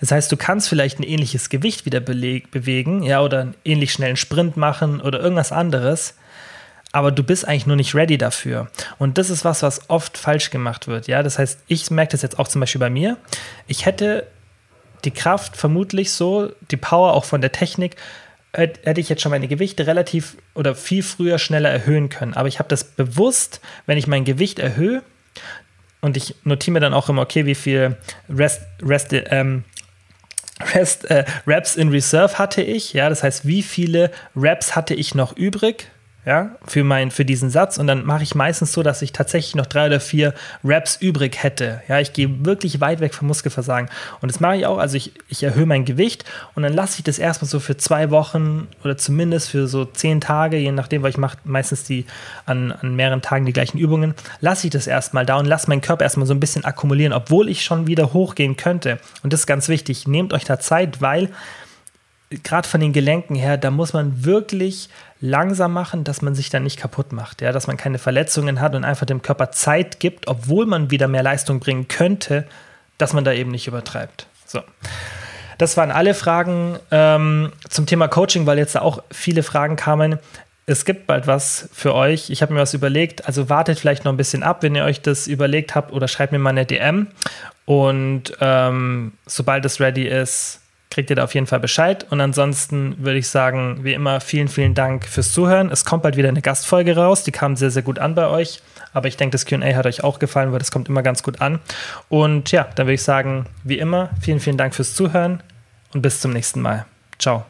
Das 0.00 0.10
heißt, 0.10 0.30
du 0.32 0.36
kannst 0.36 0.68
vielleicht 0.68 0.98
ein 0.98 1.04
ähnliches 1.04 1.48
Gewicht 1.48 1.86
wieder 1.86 2.00
bewegen, 2.00 3.02
ja, 3.02 3.22
oder 3.22 3.40
einen 3.40 3.54
ähnlich 3.64 3.92
schnellen 3.92 4.16
Sprint 4.16 4.56
machen 4.56 5.00
oder 5.00 5.20
irgendwas 5.20 5.52
anderes, 5.52 6.14
aber 6.92 7.12
du 7.12 7.22
bist 7.22 7.46
eigentlich 7.46 7.66
nur 7.66 7.76
nicht 7.76 7.94
ready 7.94 8.18
dafür. 8.18 8.68
Und 8.98 9.16
das 9.16 9.30
ist 9.30 9.44
was, 9.44 9.62
was 9.62 9.88
oft 9.88 10.18
falsch 10.18 10.50
gemacht 10.50 10.88
wird, 10.88 11.06
ja. 11.06 11.22
Das 11.22 11.38
heißt, 11.38 11.60
ich 11.68 11.90
merke 11.90 12.12
das 12.12 12.22
jetzt 12.22 12.38
auch 12.38 12.48
zum 12.48 12.60
Beispiel 12.60 12.80
bei 12.80 12.90
mir. 12.90 13.16
Ich 13.68 13.86
hätte 13.86 14.26
die 15.04 15.12
Kraft 15.12 15.56
vermutlich 15.56 16.12
so, 16.12 16.50
die 16.70 16.76
Power 16.76 17.14
auch 17.14 17.24
von 17.24 17.40
der 17.40 17.52
Technik, 17.52 17.96
hätte 18.52 19.00
ich 19.00 19.08
jetzt 19.08 19.22
schon 19.22 19.30
meine 19.30 19.46
Gewichte 19.46 19.86
relativ 19.86 20.36
oder 20.54 20.74
viel 20.74 21.04
früher 21.04 21.38
schneller 21.38 21.70
erhöhen 21.70 22.08
können. 22.08 22.34
Aber 22.34 22.48
ich 22.48 22.58
habe 22.58 22.68
das 22.68 22.82
bewusst, 22.82 23.60
wenn 23.86 23.96
ich 23.96 24.08
mein 24.08 24.24
Gewicht 24.24 24.58
erhöhe, 24.58 25.02
und 26.00 26.16
ich 26.16 26.34
notiere 26.44 26.74
mir 26.74 26.80
dann 26.80 26.94
auch 26.94 27.08
immer, 27.08 27.22
okay, 27.22 27.46
wie 27.46 27.54
viel 27.54 27.96
Rest, 28.28 28.62
Rest, 28.82 29.08
ähm, 29.12 29.64
Rest, 30.74 31.10
äh, 31.10 31.24
Raps 31.46 31.76
in 31.76 31.88
Reserve 31.88 32.38
hatte 32.38 32.62
ich. 32.62 32.92
Ja, 32.92 33.08
das 33.08 33.22
heißt, 33.22 33.46
wie 33.46 33.62
viele 33.62 34.10
Raps 34.36 34.76
hatte 34.76 34.94
ich 34.94 35.14
noch 35.14 35.36
übrig 35.36 35.90
ja, 36.30 36.52
für, 36.64 36.84
mein, 36.84 37.10
für 37.10 37.24
diesen 37.24 37.50
Satz. 37.50 37.76
Und 37.76 37.88
dann 37.88 38.06
mache 38.06 38.22
ich 38.22 38.36
meistens 38.36 38.72
so, 38.72 38.84
dass 38.84 39.02
ich 39.02 39.10
tatsächlich 39.10 39.56
noch 39.56 39.66
drei 39.66 39.86
oder 39.86 39.98
vier 39.98 40.32
Raps 40.62 40.94
übrig 40.94 41.42
hätte. 41.42 41.82
Ja, 41.88 41.98
ich 41.98 42.12
gehe 42.12 42.44
wirklich 42.46 42.80
weit 42.80 43.00
weg 43.00 43.14
vom 43.14 43.26
Muskelversagen. 43.26 43.90
Und 44.20 44.30
das 44.30 44.38
mache 44.38 44.58
ich 44.58 44.64
auch. 44.64 44.78
Also 44.78 44.96
ich, 44.96 45.12
ich 45.28 45.42
erhöhe 45.42 45.66
mein 45.66 45.84
Gewicht 45.84 46.24
und 46.54 46.62
dann 46.62 46.72
lasse 46.72 46.98
ich 46.98 47.02
das 47.02 47.18
erstmal 47.18 47.48
so 47.48 47.58
für 47.58 47.76
zwei 47.76 48.12
Wochen 48.12 48.68
oder 48.84 48.96
zumindest 48.96 49.50
für 49.50 49.66
so 49.66 49.84
zehn 49.84 50.20
Tage, 50.20 50.56
je 50.56 50.70
nachdem, 50.70 51.02
weil 51.02 51.10
ich 51.10 51.18
mache 51.18 51.36
meistens 51.42 51.82
die 51.82 52.06
an, 52.46 52.70
an 52.70 52.94
mehreren 52.94 53.22
Tagen 53.22 53.44
die 53.44 53.52
gleichen 53.52 53.78
Übungen, 53.78 54.14
lasse 54.40 54.68
ich 54.68 54.72
das 54.72 54.86
erstmal 54.86 55.26
da 55.26 55.36
und 55.36 55.46
lasse 55.46 55.66
meinen 55.68 55.80
Körper 55.80 56.04
erstmal 56.04 56.28
so 56.28 56.34
ein 56.34 56.38
bisschen 56.38 56.64
akkumulieren, 56.64 57.12
obwohl 57.12 57.48
ich 57.48 57.64
schon 57.64 57.88
wieder 57.88 58.12
hochgehen 58.12 58.56
könnte. 58.56 59.00
Und 59.24 59.32
das 59.32 59.40
ist 59.40 59.46
ganz 59.46 59.68
wichtig. 59.68 60.06
Nehmt 60.06 60.32
euch 60.32 60.44
da 60.44 60.60
Zeit, 60.60 61.00
weil 61.00 61.30
gerade 62.30 62.68
von 62.68 62.80
den 62.80 62.92
Gelenken 62.92 63.34
her, 63.34 63.56
da 63.56 63.70
muss 63.70 63.92
man 63.92 64.24
wirklich 64.24 64.88
langsam 65.20 65.72
machen, 65.72 66.04
dass 66.04 66.22
man 66.22 66.34
sich 66.34 66.48
dann 66.48 66.62
nicht 66.62 66.78
kaputt 66.78 67.12
macht, 67.12 67.42
ja, 67.42 67.52
dass 67.52 67.66
man 67.66 67.76
keine 67.76 67.98
Verletzungen 67.98 68.60
hat 68.60 68.74
und 68.74 68.84
einfach 68.84 69.06
dem 69.06 69.22
Körper 69.22 69.50
Zeit 69.50 70.00
gibt, 70.00 70.28
obwohl 70.28 70.66
man 70.66 70.90
wieder 70.90 71.08
mehr 71.08 71.22
Leistung 71.22 71.60
bringen 71.60 71.88
könnte, 71.88 72.46
dass 72.98 73.12
man 73.12 73.24
da 73.24 73.32
eben 73.32 73.50
nicht 73.50 73.66
übertreibt. 73.66 74.26
So. 74.46 74.62
das 75.58 75.76
waren 75.76 75.90
alle 75.90 76.14
Fragen 76.14 76.78
ähm, 76.90 77.52
zum 77.68 77.86
Thema 77.86 78.08
Coaching, 78.08 78.46
weil 78.46 78.58
jetzt 78.58 78.76
auch 78.76 79.02
viele 79.10 79.42
Fragen 79.42 79.76
kamen. 79.76 80.18
Es 80.66 80.84
gibt 80.84 81.06
bald 81.08 81.26
was 81.26 81.68
für 81.72 81.94
euch. 81.94 82.30
Ich 82.30 82.42
habe 82.42 82.54
mir 82.54 82.60
was 82.60 82.74
überlegt. 82.74 83.26
Also 83.26 83.48
wartet 83.48 83.78
vielleicht 83.78 84.04
noch 84.04 84.12
ein 84.12 84.16
bisschen 84.16 84.42
ab, 84.42 84.62
wenn 84.62 84.74
ihr 84.76 84.84
euch 84.84 85.02
das 85.02 85.26
überlegt 85.26 85.74
habt 85.74 85.92
oder 85.92 86.06
schreibt 86.06 86.32
mir 86.32 86.38
mal 86.38 86.50
eine 86.50 86.64
DM. 86.64 87.08
Und 87.64 88.36
ähm, 88.40 89.12
sobald 89.26 89.64
es 89.64 89.80
ready 89.80 90.06
ist, 90.06 90.59
kriegt 90.90 91.08
ihr 91.08 91.16
da 91.16 91.24
auf 91.24 91.34
jeden 91.34 91.46
Fall 91.46 91.60
Bescheid. 91.60 92.04
Und 92.10 92.20
ansonsten 92.20 92.96
würde 92.98 93.18
ich 93.18 93.28
sagen, 93.28 93.78
wie 93.82 93.94
immer, 93.94 94.20
vielen, 94.20 94.48
vielen 94.48 94.74
Dank 94.74 95.06
fürs 95.06 95.32
Zuhören. 95.32 95.70
Es 95.70 95.84
kommt 95.84 96.02
bald 96.02 96.16
wieder 96.16 96.28
eine 96.28 96.42
Gastfolge 96.42 96.96
raus. 96.96 97.22
Die 97.22 97.30
kam 97.30 97.56
sehr, 97.56 97.70
sehr 97.70 97.82
gut 97.82 97.98
an 97.98 98.14
bei 98.14 98.26
euch. 98.26 98.60
Aber 98.92 99.06
ich 99.06 99.16
denke, 99.16 99.32
das 99.32 99.46
QA 99.46 99.74
hat 99.74 99.86
euch 99.86 100.02
auch 100.02 100.18
gefallen, 100.18 100.50
weil 100.52 100.58
das 100.58 100.72
kommt 100.72 100.88
immer 100.88 101.02
ganz 101.02 101.22
gut 101.22 101.40
an. 101.40 101.60
Und 102.08 102.50
ja, 102.50 102.66
dann 102.74 102.86
würde 102.86 102.94
ich 102.94 103.02
sagen, 103.02 103.46
wie 103.62 103.78
immer, 103.78 104.10
vielen, 104.20 104.40
vielen 104.40 104.56
Dank 104.56 104.74
fürs 104.74 104.94
Zuhören 104.94 105.42
und 105.94 106.02
bis 106.02 106.20
zum 106.20 106.32
nächsten 106.32 106.60
Mal. 106.60 106.86
Ciao. 107.18 107.49